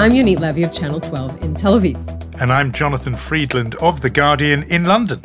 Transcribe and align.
I'm 0.00 0.12
Yonit 0.12 0.40
Levy 0.40 0.62
of 0.62 0.72
Channel 0.72 0.98
12 0.98 1.44
in 1.44 1.54
Tel 1.54 1.78
Aviv. 1.78 2.40
And 2.40 2.50
I'm 2.50 2.72
Jonathan 2.72 3.14
Freedland 3.14 3.74
of 3.82 4.00
The 4.00 4.08
Guardian 4.08 4.62
in 4.70 4.86
London. 4.86 5.22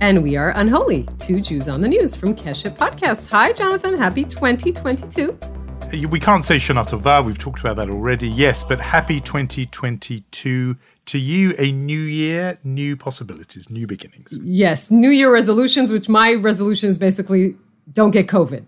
And 0.00 0.20
we 0.20 0.36
are 0.36 0.50
Unholy, 0.56 1.08
two 1.20 1.40
Jews 1.40 1.68
on 1.68 1.80
the 1.80 1.86
news 1.86 2.16
from 2.16 2.34
Keshet 2.34 2.76
Podcast. 2.76 3.30
Hi, 3.30 3.52
Jonathan. 3.52 3.96
Happy 3.96 4.24
2022. 4.24 5.38
Uh, 5.40 6.08
we 6.08 6.18
can't 6.18 6.44
say 6.44 6.56
Shana 6.56 6.84
Tova. 6.84 7.24
We've 7.24 7.38
talked 7.38 7.60
about 7.60 7.76
that 7.76 7.88
already. 7.88 8.26
Yes, 8.28 8.64
but 8.64 8.80
happy 8.80 9.20
2022 9.20 10.76
to 11.04 11.18
you. 11.18 11.54
A 11.60 11.70
new 11.70 12.00
year, 12.00 12.58
new 12.64 12.96
possibilities, 12.96 13.70
new 13.70 13.86
beginnings. 13.86 14.36
Yes, 14.42 14.90
New 14.90 15.10
Year 15.10 15.32
resolutions, 15.32 15.92
which 15.92 16.08
my 16.08 16.34
resolution 16.34 16.90
is 16.90 16.98
basically 16.98 17.54
don't 17.92 18.10
get 18.10 18.26
COVID. 18.26 18.64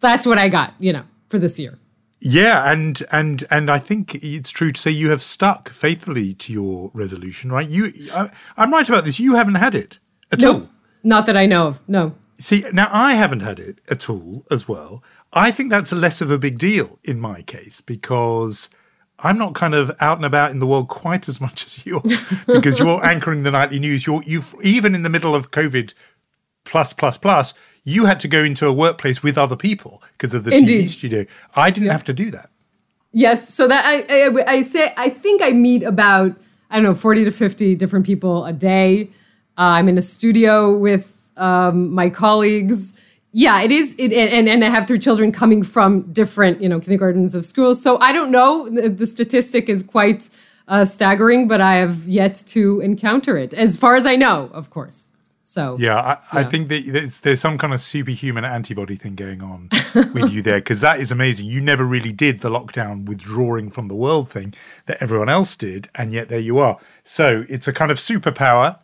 That's 0.00 0.26
what 0.26 0.38
I 0.38 0.48
got, 0.48 0.74
you 0.80 0.92
know, 0.92 1.04
for 1.28 1.38
this 1.38 1.60
year. 1.60 1.78
Yeah, 2.20 2.70
and 2.70 3.02
and 3.12 3.44
and 3.50 3.70
I 3.70 3.78
think 3.78 4.14
it's 4.16 4.50
true 4.50 4.72
to 4.72 4.80
say 4.80 4.90
you 4.90 5.10
have 5.10 5.22
stuck 5.22 5.68
faithfully 5.68 6.34
to 6.34 6.52
your 6.52 6.90
resolution, 6.94 7.52
right? 7.52 7.68
You, 7.68 7.92
I, 8.14 8.30
am 8.56 8.72
right 8.72 8.88
about 8.88 9.04
this. 9.04 9.20
You 9.20 9.34
haven't 9.34 9.56
had 9.56 9.74
it 9.74 9.98
at 10.32 10.40
nope, 10.40 10.62
all. 10.62 10.68
Not 11.02 11.26
that 11.26 11.36
I 11.36 11.46
know 11.46 11.68
of. 11.68 11.88
No. 11.88 12.14
See, 12.38 12.64
now 12.72 12.88
I 12.90 13.14
haven't 13.14 13.40
had 13.40 13.58
it 13.58 13.80
at 13.88 14.10
all 14.10 14.46
as 14.50 14.66
well. 14.68 15.02
I 15.32 15.50
think 15.50 15.70
that's 15.70 15.92
less 15.92 16.20
of 16.20 16.30
a 16.30 16.38
big 16.38 16.58
deal 16.58 16.98
in 17.04 17.20
my 17.20 17.42
case 17.42 17.80
because 17.80 18.68
I'm 19.18 19.38
not 19.38 19.54
kind 19.54 19.74
of 19.74 19.90
out 20.00 20.18
and 20.18 20.24
about 20.26 20.50
in 20.50 20.58
the 20.58 20.66
world 20.66 20.88
quite 20.88 21.28
as 21.28 21.40
much 21.40 21.64
as 21.66 21.84
you 21.86 21.96
are 21.96 22.02
because 22.46 22.78
you're 22.78 23.04
anchoring 23.04 23.42
the 23.42 23.50
nightly 23.50 23.78
news. 23.78 24.06
You're 24.06 24.22
you 24.24 24.42
even 24.62 24.94
in 24.94 25.02
the 25.02 25.10
middle 25.10 25.34
of 25.34 25.50
COVID 25.50 25.92
plus 26.66 26.92
plus 26.92 27.16
plus 27.16 27.54
you 27.86 28.04
had 28.04 28.18
to 28.20 28.28
go 28.28 28.42
into 28.42 28.66
a 28.66 28.72
workplace 28.72 29.22
with 29.22 29.38
other 29.38 29.56
people 29.56 30.02
because 30.18 30.34
of 30.34 30.42
the 30.42 30.54
Indeed. 30.54 30.86
TV 30.86 30.88
studio. 30.88 31.26
I 31.54 31.70
didn't 31.70 31.86
yeah. 31.86 31.92
have 31.92 32.04
to 32.04 32.12
do 32.12 32.32
that. 32.32 32.50
Yes, 33.12 33.48
so 33.48 33.68
that 33.68 33.84
I, 33.86 34.26
I, 34.26 34.56
I 34.56 34.62
say 34.62 34.92
I 34.96 35.08
think 35.08 35.40
I 35.40 35.52
meet 35.52 35.84
about 35.84 36.34
I 36.68 36.76
don't 36.76 36.84
know 36.84 36.94
forty 36.94 37.24
to 37.24 37.30
fifty 37.30 37.74
different 37.74 38.04
people 38.04 38.44
a 38.44 38.52
day. 38.52 39.04
Uh, 39.56 39.78
I'm 39.78 39.88
in 39.88 39.96
a 39.96 40.02
studio 40.02 40.76
with 40.76 41.16
um, 41.36 41.94
my 41.94 42.10
colleagues. 42.10 43.00
Yeah, 43.32 43.62
it 43.62 43.70
is, 43.70 43.94
it, 43.98 44.12
and 44.12 44.48
and 44.48 44.64
I 44.64 44.68
have 44.68 44.86
three 44.86 44.98
children 44.98 45.30
coming 45.30 45.62
from 45.62 46.12
different 46.12 46.60
you 46.60 46.68
know 46.68 46.80
kindergartens 46.80 47.34
of 47.34 47.46
schools. 47.46 47.80
So 47.80 47.98
I 48.00 48.12
don't 48.12 48.32
know. 48.32 48.68
The, 48.68 48.88
the 48.88 49.06
statistic 49.06 49.68
is 49.68 49.82
quite 49.82 50.28
uh, 50.66 50.84
staggering, 50.84 51.46
but 51.46 51.60
I 51.60 51.76
have 51.76 52.08
yet 52.08 52.42
to 52.48 52.80
encounter 52.80 53.38
it, 53.38 53.54
as 53.54 53.76
far 53.76 53.94
as 53.94 54.04
I 54.04 54.16
know, 54.16 54.50
of 54.52 54.70
course. 54.70 55.12
So 55.48 55.76
yeah, 55.78 55.96
I, 55.96 56.10
yeah. 56.10 56.40
I 56.40 56.44
think 56.44 56.66
that 56.68 56.82
there's, 56.88 57.20
there's 57.20 57.40
some 57.40 57.56
kind 57.56 57.72
of 57.72 57.80
superhuman 57.80 58.44
antibody 58.44 58.96
thing 58.96 59.14
going 59.14 59.42
on 59.42 59.68
with 60.12 60.32
you 60.32 60.42
there 60.42 60.58
because 60.58 60.80
that 60.80 60.98
is 60.98 61.12
amazing. 61.12 61.46
You 61.46 61.60
never 61.60 61.84
really 61.84 62.10
did 62.10 62.40
the 62.40 62.50
lockdown 62.50 63.04
withdrawing 63.04 63.70
from 63.70 63.86
the 63.86 63.94
world 63.94 64.28
thing 64.28 64.54
that 64.86 65.00
everyone 65.00 65.28
else 65.28 65.54
did, 65.54 65.88
and 65.94 66.12
yet 66.12 66.28
there 66.28 66.40
you 66.40 66.58
are. 66.58 66.78
So 67.04 67.44
it's 67.48 67.68
a 67.68 67.72
kind 67.72 67.92
of 67.92 67.98
superpower. 67.98 68.76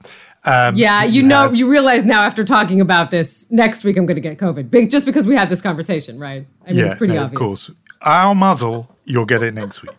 Um, 0.44 0.76
yeah, 0.76 1.02
you, 1.02 1.24
know, 1.24 1.50
you 1.50 1.68
realize 1.68 2.04
now 2.04 2.22
after 2.22 2.44
talking 2.44 2.80
about 2.80 3.10
this, 3.10 3.50
next 3.50 3.82
week 3.82 3.96
I'm 3.96 4.06
going 4.06 4.14
to 4.14 4.20
get 4.20 4.38
COVID, 4.38 4.88
just 4.88 5.04
because 5.04 5.26
we 5.26 5.34
had 5.34 5.48
this 5.48 5.60
conversation, 5.60 6.20
right? 6.20 6.46
I 6.64 6.70
mean, 6.70 6.78
yeah, 6.78 6.86
it's 6.86 6.94
pretty 6.94 7.14
no, 7.14 7.24
obvious. 7.24 7.40
Of 7.40 7.46
course, 7.46 7.70
our 8.02 8.36
mazal, 8.36 8.86
you'll 9.04 9.26
get 9.26 9.42
it 9.42 9.52
next 9.52 9.82
week, 9.82 9.96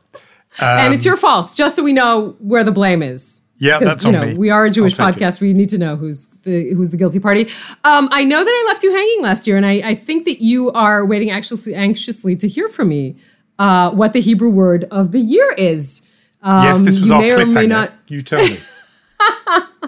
um, 0.61 0.80
and 0.80 0.94
it's 0.94 1.03
your 1.03 1.17
fault. 1.17 1.52
Just 1.56 1.75
so 1.75 1.84
we 1.84 1.91
know 1.91 2.38
where 2.39 2.64
the 2.64 2.72
blame 2.72 3.03
is. 3.03 3.41
Yeah, 3.64 3.80
that's 3.80 4.03
you 4.03 4.11
know, 4.11 4.25
me. 4.25 4.36
We 4.36 4.50
are 4.50 4.66
a 4.66 4.69
Jewish 4.69 4.97
podcast. 4.97 5.36
It. 5.36 5.42
We 5.42 5.53
need 5.53 5.69
to 5.69 5.78
know 5.78 5.95
who's 5.95 6.28
the 6.44 6.73
who's 6.73 6.89
the 6.89 6.97
guilty 6.97 7.19
party. 7.19 7.50
Um, 7.86 8.09
I 8.11 8.25
know 8.25 8.44
that 8.44 8.50
I 8.50 8.66
left 8.67 8.83
you 8.83 8.92
hanging 8.92 9.22
last 9.22 9.47
year, 9.47 9.56
and 9.56 9.66
I, 9.66 9.81
I 9.83 9.95
think 9.95 10.25
that 10.25 10.44
you 10.44 10.69
are 10.73 11.06
waiting 11.06 11.31
anxiously, 11.31 11.73
anxiously 11.73 12.35
to 12.35 12.47
hear 12.50 12.68
from 12.68 12.90
me 12.90 13.16
uh, 13.59 13.91
what 13.91 14.12
the 14.12 14.19
Hebrew 14.19 14.50
word 14.50 14.84
of 14.91 15.13
the 15.13 15.22
year 15.22 15.53
is. 15.53 16.12
Um, 16.41 16.63
yes, 16.66 16.81
this 16.81 17.00
was 17.00 17.09
our 17.09 17.22
cliffhanger. 17.22 17.69
Not... 17.69 17.94
You 18.09 18.22
tell 18.22 18.46
me. 18.46 18.59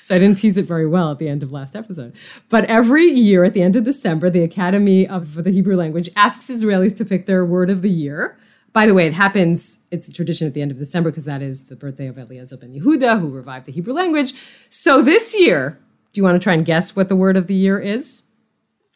so 0.00 0.16
I 0.16 0.18
didn't 0.18 0.38
tease 0.38 0.58
it 0.58 0.64
very 0.64 0.88
well 0.88 1.12
at 1.12 1.18
the 1.18 1.28
end 1.28 1.44
of 1.44 1.52
last 1.52 1.76
episode. 1.76 2.12
But 2.48 2.64
every 2.64 3.04
year 3.04 3.44
at 3.44 3.54
the 3.54 3.62
end 3.62 3.76
of 3.76 3.84
December, 3.84 4.30
the 4.30 4.42
Academy 4.42 5.06
of 5.06 5.44
the 5.44 5.52
Hebrew 5.52 5.76
Language 5.76 6.10
asks 6.16 6.48
Israelis 6.48 6.96
to 6.96 7.04
pick 7.04 7.26
their 7.26 7.44
word 7.44 7.70
of 7.70 7.82
the 7.82 7.90
year. 7.90 8.36
By 8.78 8.86
the 8.86 8.94
way, 8.94 9.08
it 9.08 9.12
happens, 9.12 9.80
it's 9.90 10.06
a 10.06 10.12
tradition 10.12 10.46
at 10.46 10.54
the 10.54 10.62
end 10.62 10.70
of 10.70 10.76
December 10.76 11.10
because 11.10 11.24
that 11.24 11.42
is 11.42 11.64
the 11.64 11.74
birthday 11.74 12.06
of 12.06 12.16
Eliezer 12.16 12.56
ben 12.56 12.72
Yehuda, 12.72 13.18
who 13.18 13.28
revived 13.28 13.66
the 13.66 13.72
Hebrew 13.72 13.92
language. 13.92 14.34
So 14.68 15.02
this 15.02 15.34
year, 15.36 15.80
do 16.12 16.20
you 16.20 16.22
want 16.22 16.36
to 16.36 16.38
try 16.38 16.52
and 16.52 16.64
guess 16.64 16.94
what 16.94 17.08
the 17.08 17.16
word 17.16 17.36
of 17.36 17.48
the 17.48 17.56
year 17.56 17.80
is? 17.80 18.22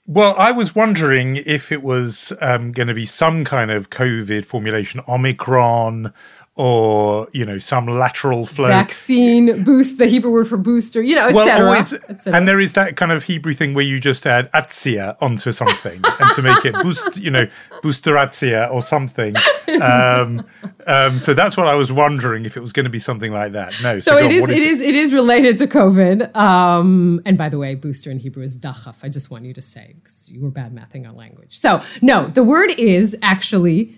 Well, 0.07 0.37
I 0.39 0.53
was 0.53 0.73
wondering 0.73 1.35
if 1.35 1.73
it 1.73 1.83
was 1.83 2.33
um, 2.41 2.71
going 2.71 2.87
to 2.87 2.95
be 2.95 3.07
some 3.07 3.45
kind 3.45 3.73
of 3.73 3.91
COVID 3.91 4.45
formulation, 4.45 5.01
Omicron 5.09 6.13
or 6.55 7.29
you 7.33 7.47
know 7.47 7.59
some 7.59 7.87
lateral 7.87 8.45
flow 8.45 8.69
vaccine 8.69 9.65
boost 9.65 9.97
the 9.97 10.07
hebrew 10.07 10.31
word 10.31 10.47
for 10.47 10.59
booster 10.59 11.01
you 11.01 11.15
know 11.15 11.31
well, 11.33 11.49
etc 11.49 11.67
always, 11.67 11.93
and 12.27 12.47
there 12.47 12.61
is 12.61 12.75
that 12.75 12.95
kind 12.95 13.11
of 13.11 13.23
hebrew 13.23 13.55
thing 13.55 13.73
where 13.73 13.85
you 13.85 13.99
just 13.99 14.27
add 14.27 14.53
atzia 14.53 15.17
onto 15.23 15.51
something 15.51 15.99
and 16.21 16.33
to 16.35 16.43
make 16.43 16.63
it 16.67 16.75
boost 16.83 17.17
you 17.17 17.31
know 17.31 17.47
boosteratzia 17.83 18.71
or 18.71 18.83
something. 18.83 19.35
Um, 19.81 20.47
um, 20.87 21.19
so 21.19 21.33
that's 21.33 21.57
what 21.57 21.69
i 21.69 21.75
was 21.75 21.91
wondering 21.91 22.45
if 22.45 22.57
it 22.57 22.61
was 22.61 22.73
going 22.73 22.85
to 22.85 22.91
be 22.91 22.99
something 22.99 23.33
like 23.33 23.53
that. 23.53 23.75
No 23.83 23.97
so, 23.97 24.13
so 24.13 24.17
it 24.19 24.27
on, 24.27 24.31
is, 24.31 24.43
is, 24.43 24.51
it 24.51 24.63
is 24.63 24.81
it? 24.81 24.95
is 24.95 25.15
related 25.15 25.57
to 25.59 25.67
covid 25.67 26.35
um, 26.37 27.23
and 27.25 27.39
by 27.39 27.49
the 27.49 27.59
way 27.59 27.75
booster 27.75 28.11
in 28.11 28.19
hebrew 28.19 28.43
is 28.43 28.61
dachaf. 28.61 28.97
I 29.03 29.09
just 29.09 29.31
want 29.31 29.47
you 29.47 29.55
to 29.55 29.63
say 29.63 29.95
because 29.97 30.31
you 30.31 30.43
were 30.43 30.51
bad 30.51 30.75
mathing 30.75 31.09
on 31.09 31.17
language. 31.17 31.57
So 31.59 31.83
no 32.03 32.29
the 32.29 32.45
word 32.45 32.71
is 32.73 33.17
actually 33.23 33.97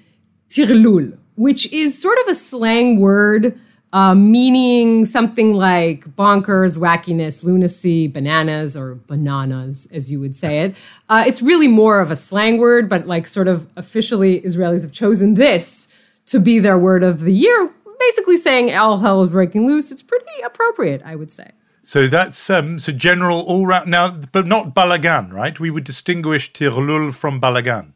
tirlul 0.51 1.19
which 1.37 1.71
is 1.73 2.01
sort 2.01 2.19
of 2.19 2.29
a 2.29 2.35
slang 2.35 3.01
word 3.01 3.59
uh, 3.95 4.13
meaning 4.13 5.05
something 5.05 5.55
like 5.55 6.05
bonkers, 6.17 6.77
wackiness, 6.77 7.45
lunacy, 7.45 8.09
bananas, 8.09 8.77
or 8.77 8.97
bananas, 9.07 9.87
as 9.93 10.11
you 10.11 10.19
would 10.19 10.35
say 10.35 10.63
it. 10.63 10.75
Uh, 11.09 11.23
it's 11.25 11.41
really 11.41 11.69
more 11.69 12.01
of 12.01 12.11
a 12.11 12.17
slang 12.17 12.59
word, 12.59 12.89
but 12.89 13.07
like 13.07 13.29
sort 13.29 13.47
of 13.47 13.69
officially, 13.77 14.41
Israelis 14.41 14.83
have 14.83 14.91
chosen 14.91 15.35
this 15.35 15.95
to 16.27 16.41
be 16.41 16.59
their 16.59 16.77
word 16.77 17.05
of 17.05 17.21
the 17.21 17.33
year, 17.33 17.73
basically 18.01 18.37
saying 18.37 18.75
all 18.75 18.99
hell 18.99 19.23
is 19.23 19.31
breaking 19.31 19.69
loose. 19.69 19.93
It's 19.93 20.03
pretty 20.03 20.25
appropriate, 20.45 21.01
I 21.05 21.15
would 21.15 21.31
say. 21.31 21.53
So 21.85 22.09
that's 22.09 22.51
um, 22.51 22.81
so 22.81 22.91
general 22.91 23.43
all 23.43 23.65
round 23.65 23.91
now, 23.91 24.11
but 24.33 24.49
not 24.49 24.75
balagan, 24.75 25.33
right? 25.33 25.61
We 25.61 25.71
would 25.71 25.85
distinguish 25.85 26.53
tirlul 26.53 27.15
from 27.15 27.41
balagan. 27.41 27.93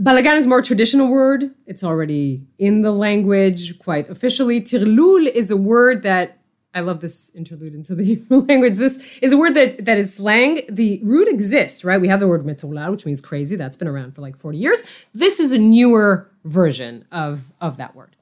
Balagan 0.00 0.36
is 0.36 0.46
more 0.46 0.60
traditional 0.60 1.08
word. 1.08 1.54
It's 1.66 1.82
already 1.82 2.46
in 2.58 2.82
the 2.82 2.92
language 2.92 3.78
quite 3.78 4.10
officially. 4.10 4.60
Tirlul 4.60 5.26
is 5.26 5.50
a 5.50 5.56
word 5.56 6.02
that 6.02 6.38
I 6.74 6.80
love 6.80 7.00
this 7.00 7.34
interlude 7.34 7.74
into 7.74 7.94
the 7.94 8.20
language. 8.28 8.76
This 8.76 9.18
is 9.22 9.32
a 9.32 9.38
word 9.38 9.54
that 9.54 9.86
that 9.86 9.96
is 9.96 10.14
slang. 10.14 10.60
The 10.68 11.00
root 11.02 11.28
exists, 11.28 11.82
right? 11.82 11.98
We 11.98 12.08
have 12.08 12.20
the 12.20 12.28
word 12.28 12.44
metolal, 12.44 12.90
which 12.90 13.06
means 13.06 13.22
crazy. 13.22 13.56
That's 13.56 13.78
been 13.78 13.88
around 13.88 14.14
for 14.14 14.20
like 14.20 14.36
40 14.36 14.58
years. 14.58 14.84
This 15.14 15.40
is 15.40 15.52
a 15.52 15.58
newer 15.58 16.30
version 16.44 17.06
of 17.10 17.50
of 17.62 17.78
that 17.78 17.96
word. 17.96 18.16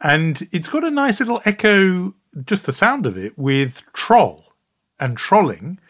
And 0.00 0.46
it's 0.52 0.68
got 0.68 0.84
a 0.84 0.90
nice 0.90 1.18
little 1.18 1.40
echo, 1.44 2.14
just 2.44 2.66
the 2.66 2.72
sound 2.72 3.06
of 3.06 3.16
it, 3.16 3.36
with 3.36 3.82
troll 3.92 4.52
and 5.00 5.16
trolling 5.16 5.80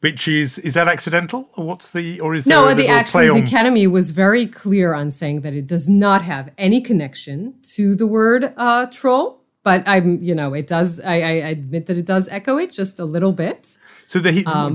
which 0.00 0.26
is 0.26 0.58
is 0.58 0.74
that 0.74 0.88
accidental? 0.88 1.48
Or 1.56 1.66
what's 1.66 1.92
the 1.92 2.20
or 2.20 2.34
is 2.34 2.46
no 2.46 2.74
the 2.74 2.88
actually 2.88 3.28
the 3.28 3.46
academy 3.46 3.86
was 3.86 4.10
very 4.10 4.46
clear 4.46 4.94
on 4.94 5.10
saying 5.10 5.42
that 5.42 5.54
it 5.54 5.66
does 5.66 5.88
not 5.88 6.22
have 6.22 6.52
any 6.58 6.80
connection 6.80 7.54
to 7.74 7.94
the 7.94 8.06
word 8.06 8.52
uh, 8.56 8.86
troll 8.86 9.40
but 9.62 9.86
i'm 9.86 10.20
you 10.22 10.34
know 10.34 10.54
it 10.54 10.66
does 10.66 11.00
I, 11.00 11.14
I, 11.14 11.30
admit 11.52 11.86
that 11.86 11.98
it 11.98 12.06
does 12.06 12.28
echo 12.28 12.56
it 12.58 12.72
just 12.72 12.98
a 12.98 13.04
little 13.04 13.32
bit. 13.32 13.76
So 14.06 14.18
the 14.18 14.44
um, 14.46 14.74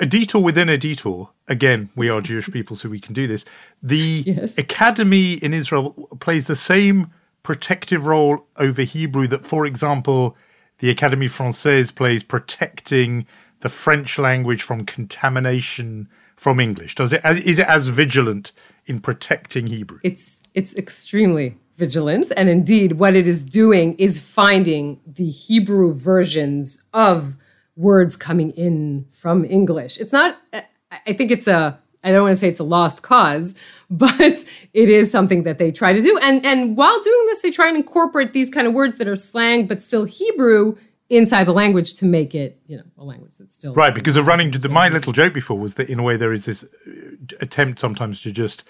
a 0.00 0.06
detour 0.06 0.42
within 0.42 0.68
a 0.68 0.76
detour. 0.76 1.30
Again 1.48 1.90
we 1.94 2.08
are 2.08 2.20
jewish 2.20 2.50
people 2.50 2.76
so 2.76 2.88
we 2.88 3.00
can 3.00 3.14
do 3.14 3.26
this. 3.26 3.44
The 3.82 3.96
yes. 4.26 4.58
academy 4.58 5.34
in 5.34 5.54
israel 5.54 5.92
plays 6.20 6.46
the 6.46 6.56
same 6.56 7.10
protective 7.42 8.06
role 8.06 8.46
over 8.56 8.82
hebrew 8.82 9.26
that 9.28 9.44
for 9.44 9.66
example 9.66 10.36
the 10.78 10.92
académie 10.92 11.30
française 11.30 11.94
plays 11.94 12.22
protecting 12.22 13.26
the 13.64 13.70
French 13.70 14.18
language 14.18 14.62
from 14.62 14.84
contamination 14.84 16.06
from 16.36 16.60
English? 16.60 16.94
Does 16.94 17.14
it 17.14 17.22
is 17.24 17.58
it 17.58 17.66
as 17.66 17.88
vigilant 17.88 18.52
in 18.84 19.00
protecting 19.00 19.66
Hebrew? 19.68 19.98
It's 20.04 20.42
it's 20.54 20.76
extremely 20.76 21.56
vigilant, 21.78 22.30
and 22.36 22.48
indeed, 22.50 22.92
what 22.92 23.16
it 23.16 23.26
is 23.26 23.42
doing 23.42 23.96
is 23.96 24.20
finding 24.20 25.00
the 25.06 25.30
Hebrew 25.30 25.94
versions 25.94 26.84
of 26.92 27.36
words 27.74 28.16
coming 28.16 28.50
in 28.50 29.06
from 29.10 29.46
English. 29.46 29.96
It's 29.96 30.12
not. 30.12 30.36
I 30.52 31.14
think 31.14 31.30
it's 31.30 31.48
a. 31.48 31.80
I 32.06 32.12
don't 32.12 32.24
want 32.24 32.34
to 32.34 32.36
say 32.36 32.48
it's 32.48 32.60
a 32.60 32.64
lost 32.64 33.00
cause, 33.02 33.54
but 33.90 34.44
it 34.74 34.88
is 34.90 35.10
something 35.10 35.44
that 35.44 35.56
they 35.56 35.72
try 35.72 35.94
to 35.94 36.02
do. 36.02 36.18
And 36.18 36.44
and 36.44 36.76
while 36.76 37.00
doing 37.00 37.24
this, 37.28 37.40
they 37.40 37.50
try 37.50 37.68
and 37.68 37.78
incorporate 37.78 38.34
these 38.34 38.50
kind 38.50 38.66
of 38.66 38.74
words 38.74 38.98
that 38.98 39.08
are 39.08 39.16
slang 39.16 39.66
but 39.66 39.82
still 39.82 40.04
Hebrew 40.04 40.76
inside 41.16 41.44
the 41.44 41.52
language 41.52 41.94
to 41.94 42.06
make 42.06 42.34
it, 42.34 42.60
you 42.66 42.76
know, 42.76 42.84
a 42.98 43.04
language 43.04 43.38
that's 43.38 43.54
still 43.54 43.74
right. 43.74 43.94
Because 43.94 44.14
the 44.14 44.22
running, 44.22 44.50
the, 44.50 44.68
my 44.68 44.88
little 44.88 45.12
joke 45.12 45.34
before 45.34 45.58
was 45.58 45.74
that 45.74 45.88
in 45.88 45.98
a 45.98 46.02
way 46.02 46.16
there 46.16 46.32
is 46.32 46.44
this 46.44 46.64
uh, 46.64 47.36
attempt 47.40 47.80
sometimes 47.80 48.20
to 48.22 48.32
just 48.32 48.64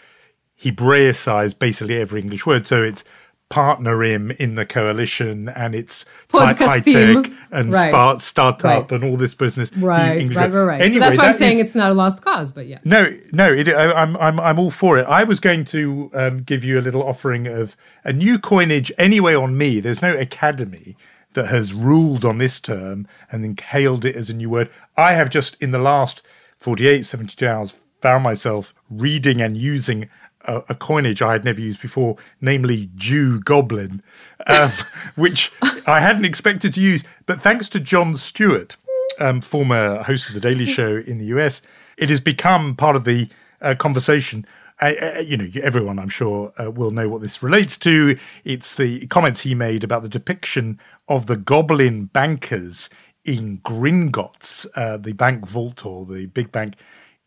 Hebraicize 0.63 1.59
basically 1.59 1.97
every 1.97 2.21
English 2.21 2.47
word. 2.47 2.67
So 2.67 2.83
it's 2.83 3.05
partnerim 3.51 4.35
in 4.37 4.55
the 4.55 4.65
coalition 4.65 5.49
and 5.51 5.75
it's 5.75 6.05
high 6.33 6.81
tech 6.81 7.31
and 7.51 7.73
right. 7.73 8.21
startup 8.21 8.65
right. 8.65 8.93
and 8.93 9.05
all 9.05 9.17
this 9.17 9.35
business. 9.35 9.77
Right, 9.77 10.29
right, 10.35 10.37
right, 10.37 10.53
right. 10.53 10.81
Anyway, 10.81 10.95
so 10.95 11.01
that's 11.01 11.19
why 11.19 11.29
I'm 11.29 11.35
saying 11.35 11.59
is, 11.59 11.67
it's 11.67 11.75
not 11.75 11.91
a 11.91 11.95
lost 11.95 12.23
cause, 12.23 12.53
but 12.53 12.67
yeah. 12.67 12.79
No, 12.85 13.11
no, 13.33 13.53
it, 13.53 13.69
I, 13.69 14.03
am 14.03 14.17
I'm, 14.17 14.41
I'm 14.41 14.59
all 14.59 14.71
for 14.71 14.99
it. 14.99 15.05
I 15.07 15.25
was 15.25 15.41
going 15.41 15.65
to 15.67 16.11
um, 16.15 16.39
give 16.39 16.65
you 16.65 16.81
a 16.81 16.83
little 16.83 17.03
offering 17.03 17.47
of 17.47 17.77
a 18.03 18.13
new 18.13 18.39
coinage 18.39 18.91
anyway 18.99 19.35
on 19.35 19.57
me. 19.57 19.81
There's 19.81 20.03
no 20.03 20.17
academy 20.17 20.97
that 21.35 21.47
has 21.47 21.75
ruled 21.75 22.25
on 22.25 22.39
this 22.39 22.59
term 22.61 23.07
and 23.31 23.45
then 23.45 23.57
hailed 23.57 24.05
it 24.05 24.17
as 24.17 24.31
a 24.31 24.35
new 24.35 24.51
word. 24.51 24.71
I 24.97 25.13
have 25.13 25.31
just 25.31 25.61
in 25.63 25.71
the 25.71 25.79
last 25.79 26.23
48, 26.61 27.05
72 27.05 27.47
hours 27.47 27.75
found 28.01 28.25
myself 28.25 28.75
reading 28.91 29.41
and 29.41 29.57
using 29.57 30.09
a, 30.47 30.63
a 30.71 30.75
coinage 30.75 31.23
I 31.23 31.33
had 31.33 31.45
never 31.45 31.61
used 31.61 31.81
before, 31.81 32.17
namely 32.41 32.91
Jew 32.97 33.41
Goblin, 33.41 34.03
um, 34.47 34.73
which 35.15 35.53
I 35.87 36.01
hadn't 36.01 36.25
expected 36.25 36.75
to 36.75 36.81
use. 36.81 37.05
But 37.27 37.41
thanks 37.41 37.69
to 37.71 37.81
Jon 37.81 38.17
Stewart, 38.17 38.77
um, 39.19 39.41
former 39.41 40.03
host 40.03 40.29
of 40.29 40.35
The 40.35 40.41
Daily 40.41 40.67
Show 40.67 40.99
in 41.07 41.19
the 41.19 41.27
US, 41.27 41.63
it 41.97 42.11
has 42.11 42.21
become 42.21 42.75
part 42.75 42.97
of 42.97 43.05
the 43.05 43.29
uh, 43.61 43.75
conversation. 43.75 44.47
You 44.83 45.37
know, 45.37 45.49
everyone 45.63 45.99
I'm 45.99 46.09
sure 46.09 46.53
uh, 46.59 46.71
will 46.71 46.91
know 46.91 47.09
what 47.09 47.23
this 47.23 47.43
relates 47.43 47.79
to. 47.79 48.19
It's 48.45 48.75
the 48.75 49.07
comments 49.07 49.41
he 49.41 49.55
made 49.55 49.85
about 49.85 50.03
the 50.03 50.09
depiction 50.09 50.81
of 51.09 51.27
the 51.27 51.37
goblin 51.37 52.07
bankers 52.07 52.91
in 53.25 53.59
Gringotts, 53.59 54.67
uh, 54.77 54.97
the 54.97 55.13
bank 55.13 55.47
vault 55.47 55.87
or 55.87 56.05
the 56.05 56.27
big 56.27 56.53
bank 56.53 56.75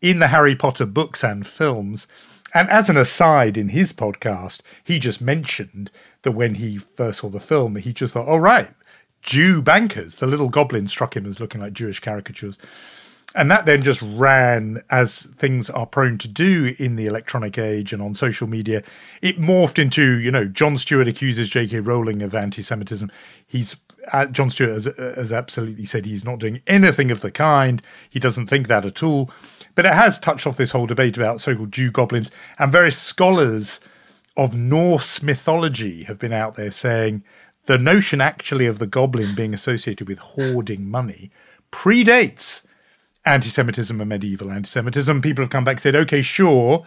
in 0.00 0.18
the 0.18 0.28
Harry 0.28 0.54
Potter 0.54 0.86
books 0.86 1.24
and 1.24 1.46
films. 1.46 2.06
And 2.54 2.68
as 2.70 2.88
an 2.88 2.96
aside 2.96 3.56
in 3.56 3.70
his 3.70 3.92
podcast, 3.92 4.60
he 4.84 4.98
just 4.98 5.20
mentioned 5.20 5.90
that 6.22 6.32
when 6.32 6.54
he 6.54 6.78
first 6.78 7.20
saw 7.20 7.28
the 7.28 7.40
film, 7.40 7.76
he 7.76 7.92
just 7.92 8.14
thought, 8.14 8.28
oh, 8.28 8.38
right, 8.38 8.70
Jew 9.22 9.60
bankers. 9.60 10.16
The 10.16 10.26
little 10.26 10.48
goblin 10.48 10.88
struck 10.88 11.16
him 11.16 11.26
as 11.26 11.40
looking 11.40 11.60
like 11.60 11.72
Jewish 11.72 12.00
caricatures. 12.00 12.58
And 13.38 13.48
that 13.52 13.66
then 13.66 13.84
just 13.84 14.02
ran 14.02 14.82
as 14.90 15.22
things 15.38 15.70
are 15.70 15.86
prone 15.86 16.18
to 16.18 16.26
do 16.26 16.74
in 16.76 16.96
the 16.96 17.06
electronic 17.06 17.56
age 17.56 17.92
and 17.92 18.02
on 18.02 18.16
social 18.16 18.48
media. 18.48 18.82
It 19.22 19.40
morphed 19.40 19.78
into, 19.78 20.18
you 20.18 20.32
know, 20.32 20.46
Jon 20.46 20.76
Stewart 20.76 21.06
accuses 21.06 21.48
J.K. 21.48 21.78
Rowling 21.78 22.20
of 22.20 22.34
anti 22.34 22.62
Semitism. 22.62 23.12
He's 23.46 23.76
uh, 24.12 24.26
Jon 24.26 24.50
Stewart 24.50 24.70
has, 24.70 24.84
has 24.96 25.32
absolutely 25.32 25.84
said 25.84 26.04
he's 26.04 26.24
not 26.24 26.40
doing 26.40 26.62
anything 26.66 27.12
of 27.12 27.20
the 27.20 27.30
kind. 27.30 27.80
He 28.10 28.18
doesn't 28.18 28.48
think 28.48 28.66
that 28.66 28.84
at 28.84 29.04
all. 29.04 29.30
But 29.76 29.86
it 29.86 29.92
has 29.92 30.18
touched 30.18 30.44
off 30.44 30.56
this 30.56 30.72
whole 30.72 30.86
debate 30.86 31.16
about 31.16 31.40
so 31.40 31.54
called 31.54 31.70
Jew 31.70 31.92
goblins, 31.92 32.32
and 32.58 32.72
various 32.72 32.98
scholars 32.98 33.78
of 34.36 34.52
Norse 34.52 35.22
mythology 35.22 36.02
have 36.04 36.18
been 36.18 36.32
out 36.32 36.56
there 36.56 36.72
saying 36.72 37.22
the 37.66 37.78
notion 37.78 38.20
actually 38.20 38.66
of 38.66 38.80
the 38.80 38.86
goblin 38.88 39.36
being 39.36 39.54
associated 39.54 40.08
with 40.08 40.18
hoarding 40.18 40.90
money 40.90 41.30
predates 41.70 42.62
anti 43.24 43.48
Semitism 43.48 44.00
and 44.00 44.08
medieval 44.08 44.50
anti 44.50 44.68
Semitism. 44.68 45.22
People 45.22 45.42
have 45.44 45.50
come 45.50 45.64
back 45.64 45.76
and 45.76 45.82
said, 45.82 45.94
okay, 45.94 46.22
sure, 46.22 46.86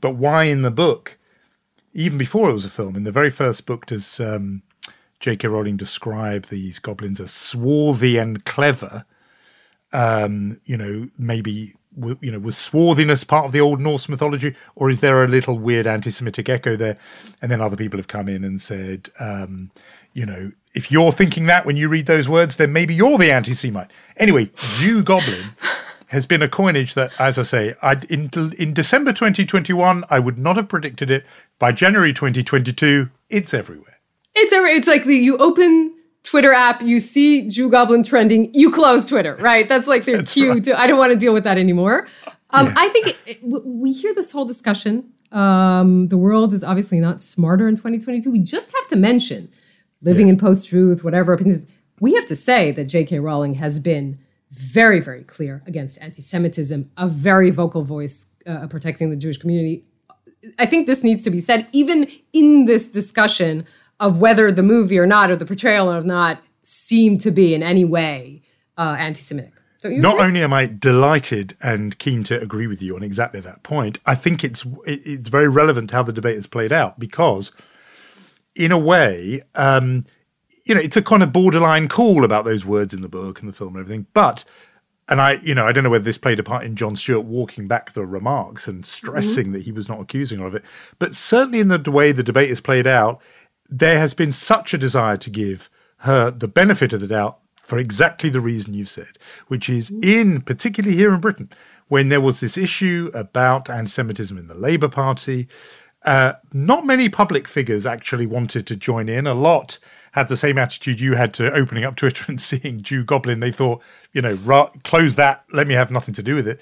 but 0.00 0.16
why 0.16 0.44
in 0.44 0.62
the 0.62 0.70
book? 0.70 1.18
Even 1.94 2.18
before 2.18 2.48
it 2.48 2.54
was 2.54 2.64
a 2.64 2.70
film, 2.70 2.96
in 2.96 3.04
the 3.04 3.12
very 3.12 3.30
first 3.30 3.66
book, 3.66 3.86
does 3.86 4.18
um, 4.18 4.62
J.K. 5.20 5.48
Rowling 5.48 5.76
describe 5.76 6.46
these 6.46 6.78
goblins 6.78 7.20
as 7.20 7.32
swarthy 7.32 8.16
and 8.16 8.44
clever? 8.44 9.04
Um, 9.92 10.60
you 10.64 10.78
know, 10.78 11.08
maybe 11.18 11.74
you 12.20 12.30
know, 12.30 12.38
was 12.38 12.56
swarthiness 12.56 13.24
part 13.24 13.46
of 13.46 13.52
the 13.52 13.60
old 13.60 13.80
Norse 13.80 14.08
mythology, 14.08 14.54
or 14.74 14.90
is 14.90 15.00
there 15.00 15.24
a 15.24 15.28
little 15.28 15.58
weird 15.58 15.86
anti-Semitic 15.86 16.48
echo 16.48 16.76
there? 16.76 16.96
And 17.40 17.50
then 17.50 17.60
other 17.60 17.76
people 17.76 17.98
have 17.98 18.08
come 18.08 18.28
in 18.28 18.44
and 18.44 18.62
said, 18.62 19.10
um, 19.20 19.70
you 20.14 20.24
know, 20.24 20.52
if 20.74 20.90
you're 20.90 21.12
thinking 21.12 21.46
that 21.46 21.66
when 21.66 21.76
you 21.76 21.88
read 21.88 22.06
those 22.06 22.28
words, 22.28 22.56
then 22.56 22.72
maybe 22.72 22.94
you're 22.94 23.18
the 23.18 23.30
anti-Semite. 23.30 23.90
Anyway, 24.16 24.50
Jew 24.78 25.02
Goblin 25.02 25.50
has 26.08 26.26
been 26.26 26.42
a 26.42 26.48
coinage 26.48 26.94
that, 26.94 27.12
as 27.18 27.38
I 27.38 27.42
say, 27.42 27.74
in 28.08 28.30
in 28.58 28.74
December 28.74 29.12
2021, 29.12 30.04
I 30.10 30.18
would 30.18 30.38
not 30.38 30.56
have 30.56 30.68
predicted 30.68 31.10
it. 31.10 31.24
By 31.58 31.72
January 31.72 32.12
2022, 32.12 33.08
it's 33.30 33.54
everywhere. 33.54 33.98
It's 34.34 34.52
everywhere. 34.52 34.76
It's 34.76 34.88
like 34.88 35.04
the, 35.04 35.14
you 35.14 35.36
open 35.38 35.94
Twitter 36.22 36.52
app, 36.52 36.82
you 36.82 36.98
see 36.98 37.48
Jew 37.48 37.70
Goblin 37.70 38.02
trending, 38.02 38.52
you 38.54 38.70
close 38.70 39.06
Twitter, 39.06 39.36
right? 39.36 39.68
That's 39.68 39.86
like 39.86 40.04
their 40.04 40.16
That's 40.18 40.32
cue 40.32 40.52
right. 40.52 40.64
to, 40.64 40.78
I 40.78 40.86
don't 40.86 40.98
want 40.98 41.12
to 41.12 41.18
deal 41.18 41.32
with 41.32 41.44
that 41.44 41.58
anymore. 41.58 42.06
Um, 42.50 42.66
yeah. 42.66 42.74
I 42.76 42.88
think 42.88 43.06
it, 43.08 43.16
it, 43.26 43.38
we 43.42 43.92
hear 43.92 44.14
this 44.14 44.32
whole 44.32 44.44
discussion. 44.44 45.12
Um, 45.32 46.08
the 46.08 46.18
world 46.18 46.52
is 46.52 46.62
obviously 46.62 47.00
not 47.00 47.22
smarter 47.22 47.66
in 47.66 47.76
2022. 47.76 48.30
We 48.30 48.38
just 48.38 48.72
have 48.72 48.86
to 48.88 48.96
mention 48.96 49.48
living 50.02 50.28
yes. 50.28 50.34
in 50.34 50.38
post 50.38 50.68
truth, 50.68 51.04
whatever 51.04 51.32
opinions. 51.32 51.66
We 52.00 52.14
have 52.14 52.26
to 52.26 52.36
say 52.36 52.72
that 52.72 52.84
J.K. 52.84 53.20
Rowling 53.20 53.54
has 53.54 53.78
been 53.78 54.18
very, 54.50 55.00
very 55.00 55.24
clear 55.24 55.62
against 55.66 56.00
anti 56.02 56.20
Semitism, 56.20 56.90
a 56.96 57.08
very 57.08 57.50
vocal 57.50 57.82
voice 57.82 58.34
uh, 58.46 58.66
protecting 58.66 59.10
the 59.10 59.16
Jewish 59.16 59.38
community. 59.38 59.84
I 60.58 60.66
think 60.66 60.86
this 60.86 61.02
needs 61.02 61.22
to 61.22 61.30
be 61.30 61.40
said, 61.40 61.68
even 61.72 62.10
in 62.32 62.66
this 62.66 62.90
discussion 62.90 63.66
of 64.00 64.18
whether 64.18 64.50
the 64.50 64.62
movie 64.62 64.98
or 64.98 65.06
not, 65.06 65.30
or 65.30 65.36
the 65.36 65.46
portrayal 65.46 65.90
or 65.92 66.02
not, 66.02 66.42
seem 66.62 67.18
to 67.18 67.30
be 67.30 67.54
in 67.54 67.62
any 67.62 67.84
way 67.84 68.42
uh, 68.76 68.96
anti-Semitic. 68.98 69.52
Not 69.84 70.14
agree? 70.14 70.26
only 70.26 70.42
am 70.42 70.52
I 70.52 70.66
delighted 70.66 71.56
and 71.60 71.98
keen 71.98 72.22
to 72.24 72.40
agree 72.40 72.66
with 72.66 72.80
you 72.80 72.94
on 72.94 73.02
exactly 73.02 73.40
that 73.40 73.62
point, 73.62 73.98
I 74.06 74.14
think 74.14 74.44
it's 74.44 74.64
it's 74.84 75.28
very 75.28 75.48
relevant 75.48 75.90
how 75.90 76.02
the 76.02 76.12
debate 76.12 76.36
has 76.36 76.46
played 76.46 76.72
out 76.72 76.98
because, 76.98 77.52
in 78.54 78.72
a 78.72 78.78
way, 78.78 79.42
um, 79.54 80.04
you 80.64 80.74
know, 80.74 80.80
it's 80.80 80.96
a 80.96 81.02
kind 81.02 81.22
of 81.22 81.32
borderline 81.32 81.88
call 81.88 82.24
about 82.24 82.44
those 82.44 82.64
words 82.64 82.94
in 82.94 83.02
the 83.02 83.08
book 83.08 83.40
and 83.40 83.48
the 83.48 83.52
film 83.52 83.74
and 83.74 83.84
everything. 83.84 84.06
But, 84.14 84.44
and 85.08 85.20
I, 85.20 85.32
you 85.42 85.54
know, 85.54 85.66
I 85.66 85.72
don't 85.72 85.84
know 85.84 85.90
whether 85.90 86.04
this 86.04 86.18
played 86.18 86.38
a 86.38 86.44
part 86.44 86.64
in 86.64 86.76
Jon 86.76 86.94
Stewart 86.96 87.24
walking 87.24 87.66
back 87.66 87.92
the 87.92 88.06
remarks 88.06 88.68
and 88.68 88.86
stressing 88.86 89.46
mm-hmm. 89.46 89.52
that 89.54 89.62
he 89.62 89.72
was 89.72 89.88
not 89.88 90.00
accusing 90.00 90.38
her 90.38 90.46
of 90.46 90.54
it, 90.54 90.64
but 90.98 91.16
certainly 91.16 91.60
in 91.60 91.68
the 91.68 91.90
way 91.90 92.12
the 92.12 92.22
debate 92.22 92.48
has 92.48 92.60
played 92.60 92.86
out, 92.86 93.20
there 93.68 93.98
has 93.98 94.14
been 94.14 94.32
such 94.32 94.72
a 94.72 94.78
desire 94.78 95.16
to 95.16 95.30
give 95.30 95.68
her 95.98 96.30
the 96.30 96.48
benefit 96.48 96.92
of 96.92 97.00
the 97.00 97.06
doubt 97.06 97.38
for 97.62 97.78
exactly 97.78 98.28
the 98.28 98.40
reason 98.40 98.74
you 98.74 98.84
said, 98.84 99.18
which 99.48 99.68
is 99.68 99.90
in 100.02 100.40
particularly 100.42 100.96
here 100.96 101.12
in 101.12 101.20
Britain, 101.20 101.50
when 101.88 102.08
there 102.08 102.20
was 102.20 102.40
this 102.40 102.56
issue 102.56 103.10
about 103.14 103.70
anti-Semitism 103.70 104.36
in 104.36 104.48
the 104.48 104.54
Labour 104.54 104.88
Party, 104.88 105.48
uh, 106.04 106.34
not 106.52 106.86
many 106.86 107.08
public 107.08 107.46
figures 107.48 107.86
actually 107.86 108.26
wanted 108.26 108.66
to 108.66 108.76
join 108.76 109.08
in. 109.08 109.26
A 109.26 109.34
lot 109.34 109.78
had 110.12 110.28
the 110.28 110.36
same 110.36 110.58
attitude 110.58 111.00
you 111.00 111.14
had 111.14 111.32
to 111.34 111.52
opening 111.52 111.84
up 111.84 111.96
Twitter 111.96 112.24
and 112.28 112.40
seeing 112.40 112.82
Jew 112.82 113.04
Goblin. 113.04 113.40
They 113.40 113.52
thought, 113.52 113.82
you 114.12 114.22
know, 114.22 114.34
ra- 114.44 114.70
close 114.84 115.14
that, 115.14 115.44
let 115.52 115.66
me 115.66 115.74
have 115.74 115.90
nothing 115.90 116.14
to 116.14 116.22
do 116.22 116.34
with 116.34 116.48
it. 116.48 116.60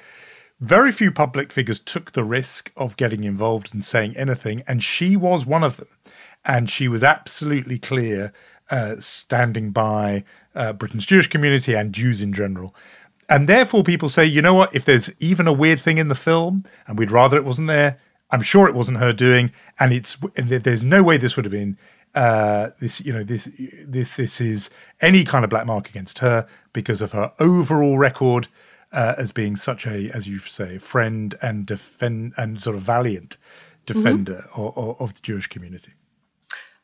Very 0.60 0.92
few 0.92 1.10
public 1.10 1.52
figures 1.52 1.80
took 1.80 2.12
the 2.12 2.22
risk 2.22 2.70
of 2.76 2.98
getting 2.98 3.24
involved 3.24 3.72
and 3.72 3.82
saying 3.82 4.14
anything, 4.16 4.62
and 4.68 4.84
she 4.84 5.16
was 5.16 5.46
one 5.46 5.64
of 5.64 5.78
them 5.78 5.88
and 6.44 6.70
she 6.70 6.88
was 6.88 7.02
absolutely 7.02 7.78
clear, 7.78 8.32
uh, 8.70 8.96
standing 9.00 9.70
by 9.70 10.24
uh, 10.54 10.72
Britain's 10.72 11.06
Jewish 11.06 11.26
community 11.26 11.74
and 11.74 11.92
Jews 11.92 12.22
in 12.22 12.32
general. 12.32 12.74
And 13.28 13.48
therefore, 13.48 13.84
people 13.84 14.08
say, 14.08 14.24
you 14.24 14.42
know 14.42 14.54
what? 14.54 14.74
If 14.74 14.84
there's 14.84 15.10
even 15.20 15.46
a 15.46 15.52
weird 15.52 15.80
thing 15.80 15.98
in 15.98 16.08
the 16.08 16.14
film, 16.14 16.64
and 16.86 16.98
we'd 16.98 17.12
rather 17.12 17.36
it 17.36 17.44
wasn't 17.44 17.68
there, 17.68 17.98
I'm 18.32 18.42
sure 18.42 18.68
it 18.68 18.74
wasn't 18.74 18.98
her 18.98 19.12
doing, 19.12 19.52
and 19.78 19.92
it's 19.92 20.18
and 20.36 20.48
there's 20.48 20.82
no 20.82 21.02
way 21.02 21.16
this 21.16 21.36
would 21.36 21.44
have 21.44 21.52
been 21.52 21.78
uh, 22.14 22.70
this. 22.80 23.00
You 23.00 23.12
know, 23.12 23.24
this 23.24 23.48
this 23.86 24.16
this 24.16 24.40
is 24.40 24.70
any 25.00 25.24
kind 25.24 25.44
of 25.44 25.50
black 25.50 25.66
mark 25.66 25.88
against 25.88 26.20
her 26.20 26.46
because 26.72 27.00
of 27.00 27.12
her 27.12 27.32
overall 27.38 27.98
record 27.98 28.48
uh, 28.92 29.14
as 29.18 29.32
being 29.32 29.56
such 29.56 29.86
a, 29.86 30.10
as 30.14 30.26
you 30.26 30.38
say, 30.38 30.78
friend 30.78 31.34
and 31.42 31.66
defend 31.66 32.32
and 32.36 32.62
sort 32.62 32.76
of 32.76 32.82
valiant 32.82 33.36
defender 33.86 34.44
mm-hmm. 34.50 34.60
of, 34.60 34.78
of, 34.78 35.00
of 35.00 35.14
the 35.14 35.20
Jewish 35.20 35.46
community. 35.46 35.92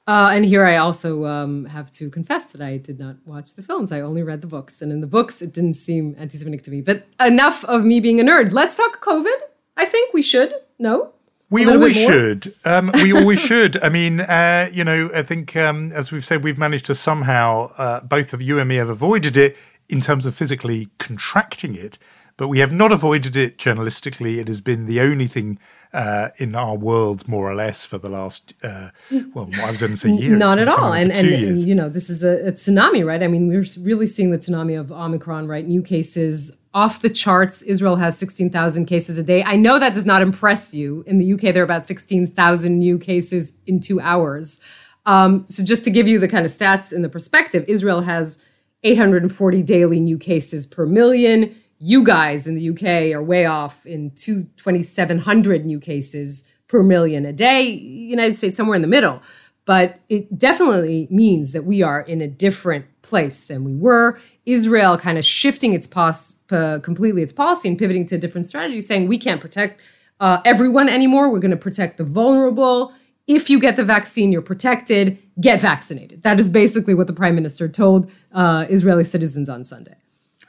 Uh, 0.08 0.30
and 0.32 0.44
here 0.44 0.64
I 0.64 0.76
also 0.76 1.24
um, 1.24 1.64
have 1.66 1.90
to 1.92 2.08
confess 2.10 2.46
that 2.46 2.60
I 2.60 2.76
did 2.76 3.00
not 3.00 3.16
watch 3.24 3.54
the 3.54 3.62
films. 3.62 3.90
I 3.90 4.00
only 4.00 4.22
read 4.22 4.40
the 4.40 4.46
books. 4.46 4.80
And 4.80 4.92
in 4.92 5.00
the 5.00 5.06
books, 5.06 5.42
it 5.42 5.52
didn't 5.52 5.74
seem 5.74 6.14
anti 6.16 6.38
Semitic 6.38 6.62
to 6.64 6.70
me. 6.70 6.80
But 6.80 7.06
enough 7.18 7.64
of 7.64 7.84
me 7.84 7.98
being 7.98 8.20
a 8.20 8.24
nerd. 8.24 8.52
Let's 8.52 8.76
talk 8.76 9.04
COVID. 9.04 9.36
I 9.76 9.84
think 9.84 10.14
we 10.14 10.22
should. 10.22 10.54
No? 10.78 11.12
We 11.48 11.66
always 11.66 11.96
should. 11.96 12.54
Um, 12.64 12.90
we 12.94 13.12
always 13.12 13.40
should. 13.50 13.82
I 13.82 13.88
mean, 13.88 14.20
uh, 14.20 14.68
you 14.72 14.82
know, 14.82 15.10
I 15.14 15.22
think, 15.22 15.54
um, 15.56 15.92
as 15.92 16.10
we've 16.10 16.24
said, 16.24 16.42
we've 16.42 16.58
managed 16.58 16.86
to 16.86 16.94
somehow, 16.94 17.70
uh, 17.78 18.00
both 18.00 18.32
of 18.32 18.42
you 18.42 18.58
and 18.58 18.68
me 18.68 18.76
have 18.76 18.88
avoided 18.88 19.36
it 19.36 19.56
in 19.88 20.00
terms 20.00 20.26
of 20.26 20.34
physically 20.34 20.88
contracting 20.98 21.76
it, 21.76 21.98
but 22.36 22.48
we 22.48 22.58
have 22.58 22.72
not 22.72 22.92
avoided 22.92 23.36
it 23.36 23.58
journalistically. 23.58 24.38
It 24.38 24.48
has 24.48 24.60
been 24.60 24.86
the 24.86 25.00
only 25.00 25.26
thing 25.26 25.58
uh, 25.92 26.28
in 26.36 26.54
our 26.54 26.76
world, 26.76 27.26
more 27.26 27.50
or 27.50 27.54
less, 27.54 27.86
for 27.86 27.96
the 27.96 28.10
last, 28.10 28.52
uh, 28.62 28.90
well, 29.32 29.48
I 29.62 29.70
was 29.70 29.80
going 29.80 29.92
to 29.92 29.96
say 29.96 30.10
years. 30.10 30.38
Not 30.38 30.58
at 30.58 30.68
all. 30.68 30.92
And, 30.92 31.10
and, 31.10 31.26
and, 31.28 31.58
you 31.60 31.74
know, 31.74 31.88
this 31.88 32.10
is 32.10 32.22
a, 32.22 32.48
a, 32.48 32.52
tsunami, 32.52 33.06
right? 33.06 33.22
I 33.22 33.28
mean, 33.28 33.48
we're 33.48 33.64
really 33.80 34.06
seeing 34.06 34.30
the 34.30 34.36
tsunami 34.36 34.78
of 34.78 34.92
Omicron, 34.92 35.48
right? 35.48 35.66
New 35.66 35.82
cases 35.82 36.60
off 36.74 37.00
the 37.00 37.08
charts. 37.08 37.62
Israel 37.62 37.96
has 37.96 38.18
16,000 38.18 38.84
cases 38.84 39.18
a 39.18 39.22
day. 39.22 39.42
I 39.44 39.56
know 39.56 39.78
that 39.78 39.94
does 39.94 40.04
not 40.04 40.20
impress 40.20 40.74
you. 40.74 41.02
In 41.06 41.18
the 41.18 41.32
UK, 41.32 41.54
there 41.54 41.62
are 41.62 41.64
about 41.64 41.86
16,000 41.86 42.78
new 42.78 42.98
cases 42.98 43.56
in 43.66 43.80
two 43.80 43.98
hours. 44.00 44.60
Um, 45.06 45.46
so 45.46 45.64
just 45.64 45.84
to 45.84 45.90
give 45.90 46.06
you 46.06 46.18
the 46.18 46.28
kind 46.28 46.44
of 46.44 46.52
stats 46.52 46.92
and 46.92 47.02
the 47.02 47.08
perspective, 47.08 47.64
Israel 47.68 48.02
has 48.02 48.44
840 48.82 49.62
daily 49.62 50.00
new 50.00 50.18
cases 50.18 50.66
per 50.66 50.84
million. 50.84 51.56
You 51.78 52.04
guys 52.04 52.46
in 52.46 52.54
the 52.54 52.70
UK 52.70 53.14
are 53.14 53.22
way 53.22 53.44
off 53.44 53.84
in 53.84 54.12
2,700 54.12 55.66
new 55.66 55.78
cases 55.78 56.50
per 56.68 56.82
million 56.82 57.26
a 57.26 57.32
day. 57.32 57.62
United 57.62 58.34
States 58.34 58.56
somewhere 58.56 58.76
in 58.76 58.82
the 58.82 58.88
middle. 58.88 59.22
But 59.66 59.98
it 60.08 60.38
definitely 60.38 61.08
means 61.10 61.52
that 61.52 61.64
we 61.64 61.82
are 61.82 62.00
in 62.00 62.20
a 62.20 62.28
different 62.28 62.86
place 63.02 63.44
than 63.44 63.64
we 63.64 63.74
were. 63.74 64.18
Israel 64.46 64.96
kind 64.96 65.18
of 65.18 65.24
shifting 65.24 65.72
its 65.72 65.86
pos- 65.86 66.42
uh, 66.52 66.78
completely 66.82 67.22
its 67.22 67.32
policy 67.32 67.68
and 67.68 67.78
pivoting 67.78 68.06
to 68.06 68.14
a 68.14 68.18
different 68.18 68.46
strategy, 68.46 68.80
saying 68.80 69.08
we 69.08 69.18
can't 69.18 69.40
protect 69.40 69.82
uh, 70.20 70.40
everyone 70.44 70.88
anymore. 70.88 71.30
We're 71.30 71.40
going 71.40 71.50
to 71.50 71.56
protect 71.56 71.98
the 71.98 72.04
vulnerable. 72.04 72.92
If 73.26 73.50
you 73.50 73.58
get 73.58 73.74
the 73.74 73.84
vaccine, 73.84 74.30
you're 74.30 74.40
protected. 74.40 75.18
Get 75.40 75.60
vaccinated. 75.60 76.22
That 76.22 76.38
is 76.38 76.48
basically 76.48 76.94
what 76.94 77.08
the 77.08 77.12
prime 77.12 77.34
minister 77.34 77.68
told 77.68 78.10
uh, 78.32 78.66
Israeli 78.70 79.04
citizens 79.04 79.48
on 79.48 79.64
Sunday. 79.64 79.96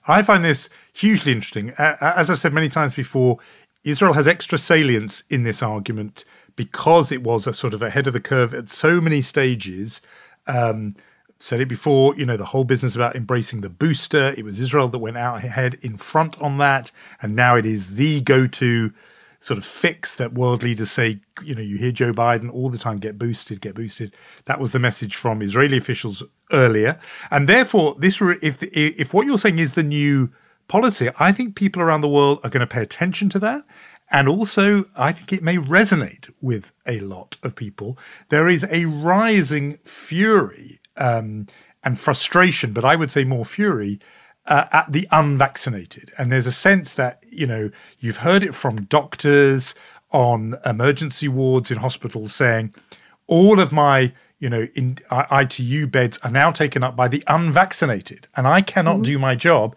I 0.07 0.21
find 0.23 0.43
this 0.43 0.69
hugely 0.93 1.31
interesting. 1.33 1.71
as 1.77 2.29
I've 2.29 2.39
said 2.39 2.53
many 2.53 2.69
times 2.69 2.95
before, 2.95 3.39
Israel 3.83 4.13
has 4.13 4.27
extra 4.27 4.57
salience 4.57 5.23
in 5.29 5.43
this 5.43 5.61
argument 5.61 6.25
because 6.55 7.11
it 7.11 7.23
was 7.23 7.45
a 7.45 7.53
sort 7.53 7.73
of 7.73 7.81
ahead 7.81 8.07
of 8.07 8.13
the 8.13 8.19
curve 8.19 8.53
at 8.53 8.69
so 8.69 8.99
many 8.99 9.21
stages. 9.21 10.01
Um, 10.47 10.95
said 11.39 11.61
it 11.61 11.67
before, 11.67 12.15
you 12.15 12.25
know, 12.25 12.37
the 12.37 12.45
whole 12.45 12.63
business 12.63 12.95
about 12.95 13.15
embracing 13.15 13.61
the 13.61 13.69
booster. 13.69 14.33
It 14.37 14.43
was 14.43 14.59
Israel 14.59 14.87
that 14.87 14.97
went 14.97 15.17
out 15.17 15.43
ahead 15.43 15.77
in 15.81 15.97
front 15.97 16.41
on 16.41 16.57
that. 16.57 16.91
And 17.21 17.35
now 17.35 17.55
it 17.55 17.65
is 17.65 17.95
the 17.95 18.21
go 18.21 18.47
to 18.47 18.91
sort 19.39 19.59
of 19.59 19.65
fix 19.65 20.15
that 20.15 20.33
world 20.33 20.63
leaders 20.63 20.89
say, 20.89 21.19
you 21.43 21.53
know, 21.53 21.61
you 21.61 21.77
hear 21.77 21.91
Joe 21.91 22.11
Biden 22.11 22.51
all 22.51 22.69
the 22.69 22.77
time 22.77 22.97
get 22.97 23.19
boosted, 23.19 23.61
get 23.61 23.75
boosted. 23.75 24.13
That 24.45 24.59
was 24.59 24.71
the 24.71 24.79
message 24.79 25.15
from 25.15 25.41
Israeli 25.41 25.77
officials 25.77 26.23
earlier. 26.51 26.99
And 27.31 27.47
therefore, 27.47 27.95
this 27.99 28.21
if 28.21 28.63
if 28.63 29.13
what 29.13 29.25
you're 29.25 29.37
saying 29.37 29.59
is 29.59 29.73
the 29.73 29.83
new 29.83 30.31
policy, 30.67 31.09
I 31.19 31.31
think 31.31 31.55
people 31.55 31.81
around 31.81 32.01
the 32.01 32.09
world 32.09 32.39
are 32.43 32.49
going 32.49 32.67
to 32.67 32.67
pay 32.67 32.81
attention 32.81 33.29
to 33.29 33.39
that. 33.39 33.63
And 34.09 34.29
also, 34.29 34.85
I 34.97 35.11
think 35.11 35.33
it 35.33 35.43
may 35.43 35.57
resonate 35.57 36.31
with 36.41 36.71
a 36.85 37.01
lot 37.01 37.37
of 37.43 37.55
people. 37.55 37.97
There 38.29 38.47
is 38.47 38.65
a 38.69 38.85
rising 38.85 39.79
fury 39.83 40.79
um, 40.95 41.47
and 41.83 41.99
frustration, 41.99 42.71
but 42.71 42.85
I 42.85 42.95
would 42.95 43.11
say 43.11 43.25
more 43.25 43.43
fury 43.43 43.99
uh, 44.45 44.65
at 44.71 44.93
the 44.93 45.07
unvaccinated. 45.11 46.13
And 46.17 46.31
there's 46.31 46.47
a 46.47 46.53
sense 46.53 46.93
that, 46.93 47.21
you 47.29 47.45
know, 47.45 47.69
you've 47.99 48.17
heard 48.17 48.43
it 48.43 48.55
from 48.55 48.85
doctors 48.85 49.75
on 50.11 50.55
emergency 50.65 51.27
wards 51.27 51.69
in 51.69 51.79
hospitals 51.79 52.33
saying, 52.33 52.73
all 53.27 53.59
of 53.59 53.73
my 53.73 54.13
you 54.39 54.49
know, 54.49 54.67
in 54.75 54.99
ITU 55.11 55.87
beds 55.87 56.19
are 56.23 56.31
now 56.31 56.51
taken 56.51 56.83
up 56.83 56.95
by 56.95 57.07
the 57.07 57.23
unvaccinated, 57.27 58.27
and 58.35 58.47
I 58.47 58.61
cannot 58.61 58.95
mm-hmm. 58.95 59.03
do 59.03 59.19
my 59.19 59.35
job 59.35 59.75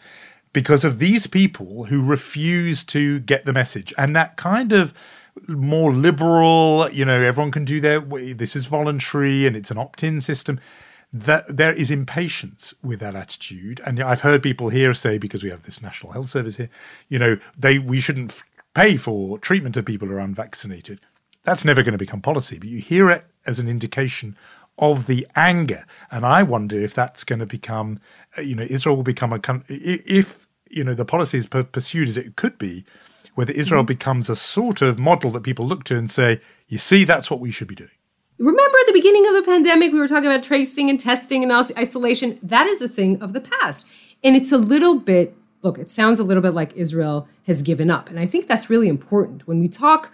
because 0.52 0.84
of 0.84 0.98
these 0.98 1.26
people 1.26 1.84
who 1.84 2.04
refuse 2.04 2.84
to 2.84 3.20
get 3.20 3.44
the 3.44 3.52
message. 3.52 3.94
And 3.96 4.14
that 4.16 4.36
kind 4.36 4.72
of 4.72 4.92
more 5.48 5.92
liberal, 5.92 6.88
you 6.90 7.04
know, 7.04 7.20
everyone 7.20 7.52
can 7.52 7.64
do 7.64 7.80
their 7.80 8.00
this 8.00 8.56
is 8.56 8.66
voluntary 8.66 9.46
and 9.46 9.56
it's 9.56 9.70
an 9.70 9.78
opt-in 9.78 10.20
system. 10.20 10.60
That 11.12 11.56
there 11.56 11.72
is 11.72 11.90
impatience 11.90 12.72
with 12.84 13.00
that 13.00 13.16
attitude, 13.16 13.80
and 13.84 13.98
I've 14.00 14.20
heard 14.20 14.44
people 14.44 14.68
here 14.68 14.94
say 14.94 15.18
because 15.18 15.42
we 15.42 15.50
have 15.50 15.64
this 15.64 15.82
National 15.82 16.12
Health 16.12 16.28
Service 16.28 16.56
here, 16.56 16.70
you 17.08 17.18
know, 17.18 17.36
they 17.58 17.80
we 17.80 18.00
shouldn't 18.00 18.40
pay 18.74 18.96
for 18.96 19.36
treatment 19.38 19.76
of 19.76 19.84
people 19.84 20.06
who 20.06 20.14
are 20.14 20.20
unvaccinated. 20.20 21.00
That's 21.44 21.64
never 21.64 21.82
going 21.82 21.92
to 21.92 21.98
become 21.98 22.20
policy, 22.20 22.58
but 22.58 22.68
you 22.68 22.80
hear 22.80 23.10
it 23.10 23.24
as 23.46 23.58
an 23.58 23.68
indication 23.68 24.36
of 24.78 25.06
the 25.06 25.26
anger. 25.36 25.84
And 26.10 26.24
I 26.24 26.42
wonder 26.42 26.78
if 26.78 26.94
that's 26.94 27.24
going 27.24 27.38
to 27.38 27.46
become, 27.46 28.00
uh, 28.38 28.42
you 28.42 28.54
know, 28.54 28.66
Israel 28.68 28.96
will 28.96 29.02
become 29.02 29.32
a 29.32 29.38
country, 29.38 29.76
if, 29.76 30.46
you 30.70 30.84
know, 30.84 30.94
the 30.94 31.04
policy 31.04 31.38
is 31.38 31.46
pursued 31.46 32.08
as 32.08 32.16
it 32.16 32.36
could 32.36 32.58
be, 32.58 32.84
whether 33.34 33.52
Israel 33.52 33.82
mm-hmm. 33.82 33.88
becomes 33.88 34.28
a 34.28 34.36
sort 34.36 34.82
of 34.82 34.98
model 34.98 35.30
that 35.32 35.42
people 35.42 35.66
look 35.66 35.84
to 35.84 35.96
and 35.96 36.10
say, 36.10 36.40
you 36.68 36.78
see, 36.78 37.04
that's 37.04 37.30
what 37.30 37.40
we 37.40 37.50
should 37.50 37.68
be 37.68 37.74
doing. 37.74 37.90
Remember 38.38 38.78
at 38.80 38.86
the 38.86 38.94
beginning 38.94 39.26
of 39.26 39.34
the 39.34 39.42
pandemic, 39.42 39.92
we 39.92 39.98
were 39.98 40.08
talking 40.08 40.30
about 40.30 40.42
tracing 40.42 40.88
and 40.88 40.98
testing 40.98 41.42
and 41.42 41.52
isolation. 41.52 42.38
That 42.42 42.66
is 42.66 42.80
a 42.80 42.88
thing 42.88 43.20
of 43.20 43.34
the 43.34 43.40
past. 43.40 43.86
And 44.24 44.34
it's 44.34 44.50
a 44.50 44.56
little 44.56 44.98
bit, 44.98 45.36
look, 45.62 45.78
it 45.78 45.90
sounds 45.90 46.18
a 46.18 46.24
little 46.24 46.42
bit 46.42 46.54
like 46.54 46.72
Israel 46.74 47.28
has 47.46 47.60
given 47.60 47.90
up. 47.90 48.08
And 48.08 48.18
I 48.18 48.26
think 48.26 48.46
that's 48.46 48.70
really 48.70 48.88
important. 48.88 49.46
When 49.46 49.60
we 49.60 49.68
talk 49.68 50.10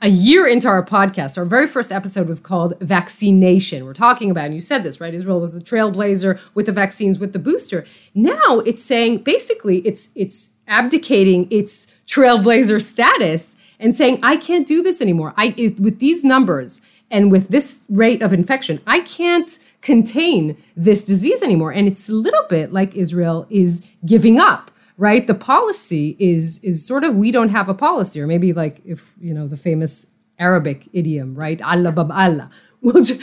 a 0.00 0.08
year 0.08 0.46
into 0.46 0.68
our 0.68 0.84
podcast, 0.84 1.36
our 1.36 1.44
very 1.44 1.66
first 1.66 1.92
episode 1.92 2.26
was 2.26 2.40
called 2.40 2.78
Vaccination. 2.80 3.84
We're 3.84 3.92
talking 3.92 4.30
about, 4.30 4.46
and 4.46 4.54
you 4.54 4.60
said 4.60 4.82
this, 4.82 5.00
right? 5.00 5.12
Israel 5.12 5.40
was 5.40 5.52
the 5.52 5.60
trailblazer 5.60 6.40
with 6.54 6.66
the 6.66 6.72
vaccines, 6.72 7.18
with 7.18 7.32
the 7.32 7.38
booster. 7.38 7.84
Now 8.14 8.60
it's 8.60 8.82
saying 8.82 9.18
basically 9.18 9.78
it's 9.78 10.12
it's 10.16 10.56
abdicating 10.66 11.48
its 11.50 11.94
trailblazer 12.06 12.82
status 12.82 13.56
and 13.78 13.94
saying, 13.94 14.20
I 14.22 14.36
can't 14.36 14.66
do 14.66 14.82
this 14.82 15.00
anymore. 15.00 15.34
I 15.36 15.54
it, 15.56 15.78
with 15.78 15.98
these 15.98 16.24
numbers 16.24 16.80
and 17.10 17.30
with 17.30 17.48
this 17.48 17.86
rate 17.90 18.22
of 18.22 18.32
infection, 18.32 18.80
I 18.86 19.00
can't 19.00 19.58
contain 19.82 20.56
this 20.74 21.04
disease 21.04 21.42
anymore. 21.42 21.72
And 21.72 21.86
it's 21.86 22.08
a 22.08 22.14
little 22.14 22.46
bit 22.48 22.72
like 22.72 22.94
Israel 22.96 23.46
is 23.50 23.86
giving 24.06 24.38
up 24.38 24.70
right? 24.96 25.26
The 25.26 25.34
policy 25.34 26.16
is 26.18 26.62
is 26.64 26.86
sort 26.86 27.04
of 27.04 27.16
we 27.16 27.30
don't 27.30 27.50
have 27.50 27.68
a 27.68 27.74
policy, 27.74 28.20
or 28.20 28.26
maybe 28.26 28.52
like 28.52 28.80
if 28.84 29.14
you 29.20 29.34
know 29.34 29.46
the 29.46 29.56
famous 29.56 30.14
Arabic 30.38 30.88
idiom, 30.92 31.34
right? 31.34 31.60
Allah 31.62 31.92
bab 31.92 32.10
Allah. 32.10 32.50
We'll 32.84 33.02
just, 33.02 33.22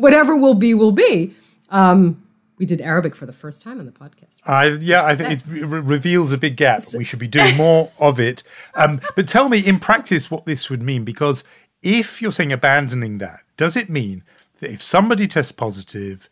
whatever 0.00 0.36
will 0.36 0.54
be 0.54 0.74
will 0.74 0.90
be. 0.90 1.32
Um, 1.70 2.26
we 2.58 2.66
did 2.66 2.80
Arabic 2.80 3.14
for 3.14 3.24
the 3.24 3.32
first 3.32 3.62
time 3.62 3.78
on 3.78 3.86
the 3.86 3.92
podcast. 3.92 4.44
Right? 4.44 4.72
I, 4.72 4.76
yeah, 4.78 5.04
I 5.04 5.14
think 5.14 5.40
it 5.40 5.46
re- 5.46 5.78
reveals 5.78 6.32
a 6.32 6.38
big 6.38 6.56
gap. 6.56 6.82
We 6.96 7.04
should 7.04 7.20
be 7.20 7.28
doing 7.28 7.56
more 7.56 7.92
of 8.00 8.18
it. 8.18 8.42
Um, 8.74 9.00
but 9.14 9.28
tell 9.28 9.48
me, 9.48 9.58
in 9.58 9.78
practice, 9.78 10.28
what 10.28 10.44
this 10.44 10.70
would 10.70 10.82
mean, 10.82 11.04
because 11.04 11.44
if 11.82 12.20
you're 12.20 12.32
saying 12.32 12.50
abandoning 12.50 13.18
that, 13.18 13.40
does 13.56 13.76
it 13.76 13.88
mean 13.88 14.24
that 14.60 14.72
if 14.72 14.82
somebody 14.82 15.28
tests 15.28 15.52
positive, 15.52 16.28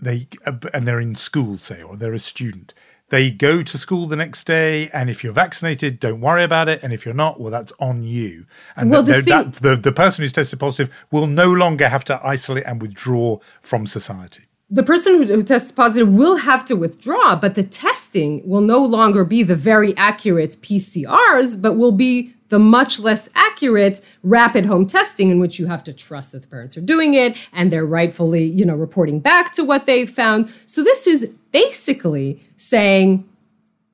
they 0.00 0.28
uh, 0.46 0.52
and 0.72 0.86
they're 0.86 1.00
in 1.00 1.14
school, 1.14 1.56
say, 1.56 1.82
or 1.82 1.96
they're 1.96 2.12
a 2.12 2.18
student, 2.20 2.72
they 3.10 3.30
go 3.30 3.62
to 3.62 3.78
school 3.78 4.06
the 4.06 4.16
next 4.16 4.44
day, 4.44 4.88
and 4.90 5.10
if 5.10 5.22
you're 5.22 5.32
vaccinated, 5.32 6.00
don't 6.00 6.20
worry 6.20 6.42
about 6.42 6.68
it. 6.68 6.82
And 6.82 6.92
if 6.92 7.04
you're 7.04 7.14
not, 7.14 7.40
well, 7.40 7.50
that's 7.50 7.72
on 7.78 8.02
you. 8.02 8.46
And 8.76 8.90
well, 8.90 9.02
the, 9.02 9.22
thing- 9.22 9.50
that, 9.50 9.54
the, 9.54 9.76
the 9.76 9.92
person 9.92 10.22
who's 10.22 10.32
tested 10.32 10.58
positive 10.58 10.94
will 11.10 11.26
no 11.26 11.52
longer 11.52 11.88
have 11.88 12.04
to 12.06 12.20
isolate 12.24 12.64
and 12.64 12.80
withdraw 12.80 13.38
from 13.60 13.86
society 13.86 14.44
the 14.72 14.84
person 14.84 15.16
who, 15.16 15.24
who, 15.24 15.42
tests 15.42 15.72
positive 15.72 16.08
will 16.14 16.36
have 16.36 16.64
to 16.64 16.76
withdraw, 16.76 17.34
but 17.34 17.56
the 17.56 17.64
testing 17.64 18.40
will 18.48 18.60
no 18.60 18.78
longer 18.78 19.24
be 19.24 19.42
the 19.42 19.56
very 19.56 19.96
accurate 19.96 20.62
PCRs, 20.62 21.60
but 21.60 21.72
will 21.72 21.90
be 21.90 22.34
the 22.50 22.58
much 22.58 23.00
less 23.00 23.30
accurate 23.34 24.00
rapid 24.22 24.66
home 24.66 24.86
testing 24.86 25.30
in 25.30 25.40
which 25.40 25.58
you 25.58 25.66
have 25.66 25.82
to 25.84 25.92
trust 25.92 26.32
that 26.32 26.42
the 26.42 26.48
parents 26.48 26.76
are 26.76 26.82
doing 26.82 27.14
it 27.14 27.36
and 27.52 27.72
they're 27.72 27.86
rightfully, 27.86 28.44
you 28.44 28.64
know, 28.64 28.74
reporting 28.74 29.18
back 29.18 29.52
to 29.52 29.64
what 29.64 29.86
they 29.86 30.04
found. 30.04 30.52
So 30.66 30.84
this 30.84 31.06
is 31.06 31.34
basically 31.52 32.40
saying 32.56 33.26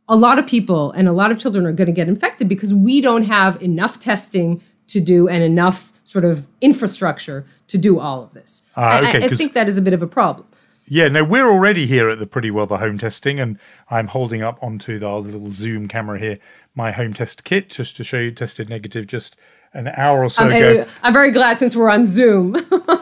a 0.08 0.16
lot 0.16 0.38
of 0.38 0.46
people 0.46 0.90
and 0.92 1.06
a 1.06 1.12
lot 1.12 1.30
of 1.30 1.38
children 1.38 1.66
are 1.66 1.72
going 1.72 1.86
to 1.86 1.92
get 1.92 2.08
infected 2.08 2.48
because 2.48 2.74
we 2.74 3.00
don't 3.00 3.24
have 3.24 3.62
enough 3.62 4.00
testing 4.00 4.60
to 4.88 5.00
do 5.00 5.28
and 5.28 5.42
enough 5.42 5.92
sort 6.04 6.24
of 6.24 6.46
infrastructure 6.60 7.44
to 7.68 7.76
do 7.76 7.98
all 7.98 8.22
of 8.22 8.32
this. 8.32 8.62
Uh, 8.76 9.02
okay, 9.02 9.22
I, 9.22 9.26
I 9.26 9.28
think 9.28 9.52
that 9.54 9.68
is 9.68 9.76
a 9.76 9.82
bit 9.82 9.92
of 9.92 10.02
a 10.02 10.06
problem. 10.06 10.46
Yeah, 10.88 11.08
no, 11.08 11.24
we're 11.24 11.50
already 11.50 11.86
here 11.86 12.08
at 12.08 12.18
the 12.18 12.26
Pretty 12.26 12.50
Well 12.50 12.66
the 12.66 12.78
home 12.78 12.98
testing, 12.98 13.40
and 13.40 13.58
I'm 13.90 14.06
holding 14.06 14.42
up 14.42 14.58
onto 14.62 14.98
the 14.98 15.10
little 15.16 15.50
Zoom 15.50 15.88
camera 15.88 16.18
here 16.18 16.38
my 16.76 16.92
home 16.92 17.14
test 17.14 17.42
kit 17.42 17.70
just 17.70 17.96
to 17.96 18.04
show 18.04 18.18
you 18.18 18.30
tested 18.30 18.68
negative 18.68 19.06
just 19.06 19.34
an 19.72 19.88
hour 19.88 20.22
or 20.22 20.30
so 20.30 20.44
I'm, 20.44 20.52
ago. 20.52 20.86
I'm 21.02 21.12
very 21.12 21.30
glad 21.30 21.58
since 21.58 21.74
we're 21.74 21.90
on 21.90 22.04
Zoom. 22.04 22.54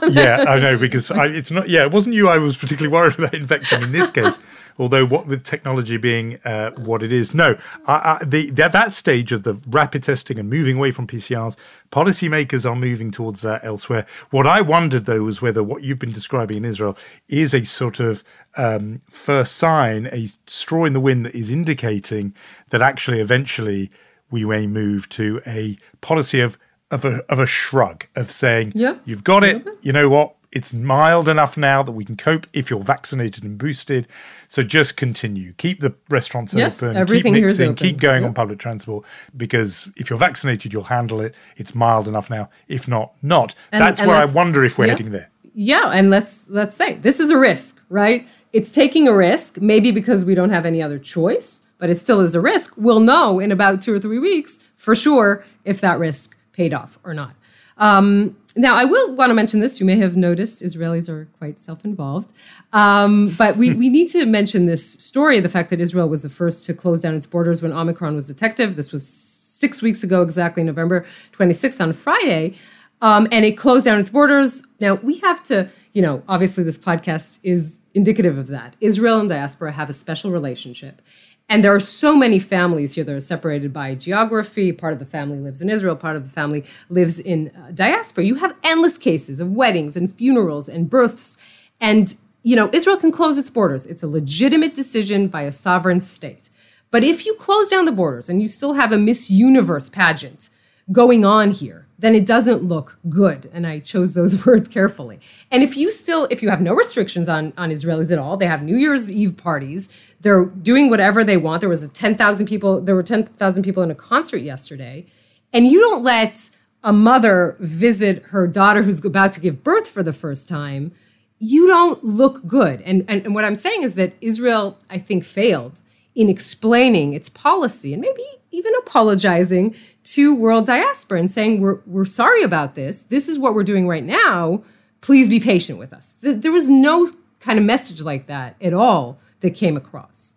yeah, 0.08 0.44
I 0.48 0.58
know 0.58 0.78
because 0.78 1.10
I, 1.10 1.26
it's 1.26 1.50
not. 1.50 1.68
Yeah, 1.68 1.84
it 1.84 1.92
wasn't 1.92 2.14
you. 2.14 2.28
I 2.28 2.38
was 2.38 2.56
particularly 2.56 2.92
worried 2.92 3.18
about 3.18 3.34
infection 3.34 3.82
in 3.82 3.92
this 3.92 4.10
case. 4.10 4.38
Although, 4.78 5.06
what 5.06 5.26
with 5.26 5.42
technology 5.42 5.96
being 5.96 6.38
uh, 6.44 6.70
what 6.72 7.02
it 7.02 7.12
is, 7.12 7.34
no. 7.34 7.56
I, 7.86 8.18
I, 8.20 8.24
the, 8.24 8.50
the, 8.50 8.68
that 8.68 8.92
stage 8.92 9.32
of 9.32 9.42
the 9.42 9.54
rapid 9.68 10.02
testing 10.02 10.38
and 10.38 10.48
moving 10.48 10.76
away 10.76 10.90
from 10.92 11.06
PCRs, 11.06 11.56
policymakers 11.90 12.68
are 12.68 12.76
moving 12.76 13.10
towards 13.10 13.40
that 13.42 13.64
elsewhere. 13.64 14.06
What 14.30 14.46
I 14.46 14.60
wondered 14.60 15.06
though 15.06 15.22
was 15.22 15.40
whether 15.40 15.62
what 15.62 15.82
you've 15.82 15.98
been 15.98 16.12
describing 16.12 16.58
in 16.58 16.64
Israel 16.64 16.96
is 17.28 17.54
a 17.54 17.64
sort 17.64 18.00
of 18.00 18.24
um, 18.56 19.02
first 19.10 19.56
sign, 19.56 20.06
a 20.12 20.28
straw 20.46 20.84
in 20.84 20.92
the 20.92 21.00
wind 21.00 21.26
that 21.26 21.34
is 21.34 21.50
indicating 21.50 22.34
that 22.70 22.82
actually 22.82 23.20
eventually 23.20 23.90
we 24.30 24.44
may 24.44 24.66
move 24.66 25.08
to 25.10 25.40
a 25.46 25.78
policy 26.00 26.40
of 26.40 26.58
of 26.90 27.04
a 27.04 27.22
of 27.30 27.38
a 27.38 27.46
shrug 27.46 28.06
of 28.14 28.30
saying, 28.30 28.72
yeah, 28.74 28.96
you've 29.04 29.24
got 29.24 29.42
it. 29.42 29.66
You 29.82 29.92
know 29.92 30.08
what? 30.08 30.34
It's 30.54 30.72
mild 30.72 31.28
enough 31.28 31.56
now 31.56 31.82
that 31.82 31.92
we 31.92 32.04
can 32.04 32.16
cope 32.16 32.46
if 32.52 32.70
you're 32.70 32.80
vaccinated 32.80 33.44
and 33.44 33.58
boosted. 33.58 34.06
So 34.48 34.62
just 34.62 34.96
continue. 34.96 35.52
Keep 35.54 35.80
the 35.80 35.94
restaurants 36.08 36.54
yes, 36.54 36.82
open. 36.82 36.96
Everything 36.96 37.34
keep 37.34 37.44
mixing. 37.44 37.70
Open. 37.70 37.76
Keep 37.76 37.98
going 37.98 38.22
yep. 38.22 38.28
on 38.28 38.34
public 38.34 38.58
transport 38.60 39.04
because 39.36 39.88
if 39.96 40.08
you're 40.08 40.18
vaccinated, 40.18 40.72
you'll 40.72 40.84
handle 40.84 41.20
it. 41.20 41.34
It's 41.56 41.74
mild 41.74 42.06
enough 42.06 42.30
now. 42.30 42.48
If 42.68 42.86
not, 42.86 43.12
not. 43.20 43.54
And, 43.72 43.82
that's 43.82 44.00
and 44.00 44.08
where 44.08 44.20
I 44.20 44.26
wonder 44.32 44.64
if 44.64 44.78
we're 44.78 44.86
heading 44.86 45.10
there. 45.10 45.28
yeah, 45.54 45.90
and 45.90 46.08
let's 46.08 46.48
let's 46.48 46.76
say 46.76 46.94
this 46.94 47.18
is 47.20 47.30
a 47.30 47.36
risk, 47.36 47.82
right? 47.88 48.26
It's 48.52 48.70
taking 48.70 49.08
a 49.08 49.16
risk, 49.16 49.60
maybe 49.60 49.90
because 49.90 50.24
we 50.24 50.36
don't 50.36 50.50
have 50.50 50.64
any 50.64 50.80
other 50.80 51.00
choice, 51.00 51.68
but 51.78 51.90
it 51.90 51.98
still 51.98 52.20
is 52.20 52.36
a 52.36 52.40
risk. 52.40 52.74
We'll 52.76 53.00
know 53.00 53.40
in 53.40 53.50
about 53.50 53.82
two 53.82 53.92
or 53.92 53.98
three 53.98 54.20
weeks 54.20 54.58
for 54.76 54.94
sure 54.94 55.44
if 55.64 55.80
that 55.80 55.98
risk 55.98 56.38
paid 56.52 56.72
off 56.72 56.96
or 57.02 57.14
not. 57.14 57.34
Um, 57.78 58.36
now, 58.56 58.76
I 58.76 58.84
will 58.84 59.14
want 59.14 59.30
to 59.30 59.34
mention 59.34 59.60
this. 59.60 59.80
You 59.80 59.86
may 59.86 59.96
have 59.96 60.16
noticed 60.16 60.62
Israelis 60.62 61.08
are 61.08 61.26
quite 61.38 61.58
self 61.58 61.84
involved. 61.84 62.32
Um, 62.72 63.34
but 63.36 63.56
we, 63.56 63.72
we 63.72 63.88
need 63.88 64.08
to 64.10 64.26
mention 64.26 64.66
this 64.66 64.88
story 64.88 65.40
the 65.40 65.48
fact 65.48 65.70
that 65.70 65.80
Israel 65.80 66.08
was 66.08 66.22
the 66.22 66.28
first 66.28 66.64
to 66.66 66.74
close 66.74 67.00
down 67.00 67.16
its 67.16 67.26
borders 67.26 67.62
when 67.62 67.72
Omicron 67.72 68.14
was 68.14 68.26
detected. 68.26 68.74
This 68.74 68.92
was 68.92 69.06
six 69.06 69.82
weeks 69.82 70.04
ago, 70.04 70.22
exactly 70.22 70.62
November 70.62 71.04
26th 71.32 71.80
on 71.80 71.92
Friday. 71.92 72.54
Um, 73.02 73.26
and 73.32 73.44
it 73.44 73.58
closed 73.58 73.84
down 73.86 73.98
its 73.98 74.08
borders. 74.08 74.62
Now, 74.80 74.94
we 74.94 75.18
have 75.18 75.42
to, 75.44 75.68
you 75.92 76.00
know, 76.00 76.22
obviously 76.28 76.62
this 76.62 76.78
podcast 76.78 77.40
is 77.42 77.80
indicative 77.92 78.38
of 78.38 78.46
that. 78.48 78.76
Israel 78.80 79.18
and 79.18 79.28
diaspora 79.28 79.72
have 79.72 79.90
a 79.90 79.92
special 79.92 80.30
relationship. 80.30 81.02
And 81.48 81.62
there 81.62 81.74
are 81.74 81.80
so 81.80 82.16
many 82.16 82.38
families 82.38 82.94
here 82.94 83.04
that 83.04 83.14
are 83.14 83.20
separated 83.20 83.72
by 83.72 83.94
geography. 83.94 84.72
Part 84.72 84.94
of 84.94 84.98
the 84.98 85.06
family 85.06 85.38
lives 85.38 85.60
in 85.60 85.68
Israel, 85.68 85.94
part 85.94 86.16
of 86.16 86.24
the 86.24 86.30
family 86.30 86.64
lives 86.88 87.18
in 87.18 87.50
uh, 87.56 87.70
diaspora. 87.72 88.24
You 88.24 88.36
have 88.36 88.56
endless 88.62 88.96
cases 88.96 89.40
of 89.40 89.52
weddings 89.52 89.96
and 89.96 90.12
funerals 90.12 90.68
and 90.68 90.88
births. 90.88 91.36
And, 91.80 92.14
you 92.42 92.56
know, 92.56 92.70
Israel 92.72 92.96
can 92.96 93.12
close 93.12 93.36
its 93.36 93.50
borders. 93.50 93.84
It's 93.84 94.02
a 94.02 94.08
legitimate 94.08 94.74
decision 94.74 95.28
by 95.28 95.42
a 95.42 95.52
sovereign 95.52 96.00
state. 96.00 96.48
But 96.90 97.04
if 97.04 97.26
you 97.26 97.34
close 97.34 97.68
down 97.68 97.84
the 97.84 97.92
borders 97.92 98.28
and 98.28 98.40
you 98.40 98.48
still 98.48 98.74
have 98.74 98.92
a 98.92 98.98
Miss 98.98 99.30
Universe 99.30 99.88
pageant 99.88 100.48
going 100.92 101.24
on 101.24 101.50
here, 101.50 101.86
then 101.98 102.14
it 102.14 102.26
doesn't 102.26 102.62
look 102.62 102.98
good. 103.08 103.50
And 103.52 103.66
I 103.66 103.80
chose 103.80 104.12
those 104.14 104.44
words 104.46 104.68
carefully. 104.68 105.20
And 105.50 105.62
if 105.62 105.76
you 105.76 105.90
still, 105.90 106.26
if 106.30 106.42
you 106.42 106.50
have 106.50 106.60
no 106.60 106.74
restrictions 106.74 107.28
on, 107.28 107.52
on 107.56 107.70
Israelis 107.70 108.12
at 108.12 108.18
all, 108.18 108.36
they 108.36 108.46
have 108.46 108.62
New 108.62 108.76
Year's 108.76 109.10
Eve 109.10 109.36
parties, 109.36 109.94
they're 110.24 110.46
doing 110.46 110.88
whatever 110.88 111.22
they 111.22 111.36
want. 111.36 111.60
There 111.60 111.68
was 111.68 111.84
a 111.84 111.88
10,000 111.88 112.46
people, 112.46 112.80
there 112.80 112.94
were 112.94 113.02
10,000 113.02 113.62
people 113.62 113.82
in 113.82 113.90
a 113.90 113.94
concert 113.94 114.38
yesterday. 114.38 115.04
And 115.52 115.66
you 115.66 115.78
don't 115.78 116.02
let 116.02 116.48
a 116.82 116.94
mother 116.94 117.56
visit 117.60 118.22
her 118.24 118.46
daughter 118.46 118.82
who's 118.82 119.04
about 119.04 119.34
to 119.34 119.40
give 119.40 119.62
birth 119.62 119.86
for 119.86 120.02
the 120.02 120.14
first 120.14 120.48
time. 120.48 120.92
You 121.38 121.66
don't 121.66 122.02
look 122.02 122.46
good. 122.46 122.80
And, 122.82 123.04
and, 123.06 123.26
and 123.26 123.34
what 123.34 123.44
I'm 123.44 123.54
saying 123.54 123.82
is 123.82 123.94
that 123.94 124.14
Israel, 124.22 124.78
I 124.88 124.98
think, 124.98 125.24
failed 125.24 125.82
in 126.14 126.30
explaining 126.30 127.12
its 127.12 127.28
policy 127.28 127.92
and 127.92 128.00
maybe 128.00 128.24
even 128.50 128.72
apologizing 128.76 129.76
to 130.04 130.34
world 130.34 130.64
diaspora 130.64 131.18
and 131.18 131.30
saying, 131.30 131.60
we're, 131.60 131.80
we're 131.84 132.06
sorry 132.06 132.42
about 132.42 132.76
this. 132.76 133.02
This 133.02 133.28
is 133.28 133.38
what 133.38 133.54
we're 133.54 133.62
doing 133.62 133.86
right 133.86 134.04
now. 134.04 134.62
Please 135.02 135.28
be 135.28 135.38
patient 135.38 135.78
with 135.78 135.92
us. 135.92 136.14
There 136.22 136.52
was 136.52 136.70
no 136.70 137.10
kind 137.40 137.58
of 137.58 137.64
message 137.66 138.00
like 138.00 138.26
that 138.28 138.56
at 138.62 138.72
all 138.72 139.18
that 139.44 139.54
came 139.54 139.76
across. 139.76 140.34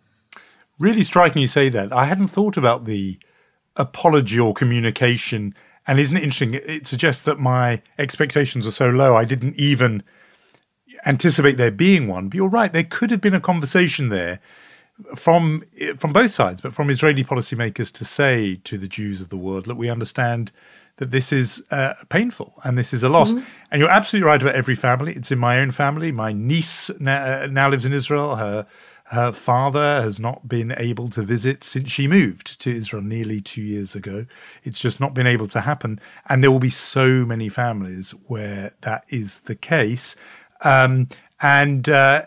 Really 0.77 1.03
striking 1.03 1.41
you 1.41 1.47
say 1.47 1.69
that. 1.69 1.93
I 1.93 2.05
hadn't 2.05 2.27
thought 2.27 2.57
about 2.57 2.83
the 2.83 3.17
apology 3.77 4.37
or 4.37 4.53
communication. 4.53 5.55
And 5.87 5.97
isn't 5.97 6.17
it 6.17 6.23
interesting? 6.23 6.53
It 6.53 6.85
suggests 6.85 7.23
that 7.23 7.39
my 7.39 7.81
expectations 7.97 8.65
were 8.65 8.71
so 8.71 8.89
low, 8.89 9.15
I 9.15 9.23
didn't 9.23 9.57
even 9.57 10.03
anticipate 11.05 11.57
there 11.57 11.71
being 11.71 12.07
one. 12.07 12.27
But 12.27 12.35
you're 12.35 12.49
right, 12.49 12.71
there 12.71 12.83
could 12.83 13.09
have 13.09 13.21
been 13.21 13.33
a 13.33 13.39
conversation 13.39 14.09
there 14.09 14.39
from 15.15 15.63
from 15.97 16.11
both 16.11 16.31
sides, 16.31 16.59
but 16.59 16.73
from 16.73 16.89
Israeli 16.89 17.23
policymakers 17.23 17.91
to 17.93 18.03
say 18.03 18.59
to 18.65 18.77
the 18.77 18.87
Jews 18.87 19.21
of 19.21 19.29
the 19.29 19.37
world, 19.37 19.67
look, 19.67 19.77
we 19.77 19.89
understand 19.89 20.51
that 20.97 21.11
this 21.11 21.31
is 21.31 21.63
uh, 21.71 21.93
painful 22.09 22.53
and 22.63 22.77
this 22.77 22.93
is 22.93 23.03
a 23.03 23.09
loss. 23.09 23.31
Mm-hmm. 23.31 23.45
And 23.71 23.79
you're 23.79 23.89
absolutely 23.89 24.27
right 24.27 24.41
about 24.41 24.55
every 24.55 24.75
family. 24.75 25.13
It's 25.13 25.31
in 25.31 25.39
my 25.39 25.59
own 25.59 25.71
family. 25.71 26.11
My 26.11 26.33
niece 26.33 26.89
now, 26.99 27.43
uh, 27.43 27.47
now 27.49 27.69
lives 27.69 27.85
in 27.85 27.93
Israel. 27.93 28.35
Her 28.35 28.65
her 29.09 29.31
father 29.31 30.01
has 30.01 30.19
not 30.19 30.49
been 30.49 30.73
able 30.75 31.09
to 31.09 31.21
visit 31.21 31.63
since 31.63 31.89
she 31.89 32.07
moved 32.07 32.59
to 32.59 32.69
Israel 32.69 33.01
nearly 33.01 33.39
two 33.39 33.61
years 33.61 33.95
ago. 33.95 34.25
It's 34.65 34.81
just 34.81 34.99
not 34.99 35.13
been 35.13 35.27
able 35.27 35.47
to 35.47 35.61
happen. 35.61 36.01
And 36.27 36.43
there 36.43 36.51
will 36.51 36.59
be 36.59 36.69
so 36.69 37.25
many 37.25 37.47
families 37.47 38.11
where 38.27 38.73
that 38.81 39.05
is 39.07 39.41
the 39.41 39.55
case. 39.55 40.17
Um, 40.61 41.07
and 41.39 41.87
uh, 41.87 42.25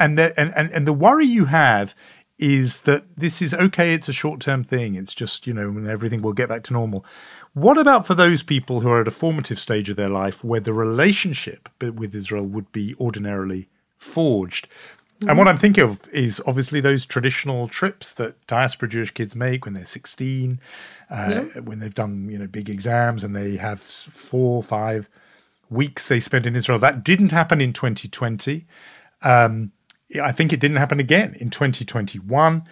and, 0.00 0.18
the, 0.18 0.34
and 0.40 0.52
and 0.56 0.72
and 0.72 0.86
the 0.86 0.92
worry 0.92 1.26
you 1.26 1.44
have 1.44 1.94
is 2.38 2.82
that 2.82 3.04
this 3.16 3.40
is 3.40 3.54
okay. 3.54 3.94
It's 3.94 4.08
a 4.08 4.12
short 4.12 4.40
term 4.40 4.64
thing. 4.64 4.96
It's 4.96 5.14
just 5.14 5.46
you 5.46 5.54
know 5.54 5.70
when 5.70 5.88
everything 5.88 6.22
will 6.22 6.32
get 6.32 6.48
back 6.48 6.64
to 6.64 6.72
normal. 6.72 7.04
What 7.52 7.78
about 7.78 8.06
for 8.06 8.14
those 8.14 8.42
people 8.42 8.80
who 8.80 8.88
are 8.88 9.02
at 9.02 9.08
a 9.08 9.12
formative 9.12 9.60
stage 9.60 9.88
of 9.88 9.96
their 9.96 10.08
life 10.08 10.42
where 10.42 10.60
the 10.60 10.72
relationship 10.72 11.68
with 11.80 12.14
Israel 12.14 12.46
would 12.46 12.72
be 12.72 12.94
ordinarily 12.98 13.68
forged? 13.98 14.66
Mm-hmm. 15.18 15.30
And 15.30 15.38
what 15.38 15.48
I'm 15.48 15.56
thinking 15.56 15.82
of 15.82 16.00
is 16.12 16.40
obviously 16.46 16.80
those 16.80 17.04
traditional 17.04 17.66
trips 17.66 18.12
that 18.14 18.46
diaspora 18.46 18.88
Jewish 18.88 19.10
kids 19.10 19.34
make 19.34 19.64
when 19.64 19.74
they're 19.74 19.84
16, 19.84 20.60
uh, 21.10 21.28
yeah. 21.54 21.60
when 21.60 21.80
they've 21.80 21.94
done 21.94 22.28
you 22.30 22.38
know 22.38 22.46
big 22.46 22.70
exams 22.70 23.24
and 23.24 23.34
they 23.34 23.56
have 23.56 23.80
four, 23.80 24.62
five 24.62 25.08
weeks 25.70 26.06
they 26.06 26.20
spend 26.20 26.46
in 26.46 26.54
Israel. 26.54 26.78
That 26.78 27.02
didn't 27.02 27.32
happen 27.32 27.60
in 27.60 27.72
2020. 27.72 28.64
Um, 29.22 29.72
I 30.22 30.30
think 30.30 30.52
it 30.52 30.60
didn't 30.60 30.76
happen 30.76 31.00
again 31.00 31.36
in 31.40 31.50
2021. 31.50 32.62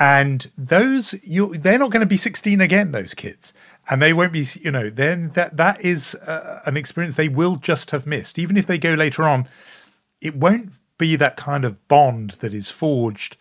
And 0.00 0.50
those 0.56 1.16
you 1.24 1.56
they're 1.56 1.78
not 1.78 1.90
going 1.90 2.00
to 2.00 2.06
be 2.06 2.16
16 2.16 2.60
again. 2.60 2.92
Those 2.92 3.14
kids, 3.14 3.52
and 3.90 4.00
they 4.00 4.12
won't 4.12 4.32
be. 4.32 4.46
You 4.60 4.70
know, 4.70 4.90
then 4.90 5.30
that 5.30 5.56
that 5.56 5.84
is 5.84 6.14
uh, 6.14 6.60
an 6.66 6.76
experience 6.76 7.16
they 7.16 7.28
will 7.28 7.56
just 7.56 7.90
have 7.90 8.06
missed. 8.06 8.38
Even 8.38 8.56
if 8.56 8.66
they 8.66 8.78
go 8.78 8.94
later 8.94 9.24
on, 9.24 9.48
it 10.20 10.36
won't 10.36 10.70
be 10.98 11.16
that 11.16 11.36
kind 11.36 11.64
of 11.64 11.86
bond 11.88 12.32
that 12.40 12.52
is 12.52 12.70
forged. 12.70 13.36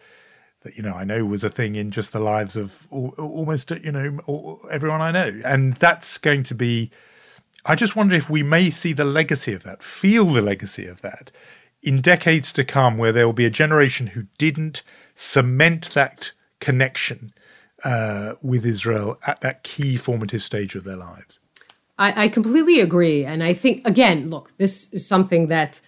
That 0.62 0.78
you 0.78 0.84
know, 0.84 0.94
I 0.94 1.04
know 1.04 1.26
was 1.26 1.44
a 1.44 1.50
thing 1.50 1.76
in 1.76 1.92
just 1.92 2.14
the 2.14 2.20
lives 2.20 2.56
of 2.56 2.88
almost 2.92 3.72
you 3.72 3.92
know 3.92 4.60
everyone 4.72 5.02
I 5.02 5.12
know, 5.12 5.42
and 5.44 5.74
that's 5.76 6.18
going 6.18 6.44
to 6.44 6.56
be 6.56 6.92
I 7.68 7.76
just 7.76 7.98
wonder 7.98 8.16
if 8.16 8.30
we 8.30 8.44
may 8.44 8.70
see 8.70 8.94
the 8.94 9.04
legacy 9.04 9.54
of 9.54 9.64
that, 9.64 9.84
feel 9.84 10.26
the 10.26 10.42
legacy 10.42 10.86
of 10.86 11.02
that 11.02 11.32
in 11.84 12.00
decades 12.00 12.54
to 12.54 12.64
come, 12.64 12.98
where 12.98 13.12
there 13.12 13.26
will 13.26 13.34
be 13.34 13.46
a 13.46 13.52
generation 13.52 14.08
who 14.08 14.24
didn't 14.38 14.84
cement 15.16 15.92
that 15.94 16.32
connection 16.60 17.34
uh, 17.84 18.34
with 18.42 18.66
Israel 18.66 19.20
at 19.28 19.42
that 19.42 19.64
key 19.64 19.98
formative 19.98 20.42
stage 20.42 20.76
of 20.76 20.86
their 20.86 20.96
lives. 20.96 21.40
I, 22.00 22.26
I, 22.26 22.28
completely 22.30 22.80
agree. 22.80 23.26
And 23.26 23.44
I 23.44 23.54
think, 23.54 23.86
again, 23.88 24.30
look, 24.30 24.56
this 24.58 24.94
is 24.94 25.06
something 25.06 25.48
that 25.48 25.82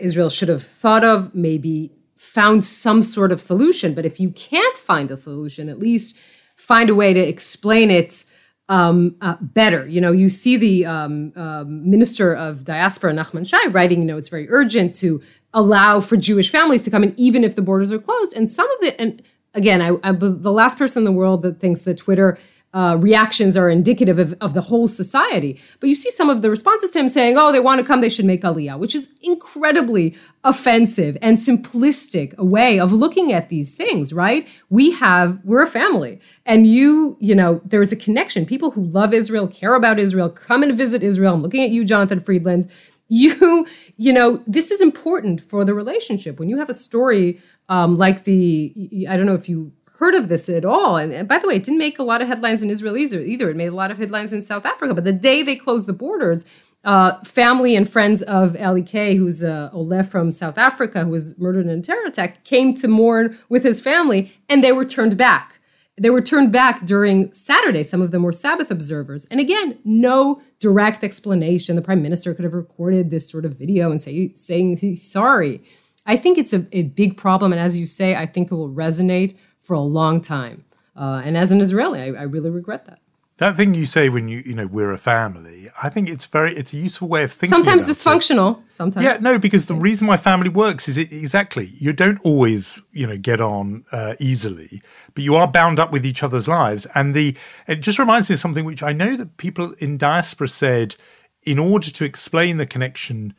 Israel 0.00 0.30
should 0.30 0.48
have 0.48 0.62
thought 0.62 1.04
of, 1.04 1.34
maybe 1.34 1.92
found 2.16 2.64
some 2.64 3.02
sort 3.02 3.32
of 3.32 3.40
solution. 3.40 3.94
But 3.94 4.04
if 4.04 4.18
you 4.18 4.30
can't 4.30 4.76
find 4.76 5.10
a 5.10 5.16
solution, 5.16 5.68
at 5.68 5.78
least 5.78 6.18
find 6.56 6.90
a 6.90 6.94
way 6.94 7.12
to 7.12 7.20
explain 7.20 7.90
it 7.90 8.24
um, 8.68 9.16
uh, 9.20 9.36
better. 9.40 9.86
You 9.86 10.00
know, 10.00 10.12
you 10.12 10.28
see 10.28 10.56
the 10.56 10.86
um, 10.86 11.32
uh, 11.36 11.64
Minister 11.66 12.34
of 12.34 12.64
Diaspora, 12.64 13.12
Nachman 13.12 13.48
Shai, 13.48 13.66
writing, 13.66 14.00
you 14.00 14.06
know, 14.06 14.16
it's 14.16 14.28
very 14.28 14.48
urgent 14.50 14.94
to 14.96 15.22
allow 15.54 16.00
for 16.00 16.16
Jewish 16.16 16.50
families 16.50 16.82
to 16.82 16.90
come 16.90 17.04
in, 17.04 17.14
even 17.16 17.44
if 17.44 17.54
the 17.54 17.62
borders 17.62 17.92
are 17.92 17.98
closed. 17.98 18.32
And 18.34 18.48
some 18.48 18.68
of 18.70 18.80
the, 18.80 19.00
and 19.00 19.22
again, 19.54 19.80
I, 19.80 19.96
I'm 20.02 20.18
the 20.18 20.52
last 20.52 20.78
person 20.78 21.00
in 21.00 21.04
the 21.04 21.12
world 21.12 21.42
that 21.42 21.60
thinks 21.60 21.82
that 21.82 21.98
Twitter 21.98 22.38
uh, 22.74 22.96
reactions 23.00 23.56
are 23.56 23.70
indicative 23.70 24.18
of, 24.18 24.36
of 24.40 24.52
the 24.52 24.60
whole 24.60 24.86
society. 24.86 25.58
But 25.80 25.88
you 25.88 25.94
see 25.94 26.10
some 26.10 26.28
of 26.28 26.42
the 26.42 26.50
responses 26.50 26.90
to 26.90 26.98
him 26.98 27.08
saying, 27.08 27.38
oh, 27.38 27.50
they 27.50 27.60
want 27.60 27.80
to 27.80 27.86
come, 27.86 28.00
they 28.00 28.08
should 28.08 28.24
make 28.26 28.42
aliyah, 28.42 28.78
which 28.78 28.94
is 28.94 29.18
incredibly 29.22 30.14
offensive 30.44 31.16
and 31.22 31.36
simplistic 31.36 32.36
a 32.36 32.44
way 32.44 32.78
of 32.78 32.92
looking 32.92 33.32
at 33.32 33.48
these 33.48 33.74
things, 33.74 34.12
right? 34.12 34.46
We 34.68 34.90
have, 34.92 35.40
we're 35.44 35.62
a 35.62 35.66
family. 35.66 36.20
And 36.44 36.66
you, 36.66 37.16
you 37.20 37.34
know, 37.34 37.62
there 37.64 37.80
is 37.80 37.92
a 37.92 37.96
connection. 37.96 38.44
People 38.44 38.72
who 38.72 38.82
love 38.84 39.14
Israel, 39.14 39.48
care 39.48 39.74
about 39.74 39.98
Israel, 39.98 40.28
come 40.28 40.62
and 40.62 40.76
visit 40.76 41.02
Israel. 41.02 41.34
I'm 41.34 41.42
looking 41.42 41.64
at 41.64 41.70
you, 41.70 41.84
Jonathan 41.84 42.20
Freedland 42.20 42.70
You, 43.08 43.68
you 43.96 44.12
know, 44.12 44.42
this 44.48 44.72
is 44.72 44.80
important 44.80 45.40
for 45.40 45.64
the 45.64 45.74
relationship. 45.74 46.40
When 46.40 46.48
you 46.48 46.58
have 46.58 46.68
a 46.68 46.74
story 46.74 47.40
um, 47.68 47.96
like 47.96 48.24
the, 48.24 49.06
I 49.08 49.16
don't 49.16 49.26
know 49.26 49.34
if 49.34 49.48
you 49.48 49.72
heard 49.98 50.14
of 50.14 50.28
this 50.28 50.48
at 50.48 50.64
all. 50.64 50.96
And, 50.96 51.12
and, 51.12 51.28
by 51.28 51.38
the 51.38 51.48
way, 51.48 51.56
it 51.56 51.64
didn't 51.64 51.78
make 51.78 51.98
a 51.98 52.02
lot 52.02 52.22
of 52.22 52.28
headlines 52.28 52.62
in 52.62 52.70
Israel 52.70 52.96
either. 52.96 53.50
It 53.50 53.56
made 53.56 53.68
a 53.68 53.74
lot 53.74 53.90
of 53.90 53.98
headlines 53.98 54.32
in 54.32 54.42
South 54.42 54.66
Africa. 54.66 54.94
But 54.94 55.04
the 55.04 55.12
day 55.12 55.42
they 55.42 55.56
closed 55.56 55.86
the 55.86 55.92
borders, 55.92 56.44
uh, 56.84 57.18
family 57.24 57.74
and 57.74 57.88
friends 57.88 58.22
of 58.22 58.56
Eli 58.56 58.82
Kay, 58.82 59.16
who's 59.16 59.42
a 59.42 59.70
Ole 59.72 60.02
from 60.02 60.30
South 60.30 60.58
Africa, 60.58 61.04
who 61.04 61.10
was 61.10 61.38
murdered 61.38 61.66
in 61.66 61.78
a 61.78 61.82
terror 61.82 62.06
attack, 62.06 62.44
came 62.44 62.74
to 62.74 62.88
mourn 62.88 63.38
with 63.48 63.64
his 63.64 63.80
family, 63.80 64.32
and 64.48 64.62
they 64.62 64.72
were 64.72 64.84
turned 64.84 65.16
back. 65.16 65.58
They 65.98 66.10
were 66.10 66.20
turned 66.20 66.52
back 66.52 66.84
during 66.84 67.32
Saturday. 67.32 67.82
Some 67.82 68.02
of 68.02 68.10
them 68.10 68.22
were 68.22 68.32
Sabbath 68.32 68.70
observers. 68.70 69.24
And 69.26 69.40
again, 69.40 69.78
no 69.84 70.42
direct 70.60 71.02
explanation. 71.02 71.74
The 71.74 71.82
prime 71.82 72.02
minister 72.02 72.34
could 72.34 72.44
have 72.44 72.52
recorded 72.52 73.10
this 73.10 73.28
sort 73.28 73.46
of 73.46 73.58
video 73.58 73.90
and 73.90 74.00
say, 74.00 74.34
saying 74.34 74.76
he's 74.76 75.02
sorry. 75.02 75.62
I 76.04 76.16
think 76.16 76.36
it's 76.36 76.52
a, 76.52 76.66
a 76.72 76.82
big 76.82 77.16
problem. 77.16 77.50
And 77.52 77.60
as 77.60 77.80
you 77.80 77.86
say, 77.86 78.14
I 78.14 78.26
think 78.26 78.52
it 78.52 78.54
will 78.54 78.70
resonate 78.70 79.36
for 79.66 79.74
a 79.74 79.80
long 79.80 80.20
time. 80.20 80.64
Uh, 80.94 81.20
and 81.24 81.36
as 81.36 81.50
an 81.50 81.60
Israeli, 81.60 82.00
I, 82.00 82.06
I 82.06 82.22
really 82.22 82.50
regret 82.50 82.86
that. 82.86 83.00
That 83.38 83.54
thing 83.54 83.74
you 83.74 83.84
say 83.84 84.08
when 84.08 84.28
you 84.28 84.42
you 84.46 84.54
know 84.54 84.66
we're 84.66 84.92
a 84.92 84.98
family, 84.98 85.68
I 85.82 85.90
think 85.90 86.08
it's 86.08 86.24
very 86.24 86.56
it's 86.56 86.72
a 86.72 86.78
useful 86.78 87.06
way 87.06 87.22
of 87.22 87.32
thinking. 87.32 87.54
Sometimes 87.54 87.84
dysfunctional. 87.84 88.60
It. 88.60 88.72
Sometimes. 88.72 89.04
Yeah, 89.04 89.18
no, 89.20 89.38
because 89.38 89.68
the 89.68 89.74
reason 89.74 90.06
why 90.06 90.16
family 90.16 90.48
works 90.48 90.88
is 90.88 90.96
it, 90.96 91.12
exactly 91.12 91.66
you 91.76 91.92
don't 91.92 92.18
always 92.24 92.80
you 92.92 93.06
know 93.06 93.18
get 93.18 93.42
on 93.42 93.84
uh, 93.92 94.14
easily, 94.18 94.80
but 95.12 95.22
you 95.22 95.34
are 95.34 95.46
bound 95.46 95.78
up 95.78 95.92
with 95.92 96.06
each 96.06 96.22
other's 96.22 96.48
lives, 96.48 96.86
and 96.94 97.14
the 97.14 97.36
it 97.66 97.82
just 97.82 97.98
reminds 97.98 98.30
me 98.30 98.34
of 98.34 98.40
something 98.40 98.64
which 98.64 98.82
I 98.82 98.94
know 98.94 99.16
that 99.16 99.36
people 99.36 99.74
in 99.80 99.98
diaspora 99.98 100.48
said 100.48 100.96
in 101.42 101.58
order 101.58 101.90
to 101.90 102.04
explain 102.06 102.56
the 102.56 102.66
connection 102.66 103.34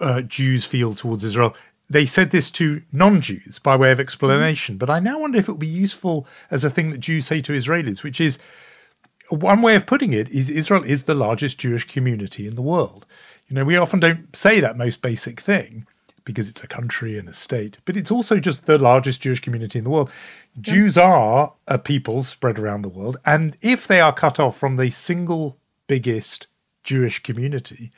uh, 0.00 0.22
Jews 0.22 0.66
feel 0.66 0.94
towards 0.94 1.22
Israel. 1.22 1.54
They 1.90 2.06
said 2.06 2.30
this 2.30 2.52
to 2.52 2.82
non 2.92 3.20
Jews 3.20 3.58
by 3.58 3.74
way 3.74 3.90
of 3.90 3.98
explanation, 3.98 4.76
but 4.78 4.88
I 4.88 5.00
now 5.00 5.18
wonder 5.18 5.38
if 5.38 5.48
it 5.48 5.52
would 5.52 5.60
be 5.60 5.66
useful 5.66 6.26
as 6.50 6.62
a 6.62 6.70
thing 6.70 6.92
that 6.92 6.98
Jews 6.98 7.26
say 7.26 7.42
to 7.42 7.52
Israelis, 7.52 8.04
which 8.04 8.20
is 8.20 8.38
one 9.28 9.60
way 9.60 9.74
of 9.74 9.86
putting 9.86 10.12
it 10.12 10.30
is 10.30 10.48
Israel 10.48 10.84
is 10.84 11.02
the 11.02 11.14
largest 11.14 11.58
Jewish 11.58 11.86
community 11.86 12.46
in 12.46 12.54
the 12.54 12.62
world. 12.62 13.06
You 13.48 13.56
know, 13.56 13.64
we 13.64 13.76
often 13.76 13.98
don't 13.98 14.34
say 14.34 14.60
that 14.60 14.78
most 14.78 15.02
basic 15.02 15.40
thing 15.40 15.86
because 16.24 16.48
it's 16.48 16.62
a 16.62 16.68
country 16.68 17.18
and 17.18 17.28
a 17.28 17.34
state, 17.34 17.78
but 17.84 17.96
it's 17.96 18.10
also 18.10 18.38
just 18.38 18.66
the 18.66 18.78
largest 18.78 19.20
Jewish 19.20 19.40
community 19.40 19.78
in 19.78 19.84
the 19.84 19.90
world. 19.90 20.10
Yeah. 20.54 20.74
Jews 20.74 20.96
are 20.96 21.54
a 21.66 21.78
people 21.78 22.22
spread 22.22 22.58
around 22.58 22.82
the 22.82 22.88
world, 22.88 23.16
and 23.26 23.56
if 23.62 23.88
they 23.88 24.00
are 24.00 24.12
cut 24.12 24.38
off 24.38 24.56
from 24.56 24.76
the 24.76 24.90
single 24.90 25.58
biggest 25.88 26.46
Jewish 26.84 27.20
community, 27.20 27.90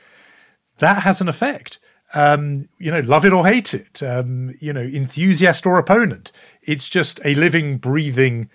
that 0.79 1.03
has 1.03 1.21
an 1.21 1.29
effect. 1.29 1.79
Um, 2.15 2.69
you 2.79 2.91
know, 2.91 3.01
love 3.01 3.25
it 3.25 3.33
or 3.33 3.47
hate 3.47 3.73
it, 3.73 4.03
um, 4.03 4.55
you 4.61 4.71
know, 4.71 4.83
enthusiast 4.83 5.65
or 5.65 5.79
opponent. 5.79 6.31
It's 6.63 6.87
just 6.89 7.21
a 7.25 7.35
living, 7.35 7.79
breathing, 7.79 8.51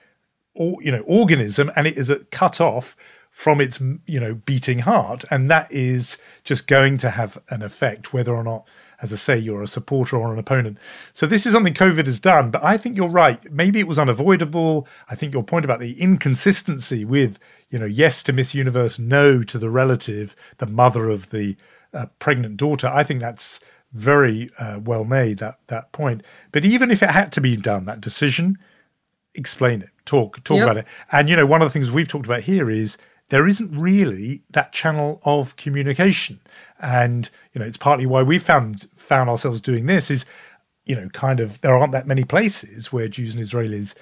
or, 0.53 0.77
you 0.83 0.91
know, 0.91 1.01
organism, 1.07 1.71
and 1.75 1.87
it 1.87 1.97
is 1.97 2.13
cut 2.29 2.61
off 2.61 2.95
from 3.31 3.59
its, 3.59 3.79
you 4.05 4.19
know, 4.19 4.35
beating 4.35 4.79
heart, 4.79 5.25
and 5.31 5.49
that 5.49 5.71
is 5.71 6.19
just 6.43 6.67
going 6.67 6.97
to 6.99 7.09
have 7.09 7.37
an 7.49 7.61
effect, 7.63 8.13
whether 8.13 8.35
or 8.35 8.43
not, 8.43 8.67
as 9.01 9.11
I 9.11 9.15
say, 9.15 9.37
you're 9.37 9.63
a 9.63 9.67
supporter 9.67 10.17
or 10.17 10.33
an 10.33 10.39
opponent. 10.39 10.77
So 11.13 11.25
this 11.25 11.45
is 11.45 11.53
something 11.53 11.73
COVID 11.73 12.05
has 12.05 12.19
done, 12.19 12.51
but 12.51 12.63
I 12.63 12.77
think 12.77 12.95
you're 12.95 13.09
right. 13.09 13.39
Maybe 13.51 13.79
it 13.79 13.87
was 13.87 13.99
unavoidable. 13.99 14.87
I 15.09 15.15
think 15.15 15.33
your 15.33 15.43
point 15.43 15.65
about 15.65 15.79
the 15.79 15.99
inconsistency 15.99 17.05
with, 17.05 17.37
you 17.69 17.77
know, 17.77 17.85
yes 17.85 18.23
to 18.23 18.33
Miss 18.33 18.53
Universe, 18.53 18.97
no 18.99 19.43
to 19.43 19.57
the 19.59 19.69
relative, 19.69 20.35
the 20.57 20.67
mother 20.67 21.09
of 21.09 21.29
the 21.29 21.55
a 21.97 22.07
pregnant 22.19 22.57
daughter. 22.57 22.87
I 22.87 23.03
think 23.03 23.19
that's 23.19 23.59
very 23.93 24.49
uh, 24.59 24.79
well 24.83 25.03
made 25.03 25.39
that 25.39 25.59
that 25.67 25.91
point. 25.91 26.23
But 26.51 26.65
even 26.65 26.91
if 26.91 27.01
it 27.01 27.09
had 27.09 27.31
to 27.33 27.41
be 27.41 27.57
done, 27.57 27.85
that 27.85 28.01
decision, 28.01 28.57
explain 29.33 29.81
it, 29.81 29.89
talk 30.05 30.43
talk 30.43 30.57
yep. 30.57 30.65
about 30.65 30.77
it. 30.77 30.85
And 31.11 31.29
you 31.29 31.35
know, 31.35 31.45
one 31.45 31.61
of 31.61 31.67
the 31.67 31.71
things 31.71 31.91
we've 31.91 32.07
talked 32.07 32.25
about 32.25 32.43
here 32.43 32.69
is 32.69 32.97
there 33.29 33.47
isn't 33.47 33.77
really 33.77 34.43
that 34.51 34.71
channel 34.71 35.21
of 35.25 35.55
communication, 35.57 36.39
and 36.79 37.29
you 37.53 37.59
know, 37.59 37.65
it's 37.65 37.77
partly 37.77 38.05
why 38.05 38.23
we 38.23 38.39
found 38.39 38.87
found 38.95 39.29
ourselves 39.29 39.61
doing 39.61 39.85
this. 39.85 40.11
Is 40.11 40.25
you 40.85 40.95
know, 40.95 41.09
kind 41.09 41.39
of 41.39 41.59
there 41.61 41.75
aren't 41.75 41.91
that 41.93 42.07
many 42.07 42.23
places 42.23 42.93
where 42.93 43.07
Jews 43.07 43.35
and 43.35 43.43
Israelis 43.43 43.93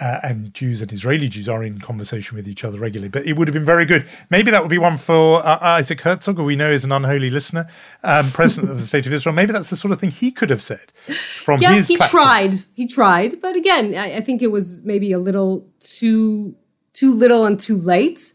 uh, 0.00 0.20
and 0.22 0.52
Jews 0.54 0.82
and 0.82 0.92
Israeli 0.92 1.28
Jews 1.28 1.48
are 1.48 1.62
in 1.62 1.78
conversation 1.80 2.36
with 2.36 2.48
each 2.48 2.64
other 2.64 2.78
regularly. 2.78 3.08
But 3.08 3.26
it 3.26 3.34
would 3.36 3.48
have 3.48 3.52
been 3.54 3.64
very 3.64 3.84
good. 3.84 4.06
Maybe 4.30 4.50
that 4.50 4.62
would 4.62 4.70
be 4.70 4.78
one 4.78 4.96
for 4.96 5.44
uh, 5.44 5.58
Isaac 5.60 6.00
Herzog, 6.00 6.36
who 6.36 6.44
we 6.44 6.56
know 6.56 6.70
is 6.70 6.84
an 6.84 6.92
unholy 6.92 7.30
listener, 7.30 7.68
um, 8.02 8.30
president 8.30 8.72
of 8.72 8.78
the 8.78 8.86
State 8.86 9.06
of 9.06 9.12
Israel. 9.12 9.34
Maybe 9.34 9.52
that's 9.52 9.70
the 9.70 9.76
sort 9.76 9.92
of 9.92 10.00
thing 10.00 10.10
he 10.10 10.30
could 10.30 10.50
have 10.50 10.62
said 10.62 10.92
from 11.16 11.60
yeah, 11.60 11.74
his. 11.74 11.88
Yeah, 11.88 11.94
he 11.94 11.96
platform. 11.96 12.22
tried. 12.22 12.54
He 12.74 12.86
tried, 12.86 13.40
but 13.40 13.56
again, 13.56 13.94
I, 13.94 14.16
I, 14.16 14.20
think 14.20 14.42
it 14.42 14.48
was 14.48 14.84
maybe 14.84 15.12
a 15.12 15.18
little 15.18 15.68
too 15.80 16.54
too 16.92 17.14
little 17.14 17.44
and 17.44 17.58
too 17.58 17.76
late. 17.76 18.32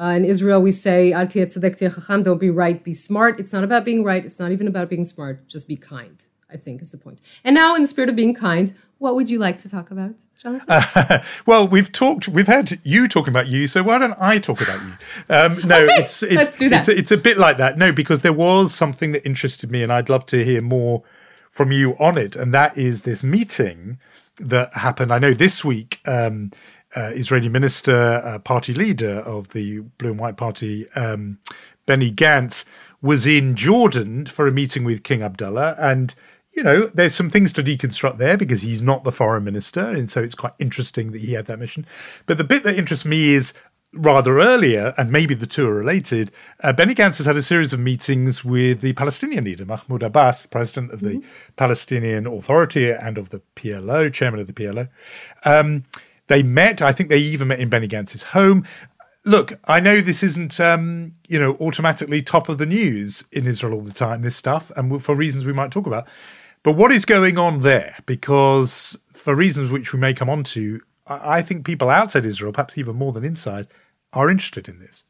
Uh, 0.00 0.14
in 0.16 0.24
Israel, 0.24 0.62
we 0.62 0.70
say 0.70 1.12
"Al 1.12 1.26
don't 1.26 2.38
be 2.38 2.50
right, 2.50 2.82
be 2.82 2.94
smart." 2.94 3.40
It's 3.40 3.52
not 3.52 3.64
about 3.64 3.84
being 3.84 4.04
right. 4.04 4.24
It's 4.24 4.38
not 4.38 4.52
even 4.52 4.66
about 4.66 4.88
being 4.88 5.04
smart. 5.04 5.48
Just 5.48 5.68
be 5.68 5.76
kind. 5.76 6.24
I 6.52 6.56
think 6.56 6.82
is 6.82 6.90
the 6.90 6.98
point. 6.98 7.20
And 7.44 7.54
now, 7.54 7.74
in 7.74 7.82
the 7.82 7.88
spirit 7.88 8.08
of 8.08 8.16
being 8.16 8.34
kind, 8.34 8.74
what 8.98 9.14
would 9.14 9.30
you 9.30 9.38
like 9.38 9.58
to 9.60 9.68
talk 9.68 9.90
about? 9.90 10.16
Uh, 10.44 11.18
well, 11.46 11.68
we've 11.68 11.92
talked. 11.92 12.28
We've 12.28 12.46
had 12.46 12.80
you 12.82 13.08
talking 13.08 13.32
about 13.32 13.48
you, 13.48 13.66
so 13.66 13.82
why 13.82 13.98
don't 13.98 14.14
I 14.20 14.38
talk 14.38 14.60
about 14.60 14.80
you? 14.80 14.92
Um, 15.28 15.68
no, 15.68 15.82
okay, 15.82 16.02
it's, 16.02 16.22
it's 16.22 16.34
let's 16.34 16.56
do 16.56 16.68
that. 16.70 16.88
It's, 16.88 17.00
it's, 17.00 17.10
a 17.10 17.18
bit 17.18 17.36
like 17.36 17.58
that. 17.58 17.76
No, 17.76 17.92
because 17.92 18.22
there 18.22 18.32
was 18.32 18.74
something 18.74 19.12
that 19.12 19.26
interested 19.26 19.70
me, 19.70 19.82
and 19.82 19.92
I'd 19.92 20.08
love 20.08 20.26
to 20.26 20.44
hear 20.44 20.62
more 20.62 21.02
from 21.50 21.72
you 21.72 21.92
on 21.98 22.16
it. 22.16 22.36
And 22.36 22.54
that 22.54 22.76
is 22.78 23.02
this 23.02 23.22
meeting 23.22 23.98
that 24.36 24.74
happened. 24.74 25.12
I 25.12 25.18
know 25.18 25.34
this 25.34 25.64
week. 25.64 26.00
Um, 26.06 26.50
uh, 26.96 27.10
Israeli 27.14 27.48
minister, 27.48 28.20
uh, 28.24 28.38
party 28.40 28.74
leader 28.74 29.20
of 29.20 29.50
the 29.50 29.78
Blue 29.98 30.10
and 30.10 30.18
White 30.18 30.36
Party, 30.36 30.90
um, 30.96 31.38
Benny 31.86 32.10
Gantz, 32.10 32.64
was 33.00 33.28
in 33.28 33.54
Jordan 33.54 34.26
for 34.26 34.48
a 34.48 34.52
meeting 34.52 34.82
with 34.82 35.04
King 35.04 35.22
Abdullah, 35.22 35.76
and 35.78 36.14
you 36.52 36.62
know, 36.62 36.90
there's 36.94 37.14
some 37.14 37.30
things 37.30 37.52
to 37.54 37.62
deconstruct 37.62 38.18
there 38.18 38.36
because 38.36 38.62
he's 38.62 38.82
not 38.82 39.04
the 39.04 39.12
foreign 39.12 39.44
minister. 39.44 39.80
And 39.80 40.10
so 40.10 40.22
it's 40.22 40.34
quite 40.34 40.52
interesting 40.58 41.12
that 41.12 41.20
he 41.20 41.32
had 41.32 41.46
that 41.46 41.58
mission. 41.58 41.86
But 42.26 42.38
the 42.38 42.44
bit 42.44 42.64
that 42.64 42.76
interests 42.76 43.04
me 43.04 43.34
is 43.34 43.52
rather 43.92 44.38
earlier, 44.38 44.94
and 44.96 45.10
maybe 45.10 45.34
the 45.34 45.46
two 45.46 45.68
are 45.68 45.74
related, 45.74 46.30
uh, 46.62 46.72
Benny 46.72 46.94
Gantz 46.94 47.16
has 47.18 47.26
had 47.26 47.36
a 47.36 47.42
series 47.42 47.72
of 47.72 47.80
meetings 47.80 48.44
with 48.44 48.80
the 48.80 48.92
Palestinian 48.92 49.44
leader, 49.44 49.64
Mahmoud 49.64 50.02
Abbas, 50.02 50.46
president 50.46 50.92
of 50.92 51.00
the 51.00 51.14
mm-hmm. 51.14 51.28
Palestinian 51.56 52.26
Authority 52.26 52.90
and 52.90 53.18
of 53.18 53.30
the 53.30 53.42
PLO, 53.56 54.12
chairman 54.12 54.40
of 54.40 54.46
the 54.46 54.52
PLO. 54.52 54.88
Um, 55.44 55.84
they 56.28 56.42
met, 56.42 56.80
I 56.80 56.92
think 56.92 57.10
they 57.10 57.18
even 57.18 57.48
met 57.48 57.58
in 57.58 57.68
Benny 57.68 57.88
Gantz's 57.88 58.22
home. 58.22 58.64
Look, 59.24 59.58
I 59.64 59.80
know 59.80 60.00
this 60.00 60.22
isn't, 60.22 60.60
um, 60.60 61.14
you 61.28 61.38
know, 61.38 61.56
automatically 61.60 62.22
top 62.22 62.48
of 62.48 62.58
the 62.58 62.66
news 62.66 63.24
in 63.32 63.46
Israel 63.46 63.74
all 63.74 63.80
the 63.80 63.92
time, 63.92 64.22
this 64.22 64.36
stuff, 64.36 64.70
and 64.76 65.02
for 65.02 65.14
reasons 65.14 65.44
we 65.44 65.52
might 65.52 65.72
talk 65.72 65.86
about. 65.86 66.06
But 66.62 66.72
what 66.72 66.92
is 66.92 67.04
going 67.04 67.38
on 67.38 67.60
there? 67.60 67.96
Because 68.06 68.98
for 69.12 69.34
reasons 69.34 69.70
which 69.70 69.92
we 69.92 69.98
may 69.98 70.12
come 70.12 70.28
on 70.28 70.44
to, 70.44 70.80
I 71.06 71.42
think 71.42 71.64
people 71.64 71.88
outside 71.88 72.26
Israel, 72.26 72.52
perhaps 72.52 72.76
even 72.78 72.96
more 72.96 73.12
than 73.12 73.24
inside, 73.24 73.66
are 74.12 74.30
interested 74.30 74.68
in 74.68 74.78
this. 74.78 75.04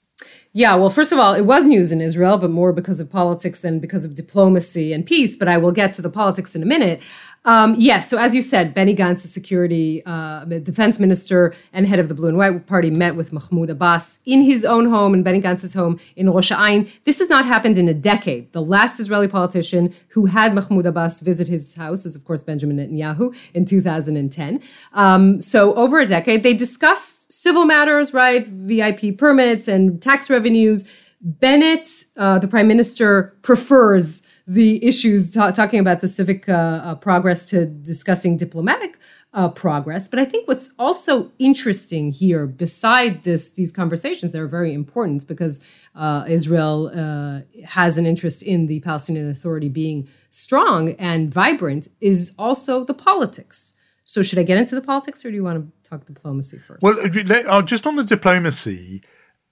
Yeah, 0.53 0.75
well, 0.75 0.91
first 0.91 1.13
of 1.13 1.19
all, 1.19 1.35
it 1.35 1.47
was 1.47 1.65
news 1.65 1.93
in 1.93 2.01
Israel, 2.01 2.37
but 2.37 2.51
more 2.51 2.73
because 2.73 3.01
of 3.01 3.11
politics 3.11 3.61
than 3.61 3.81
because 3.81 4.05
of 4.05 4.15
diplomacy 4.15 4.93
and 4.93 5.07
peace. 5.07 5.37
But 5.37 5.49
I 5.49 5.57
will 5.57 5.73
get 5.73 5.93
to 5.95 6.03
the 6.03 6.11
politics 6.11 6.55
in 6.55 6.63
a 6.63 6.67
minute. 6.67 7.01
Um, 7.47 7.75
yes. 7.79 8.11
So 8.11 8.19
as 8.19 8.35
you 8.35 8.43
said, 8.43 8.75
Benny 8.75 8.95
Gantz, 8.95 9.23
the 9.23 9.29
security 9.29 10.03
uh, 10.05 10.45
defense 10.45 10.99
minister 10.99 11.55
and 11.73 11.87
head 11.87 11.99
of 11.99 12.09
the 12.09 12.15
Blue 12.15 12.29
and 12.29 12.37
White 12.37 12.67
Party, 12.67 12.91
met 12.91 13.17
with 13.17 13.33
Mahmoud 13.33 13.71
Abbas 13.71 14.19
in 14.27 14.43
his 14.43 14.65
own 14.65 14.91
home, 14.91 15.15
in 15.15 15.23
Benny 15.23 15.41
Gantz's 15.41 15.73
home 15.73 15.99
in 16.17 16.29
Rosh 16.29 16.53
Ain. 16.53 16.91
This 17.05 17.19
has 17.19 17.31
not 17.31 17.47
happened 17.47 17.79
in 17.79 17.89
a 17.89 17.95
decade. 17.95 18.53
The 18.53 18.61
last 18.61 19.01
Israeli 19.01 19.27
politician 19.27 19.95
who 20.09 20.27
had 20.27 20.55
Mahmoud 20.55 20.85
Abbas 20.85 21.21
visit 21.21 21.49
his 21.49 21.75
house 21.77 22.05
is, 22.05 22.15
of 22.15 22.25
course, 22.25 22.43
Benjamin 22.43 22.77
Netanyahu 22.77 23.35
in 23.55 23.65
2010. 23.65 24.61
Um, 24.93 25.41
so 25.41 25.75
over 25.77 25.99
a 25.99 26.07
decade, 26.07 26.43
they 26.43 26.55
discussed 26.55 27.33
civil 27.33 27.65
matters, 27.65 28.13
right? 28.13 28.47
VIP 28.47 29.17
permits 29.17 29.67
and 29.67 30.03
tax 30.03 30.29
revenues. 30.29 30.91
Bennett, 31.23 31.89
uh, 32.17 32.39
the 32.39 32.49
prime 32.49 32.69
minister, 32.69 33.35
prefers 33.43 34.27
the 34.51 34.85
issues, 34.85 35.31
ta- 35.31 35.53
talking 35.53 35.79
about 35.79 36.01
the 36.01 36.09
civic 36.09 36.49
uh, 36.49 36.53
uh, 36.53 36.95
progress 36.97 37.47
to 37.47 37.67
discussing 37.67 38.37
diplomatic 38.37 38.99
uh, 39.33 39.49
progress. 39.49 40.09
But 40.09 40.19
I 40.19 40.25
think 40.25 40.49
what's 40.49 40.75
also 40.77 41.31
interesting 41.39 42.11
here, 42.11 42.49
beside 42.49 43.23
this, 43.23 43.53
these 43.53 43.71
conversations, 43.71 44.33
they're 44.33 44.49
very 44.49 44.75
important 44.75 45.29
because 45.29 45.65
uh, 45.95 46.25
Israel 46.29 46.91
uh, 46.93 47.43
has 47.65 47.97
an 47.97 48.07
interest 48.07 48.43
in 48.43 48.67
the 48.67 48.81
Palestinian 48.81 49.31
Authority 49.31 49.69
being 49.69 50.09
strong 50.33 50.95
and 50.95 51.33
vibrant, 51.33 51.87
is 52.01 52.35
also 52.37 52.85
the 52.85 52.95
politics. 52.95 53.75
So, 54.03 54.21
should 54.21 54.41
I 54.41 54.43
get 54.43 54.59
into 54.59 54.75
the 54.75 54.83
politics, 54.83 55.25
or 55.25 55.31
do 55.31 55.37
you 55.37 55.45
want 55.45 55.59
to 55.63 55.89
talk 55.89 56.05
diplomacy 56.07 56.59
first? 56.59 56.83
Well, 56.83 56.97
uh, 56.99 57.63
just 57.63 57.87
on 57.87 57.95
the 57.95 58.03
diplomacy, 58.03 59.03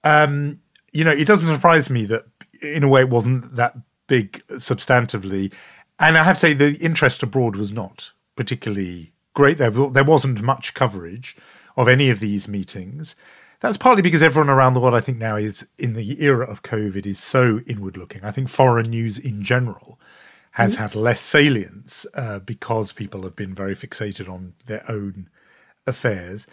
um, 0.03 0.59
you 0.91 1.05
know, 1.05 1.11
it 1.11 1.25
doesn't 1.25 1.47
surprise 1.47 1.89
me 1.89 2.03
that, 2.05 2.23
in 2.61 2.83
a 2.83 2.89
way, 2.89 3.01
it 3.01 3.09
wasn't 3.09 3.55
that 3.55 3.77
big 4.09 4.45
substantively. 4.55 5.53
And 5.97 6.17
I 6.17 6.23
have 6.23 6.35
to 6.35 6.39
say, 6.41 6.53
the 6.53 6.77
interest 6.81 7.23
abroad 7.23 7.55
was 7.55 7.71
not 7.71 8.11
particularly 8.35 9.13
great. 9.33 9.57
There, 9.57 9.71
there 9.71 10.03
wasn't 10.03 10.41
much 10.41 10.73
coverage 10.73 11.37
of 11.77 11.87
any 11.87 12.09
of 12.09 12.19
these 12.19 12.49
meetings. 12.49 13.15
That's 13.61 13.77
partly 13.77 14.01
because 14.01 14.23
everyone 14.23 14.49
around 14.49 14.73
the 14.73 14.79
world, 14.79 14.95
I 14.95 15.01
think, 15.01 15.17
now 15.17 15.35
is 15.35 15.67
in 15.77 15.93
the 15.93 16.21
era 16.23 16.45
of 16.45 16.63
COVID, 16.63 17.05
is 17.05 17.19
so 17.19 17.61
inward 17.67 17.95
looking. 17.95 18.23
I 18.23 18.31
think 18.31 18.49
foreign 18.49 18.89
news 18.89 19.17
in 19.17 19.43
general 19.43 19.99
has 20.51 20.73
mm-hmm. 20.73 20.81
had 20.81 20.95
less 20.95 21.21
salience 21.21 22.05
uh, 22.15 22.39
because 22.39 22.91
people 22.91 23.23
have 23.23 23.35
been 23.35 23.53
very 23.53 23.75
fixated 23.75 24.29
on 24.29 24.53
their 24.65 24.83
own 24.89 25.29
affairs. 25.85 26.47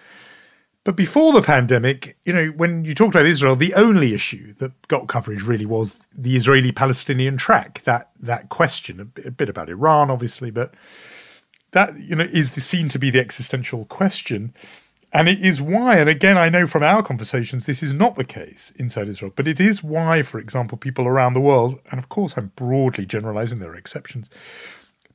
But 0.87 0.95
before 0.95 1.33
the 1.33 1.43
pandemic, 1.43 2.17
you 2.23 2.33
know, 2.33 2.47
when 2.57 2.85
you 2.85 2.95
talked 2.95 3.13
about 3.13 3.27
Israel, 3.27 3.57
the 3.57 3.75
only 3.75 4.15
issue 4.15 4.53
that 4.61 4.71
got 4.87 5.09
coverage 5.09 5.43
really 5.43 5.67
was 5.67 5.99
the 6.17 6.37
Israeli-Palestinian 6.37 7.39
track. 7.39 7.83
That 7.83 8.11
that 8.21 8.51
question, 8.51 9.01
a 9.01 9.05
bit, 9.05 9.27
a 9.27 9.33
bit 9.33 9.49
about 9.49 9.69
Iran, 9.69 10.13
obviously, 10.13 10.53
but 10.53 10.75
that 11.73 11.99
you 11.99 12.15
know 12.15 12.23
is 12.23 12.53
seen 12.53 12.89
to 12.91 13.01
be 13.01 13.11
the 13.11 13.19
existential 13.19 13.85
question. 13.87 14.55
And 15.13 15.29
it 15.29 15.41
is 15.41 15.61
why, 15.61 15.97
and 15.97 16.09
again, 16.09 16.39
I 16.39 16.51
know 16.51 16.69
from 16.69 16.85
our 16.85 17.03
conversations, 17.03 17.67
this 17.67 17.83
is 17.83 17.93
not 17.93 18.15
the 18.15 18.25
case 18.25 18.73
inside 18.77 19.09
Israel, 19.09 19.33
but 19.35 19.49
it 19.49 19.59
is 19.59 19.83
why, 19.83 20.23
for 20.23 20.39
example, 20.39 20.79
people 20.79 21.09
around 21.09 21.33
the 21.33 21.41
world, 21.41 21.81
and 21.91 21.99
of 21.99 22.09
course, 22.09 22.37
I'm 22.37 22.53
broadly 22.55 23.07
generalizing, 23.07 23.59
there 23.59 23.73
are 23.73 23.77
exceptions, 23.77 24.31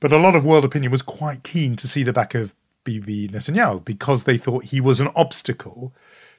but 0.01 0.11
a 0.11 0.17
lot 0.17 0.35
of 0.35 0.43
world 0.43 0.65
opinion 0.65 0.91
was 0.91 1.01
quite 1.01 1.43
keen 1.43 1.77
to 1.77 1.87
see 1.87 2.03
the 2.03 2.11
back 2.11 2.35
of 2.35 2.53
Bibi 2.83 3.29
Netanyahu 3.29 3.83
because 3.83 4.23
they 4.23 4.37
thought 4.37 4.65
he 4.65 4.81
was 4.81 4.99
an 4.99 5.09
obstacle 5.15 5.93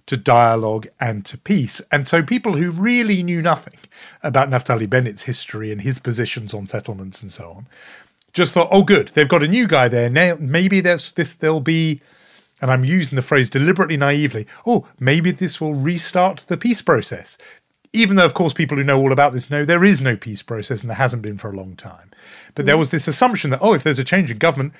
to 0.06 0.16
dialogue 0.16 0.88
and 0.98 1.24
to 1.26 1.38
peace. 1.38 1.80
And 1.92 2.08
so 2.08 2.22
people 2.22 2.56
who 2.56 2.72
really 2.72 3.22
knew 3.22 3.40
nothing 3.40 3.78
about 4.22 4.48
Naftali 4.50 4.90
Bennett's 4.90 5.22
history 5.22 5.70
and 5.70 5.80
his 5.80 5.98
positions 5.98 6.52
on 6.52 6.66
settlements 6.66 7.22
and 7.22 7.32
so 7.32 7.50
on 7.50 7.66
just 8.32 8.54
thought, 8.54 8.68
oh, 8.70 8.82
good, 8.82 9.08
they've 9.08 9.28
got 9.28 9.42
a 9.42 9.48
new 9.48 9.66
guy 9.66 9.88
there. 9.88 10.08
Now 10.08 10.36
maybe 10.40 10.80
there's 10.80 11.12
this, 11.12 11.34
there'll 11.34 11.60
be 11.60 12.00
and 12.62 12.70
I'm 12.70 12.84
using 12.84 13.16
the 13.16 13.22
phrase 13.22 13.50
deliberately 13.50 13.96
naively, 13.96 14.46
oh, 14.64 14.86
maybe 15.00 15.32
this 15.32 15.60
will 15.60 15.74
restart 15.74 16.46
the 16.46 16.56
peace 16.56 16.80
process. 16.80 17.36
Even 17.92 18.16
though, 18.16 18.24
of 18.24 18.32
course, 18.32 18.54
people 18.54 18.78
who 18.78 18.84
know 18.84 18.98
all 18.98 19.12
about 19.12 19.34
this 19.34 19.50
know 19.50 19.64
there 19.64 19.84
is 19.84 20.00
no 20.00 20.16
peace 20.16 20.42
process 20.42 20.80
and 20.80 20.88
there 20.88 20.96
hasn't 20.96 21.22
been 21.22 21.36
for 21.36 21.50
a 21.50 21.56
long 21.56 21.76
time. 21.76 22.10
But 22.54 22.62
mm. 22.62 22.66
there 22.66 22.78
was 22.78 22.90
this 22.90 23.08
assumption 23.08 23.50
that, 23.50 23.58
oh, 23.60 23.74
if 23.74 23.82
there's 23.82 23.98
a 23.98 24.04
change 24.04 24.30
in 24.30 24.38
government, 24.38 24.72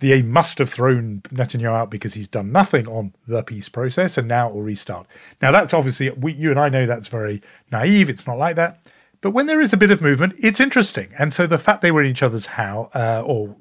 the 0.00 0.12
A 0.14 0.22
must 0.22 0.58
have 0.58 0.68
thrown 0.68 1.20
Netanyahu 1.30 1.72
out 1.72 1.90
because 1.90 2.14
he's 2.14 2.28
done 2.28 2.50
nothing 2.50 2.88
on 2.88 3.14
the 3.26 3.42
peace 3.42 3.68
process 3.68 4.18
and 4.18 4.26
now 4.26 4.48
it 4.48 4.54
will 4.54 4.62
restart. 4.62 5.06
Now, 5.40 5.52
that's 5.52 5.72
obviously, 5.72 6.10
we, 6.10 6.32
you 6.32 6.50
and 6.50 6.58
I 6.58 6.68
know 6.68 6.86
that's 6.86 7.08
very 7.08 7.42
naive. 7.70 8.10
It's 8.10 8.26
not 8.26 8.38
like 8.38 8.56
that. 8.56 8.90
But 9.20 9.32
when 9.32 9.46
there 9.46 9.60
is 9.60 9.72
a 9.72 9.76
bit 9.76 9.90
of 9.90 10.00
movement, 10.00 10.34
it's 10.38 10.60
interesting. 10.60 11.08
And 11.18 11.32
so 11.32 11.46
the 11.46 11.58
fact 11.58 11.82
they 11.82 11.92
were 11.92 12.02
in 12.02 12.10
each 12.10 12.22
other's 12.22 12.46
house, 12.46 12.90
uh, 12.94 13.22
or 13.24 13.54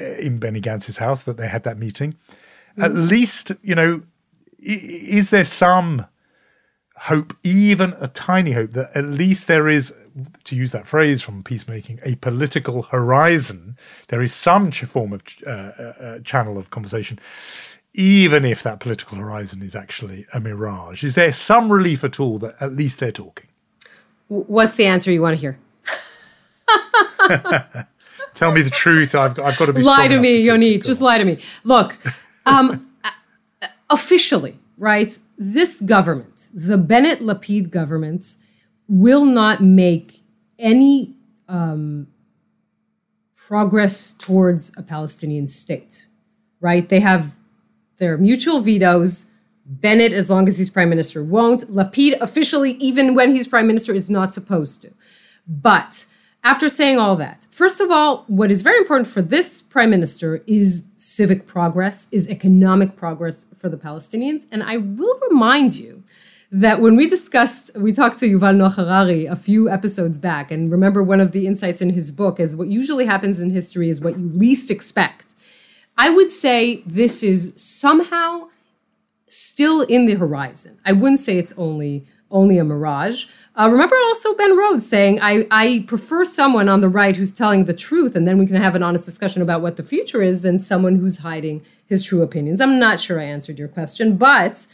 uh, 0.00 0.04
in 0.04 0.38
Benny 0.38 0.60
Gantz's 0.60 0.98
house, 0.98 1.22
that 1.22 1.38
they 1.38 1.48
had 1.48 1.64
that 1.64 1.78
meeting, 1.78 2.14
at 2.78 2.92
least, 2.92 3.52
you 3.62 3.74
know, 3.74 4.02
is 4.58 5.30
there 5.30 5.46
some 5.46 6.06
hope, 6.96 7.34
even 7.42 7.94
a 8.00 8.08
tiny 8.08 8.52
hope, 8.52 8.72
that 8.72 8.90
at 8.94 9.04
least 9.04 9.48
there 9.48 9.68
is, 9.68 9.94
to 10.44 10.56
use 10.56 10.72
that 10.72 10.86
phrase 10.86 11.22
from 11.22 11.42
peacemaking, 11.42 12.00
a 12.04 12.14
political 12.16 12.82
horizon? 12.82 13.76
There 14.08 14.22
is 14.22 14.34
some 14.34 14.72
form 14.72 15.12
of 15.12 15.22
uh, 15.46 15.50
uh, 15.50 15.92
uh, 16.00 16.18
channel 16.20 16.58
of 16.58 16.70
conversation, 16.70 17.18
even 17.94 18.44
if 18.44 18.62
that 18.62 18.80
political 18.80 19.18
horizon 19.18 19.62
is 19.62 19.74
actually 19.74 20.26
a 20.34 20.40
mirage. 20.40 21.04
Is 21.04 21.14
there 21.14 21.32
some 21.32 21.72
relief 21.72 22.04
at 22.04 22.20
all 22.20 22.38
that 22.40 22.54
at 22.60 22.72
least 22.72 23.00
they're 23.00 23.12
talking? 23.12 23.48
What's 24.28 24.76
the 24.76 24.86
answer 24.86 25.10
you 25.10 25.22
want 25.22 25.36
to 25.36 25.40
hear? 25.40 25.58
Tell 28.34 28.52
me 28.52 28.62
the 28.62 28.70
truth. 28.70 29.14
I've, 29.14 29.38
I've 29.40 29.56
got 29.56 29.66
to 29.66 29.72
be. 29.72 29.82
Lie 29.82 30.08
to 30.08 30.20
me, 30.20 30.40
Yoni. 30.42 30.78
Just 30.78 31.00
lie 31.00 31.18
to 31.18 31.24
me. 31.24 31.38
Look, 31.64 31.96
um, 32.46 32.88
officially, 33.90 34.56
right? 34.76 35.18
This 35.36 35.80
government, 35.80 36.46
the 36.54 36.78
Bennett 36.78 37.20
Lapid 37.20 37.70
government, 37.70 38.36
will 38.88 39.24
not 39.24 39.62
make 39.62 40.20
any 40.58 41.14
um, 41.48 42.08
progress 43.34 44.12
towards 44.14 44.76
a 44.76 44.82
Palestinian 44.82 45.46
state, 45.46 46.06
right? 46.60 46.88
They 46.88 47.00
have 47.00 47.36
their 47.98 48.18
mutual 48.18 48.60
vetoes. 48.60 49.32
Bennett, 49.64 50.12
as 50.12 50.30
long 50.30 50.48
as 50.48 50.58
he's 50.58 50.70
prime 50.70 50.88
minister, 50.88 51.22
won't. 51.22 51.62
Lapid, 51.70 52.18
officially, 52.20 52.72
even 52.72 53.14
when 53.14 53.36
he's 53.36 53.46
prime 53.46 53.66
minister, 53.66 53.94
is 53.94 54.08
not 54.08 54.32
supposed 54.32 54.82
to. 54.82 54.90
But 55.46 56.06
after 56.42 56.68
saying 56.68 56.98
all 56.98 57.16
that, 57.16 57.46
first 57.50 57.80
of 57.80 57.90
all, 57.90 58.24
what 58.26 58.50
is 58.50 58.62
very 58.62 58.78
important 58.78 59.08
for 59.08 59.20
this 59.20 59.60
prime 59.60 59.90
minister 59.90 60.42
is 60.46 60.90
civic 60.96 61.46
progress, 61.46 62.10
is 62.12 62.28
economic 62.28 62.96
progress 62.96 63.46
for 63.58 63.68
the 63.68 63.76
Palestinians. 63.76 64.46
And 64.50 64.62
I 64.62 64.78
will 64.78 65.18
remind 65.28 65.76
you 65.76 65.97
that 66.50 66.80
when 66.80 66.96
we 66.96 67.06
discussed, 67.06 67.70
we 67.76 67.92
talked 67.92 68.18
to 68.20 68.26
Yuval 68.26 68.56
Noah 68.56 68.70
Harari 68.70 69.26
a 69.26 69.36
few 69.36 69.68
episodes 69.68 70.16
back, 70.18 70.50
and 70.50 70.70
remember 70.70 71.02
one 71.02 71.20
of 71.20 71.32
the 71.32 71.46
insights 71.46 71.80
in 71.80 71.90
his 71.90 72.10
book 72.10 72.40
is 72.40 72.56
what 72.56 72.68
usually 72.68 73.04
happens 73.04 73.38
in 73.38 73.50
history 73.50 73.88
is 73.88 74.00
what 74.00 74.18
you 74.18 74.28
least 74.28 74.70
expect. 74.70 75.34
I 75.96 76.10
would 76.10 76.30
say 76.30 76.82
this 76.86 77.22
is 77.22 77.60
somehow 77.60 78.48
still 79.28 79.82
in 79.82 80.06
the 80.06 80.14
horizon. 80.14 80.78
I 80.84 80.92
wouldn't 80.92 81.20
say 81.20 81.38
it's 81.38 81.52
only 81.56 82.06
only 82.30 82.58
a 82.58 82.64
mirage. 82.64 83.24
Uh, 83.58 83.70
remember 83.70 83.96
also 83.96 84.34
Ben 84.34 84.54
Rhodes 84.54 84.86
saying, 84.86 85.18
I, 85.22 85.46
I 85.50 85.84
prefer 85.86 86.26
someone 86.26 86.68
on 86.68 86.82
the 86.82 86.88
right 86.88 87.16
who's 87.16 87.32
telling 87.32 87.64
the 87.64 87.72
truth, 87.72 88.14
and 88.14 88.26
then 88.26 88.36
we 88.36 88.46
can 88.46 88.56
have 88.56 88.74
an 88.74 88.82
honest 88.82 89.06
discussion 89.06 89.40
about 89.40 89.62
what 89.62 89.76
the 89.76 89.82
future 89.82 90.22
is, 90.22 90.42
than 90.42 90.58
someone 90.58 90.96
who's 90.96 91.20
hiding 91.20 91.62
his 91.86 92.04
true 92.04 92.22
opinions. 92.22 92.60
I'm 92.60 92.78
not 92.78 93.00
sure 93.00 93.18
I 93.18 93.24
answered 93.24 93.58
your 93.58 93.68
question, 93.68 94.18
but 94.18 94.66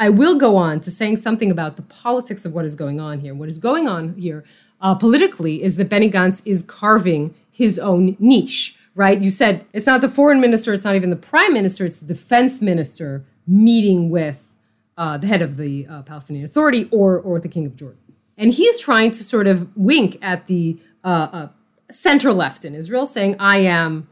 I 0.00 0.08
will 0.08 0.36
go 0.36 0.56
on 0.56 0.80
to 0.80 0.90
saying 0.90 1.18
something 1.18 1.50
about 1.50 1.76
the 1.76 1.82
politics 1.82 2.46
of 2.46 2.54
what 2.54 2.64
is 2.64 2.74
going 2.74 2.98
on 2.98 3.20
here. 3.20 3.34
What 3.34 3.50
is 3.50 3.58
going 3.58 3.86
on 3.86 4.14
here 4.14 4.44
uh, 4.80 4.94
politically 4.94 5.62
is 5.62 5.76
that 5.76 5.90
Benny 5.90 6.10
Gantz 6.10 6.42
is 6.46 6.62
carving 6.62 7.34
his 7.50 7.78
own 7.78 8.16
niche, 8.18 8.78
right? 8.94 9.20
You 9.20 9.30
said 9.30 9.66
it's 9.74 9.84
not 9.84 10.00
the 10.00 10.08
foreign 10.08 10.40
minister, 10.40 10.72
it's 10.72 10.84
not 10.84 10.96
even 10.96 11.10
the 11.10 11.16
prime 11.16 11.52
minister, 11.52 11.84
it's 11.84 11.98
the 11.98 12.06
defense 12.06 12.62
minister 12.62 13.26
meeting 13.46 14.08
with 14.08 14.48
uh, 14.96 15.18
the 15.18 15.26
head 15.26 15.42
of 15.42 15.58
the 15.58 15.86
uh, 15.86 16.00
Palestinian 16.02 16.46
Authority 16.46 16.88
or 16.90 17.20
or 17.20 17.38
the 17.38 17.48
King 17.48 17.66
of 17.66 17.76
Jordan, 17.76 18.00
and 18.38 18.54
he's 18.54 18.80
trying 18.80 19.10
to 19.10 19.22
sort 19.22 19.46
of 19.46 19.68
wink 19.76 20.16
at 20.22 20.46
the 20.46 20.78
uh, 21.04 21.28
uh, 21.32 21.48
center 21.90 22.32
left 22.32 22.64
in 22.64 22.74
Israel, 22.74 23.04
saying, 23.04 23.36
"I 23.38 23.58
am." 23.58 24.08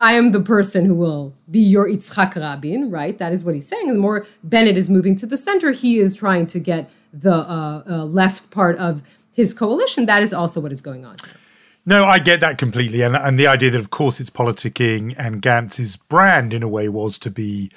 I 0.00 0.12
am 0.12 0.32
the 0.32 0.40
person 0.40 0.84
who 0.84 0.94
will 0.94 1.34
be 1.50 1.60
your 1.60 1.88
Yitzhak 1.88 2.36
Rabin, 2.36 2.90
right? 2.90 3.16
That 3.16 3.32
is 3.32 3.44
what 3.44 3.54
he's 3.54 3.66
saying. 3.66 3.88
the 3.88 3.98
more 3.98 4.26
Bennett 4.44 4.76
is 4.76 4.90
moving 4.90 5.16
to 5.16 5.26
the 5.26 5.36
center, 5.36 5.72
he 5.72 5.98
is 5.98 6.14
trying 6.14 6.46
to 6.48 6.58
get 6.58 6.90
the 7.12 7.34
uh, 7.34 7.82
uh, 7.88 8.04
left 8.04 8.50
part 8.50 8.76
of 8.76 9.02
his 9.34 9.54
coalition. 9.54 10.06
That 10.06 10.22
is 10.22 10.34
also 10.34 10.60
what 10.60 10.70
is 10.70 10.82
going 10.82 11.04
on. 11.06 11.16
No, 11.86 12.04
I 12.04 12.18
get 12.18 12.40
that 12.40 12.58
completely. 12.58 13.02
And, 13.02 13.16
and 13.16 13.38
the 13.38 13.46
idea 13.46 13.70
that, 13.70 13.78
of 13.78 13.90
course, 13.90 14.20
it's 14.20 14.28
politicking 14.28 15.14
and 15.16 15.40
Gantz's 15.40 15.96
brand, 15.96 16.52
in 16.52 16.62
a 16.62 16.68
way, 16.68 16.88
was 16.88 17.16
to 17.18 17.30
be 17.30 17.70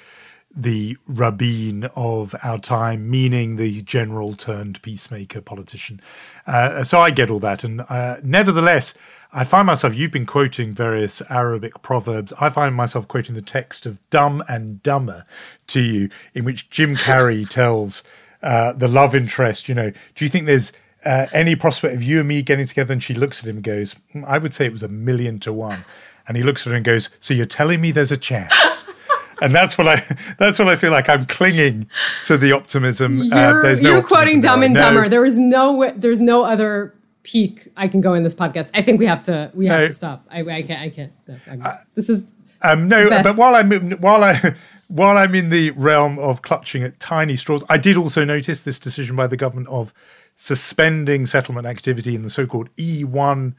the 0.54 0.96
Rabin 1.06 1.84
of 1.94 2.34
our 2.42 2.58
time, 2.58 3.08
meaning 3.08 3.56
the 3.56 3.82
general 3.82 4.34
turned 4.34 4.82
peacemaker 4.82 5.40
politician. 5.40 6.00
Uh, 6.46 6.82
so 6.82 7.00
I 7.00 7.10
get 7.10 7.30
all 7.30 7.38
that. 7.40 7.62
And 7.62 7.82
uh, 7.88 8.16
nevertheless, 8.24 8.94
I 9.32 9.44
find 9.44 9.66
myself, 9.66 9.94
you've 9.94 10.10
been 10.10 10.26
quoting 10.26 10.72
various 10.72 11.22
Arabic 11.30 11.82
proverbs. 11.82 12.32
I 12.40 12.50
find 12.50 12.74
myself 12.74 13.06
quoting 13.06 13.36
the 13.36 13.42
text 13.42 13.86
of 13.86 14.00
Dumb 14.10 14.42
and 14.48 14.82
Dumber 14.82 15.24
to 15.68 15.80
you, 15.80 16.10
in 16.34 16.44
which 16.44 16.68
Jim 16.70 16.96
Carrey 16.96 17.48
tells 17.50 18.02
uh, 18.42 18.72
the 18.72 18.88
love 18.88 19.14
interest, 19.14 19.68
you 19.68 19.74
know, 19.74 19.90
do 20.14 20.24
you 20.24 20.28
think 20.28 20.46
there's 20.46 20.72
uh, 21.04 21.26
any 21.32 21.54
prospect 21.54 21.94
of 21.94 22.02
you 22.02 22.20
and 22.20 22.28
me 22.28 22.42
getting 22.42 22.66
together? 22.66 22.92
And 22.92 23.02
she 23.02 23.14
looks 23.14 23.40
at 23.40 23.48
him 23.48 23.56
and 23.56 23.64
goes, 23.64 23.94
mm, 24.14 24.24
I 24.26 24.38
would 24.38 24.52
say 24.52 24.66
it 24.66 24.72
was 24.72 24.82
a 24.82 24.88
million 24.88 25.38
to 25.40 25.52
one. 25.52 25.84
And 26.26 26.36
he 26.36 26.42
looks 26.42 26.66
at 26.66 26.70
her 26.70 26.76
and 26.76 26.84
goes, 26.84 27.10
So 27.18 27.34
you're 27.34 27.46
telling 27.46 27.80
me 27.80 27.92
there's 27.92 28.12
a 28.12 28.16
chance? 28.16 28.84
and 29.42 29.54
that's 29.54 29.76
what 29.76 29.88
I 29.88 30.02
that's 30.38 30.58
what 30.58 30.68
I 30.68 30.76
feel 30.76 30.92
like 30.92 31.08
I'm 31.08 31.26
clinging 31.26 31.88
to 32.24 32.36
the 32.36 32.52
optimism. 32.52 33.20
Uh, 33.20 33.24
you're, 33.24 33.58
uh, 33.58 33.62
there's 33.62 33.80
no 33.80 33.90
you're 33.90 34.02
quoting 34.02 34.40
Dumb 34.40 34.62
and 34.62 34.74
Dumber. 34.74 35.08
There 35.08 35.24
is 35.24 35.38
no 35.38 35.92
there's 35.96 36.20
no 36.22 36.44
other 36.44 36.94
peak 37.22 37.68
I 37.76 37.88
can 37.88 38.00
go 38.00 38.14
in 38.14 38.22
this 38.22 38.34
podcast. 38.34 38.70
I 38.74 38.82
think 38.82 38.98
we 38.98 39.06
have 39.06 39.22
to 39.24 39.50
we 39.54 39.66
have 39.66 39.80
no. 39.80 39.86
to 39.86 39.92
stop. 39.92 40.26
I, 40.30 40.40
I 40.40 40.62
can't 40.62 40.80
I 40.80 40.88
can't. 40.88 41.12
No, 41.26 41.36
uh, 41.62 41.78
this 41.94 42.08
is 42.08 42.32
um, 42.62 42.88
no. 42.88 43.08
But 43.08 43.36
while 43.36 43.54
I'm 43.54 43.70
while 44.00 44.24
I 44.24 44.54
while 44.88 45.16
I'm 45.16 45.34
in 45.34 45.50
the 45.50 45.70
realm 45.72 46.18
of 46.18 46.42
clutching 46.42 46.82
at 46.82 46.98
tiny 47.00 47.36
straws, 47.36 47.64
I 47.68 47.78
did 47.78 47.96
also 47.96 48.24
notice 48.24 48.62
this 48.62 48.78
decision 48.78 49.16
by 49.16 49.26
the 49.26 49.36
government 49.36 49.68
of 49.68 49.94
suspending 50.36 51.26
settlement 51.26 51.66
activity 51.66 52.14
in 52.14 52.22
the 52.22 52.30
so-called 52.30 52.74
E1 52.76 53.54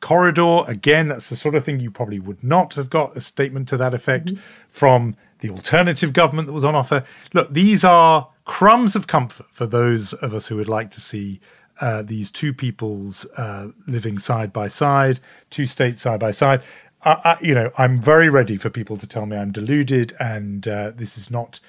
corridor. 0.00 0.64
Again, 0.66 1.08
that's 1.08 1.28
the 1.28 1.36
sort 1.36 1.54
of 1.54 1.64
thing 1.64 1.80
you 1.80 1.90
probably 1.90 2.18
would 2.18 2.42
not 2.42 2.74
have 2.74 2.90
got 2.90 3.16
a 3.16 3.20
statement 3.20 3.68
to 3.68 3.76
that 3.76 3.94
effect 3.94 4.26
mm-hmm. 4.26 4.40
from 4.68 5.16
the 5.40 5.50
alternative 5.50 6.12
government 6.12 6.46
that 6.46 6.52
was 6.52 6.64
on 6.64 6.74
offer. 6.74 7.04
Look, 7.32 7.52
these 7.52 7.84
are 7.84 8.28
crumbs 8.44 8.94
of 8.96 9.06
comfort 9.06 9.46
for 9.50 9.66
those 9.66 10.12
of 10.12 10.34
us 10.34 10.48
who 10.48 10.56
would 10.56 10.68
like 10.68 10.90
to 10.90 11.00
see 11.00 11.40
uh, 11.80 12.02
these 12.02 12.30
two 12.30 12.52
peoples 12.52 13.26
uh, 13.36 13.68
living 13.86 14.18
side 14.18 14.52
by 14.52 14.68
side, 14.68 15.20
two 15.50 15.66
states 15.66 16.02
side 16.02 16.20
by 16.20 16.30
side. 16.30 16.62
I, 17.04 17.10
I, 17.24 17.36
you 17.40 17.54
know, 17.54 17.70
I'm 17.76 18.00
very 18.00 18.28
ready 18.30 18.56
for 18.56 18.70
people 18.70 18.96
to 18.98 19.06
tell 19.06 19.26
me 19.26 19.36
I'm 19.36 19.52
deluded 19.52 20.14
and 20.18 20.66
uh, 20.66 20.92
this 20.94 21.18
is 21.18 21.30
not 21.30 21.60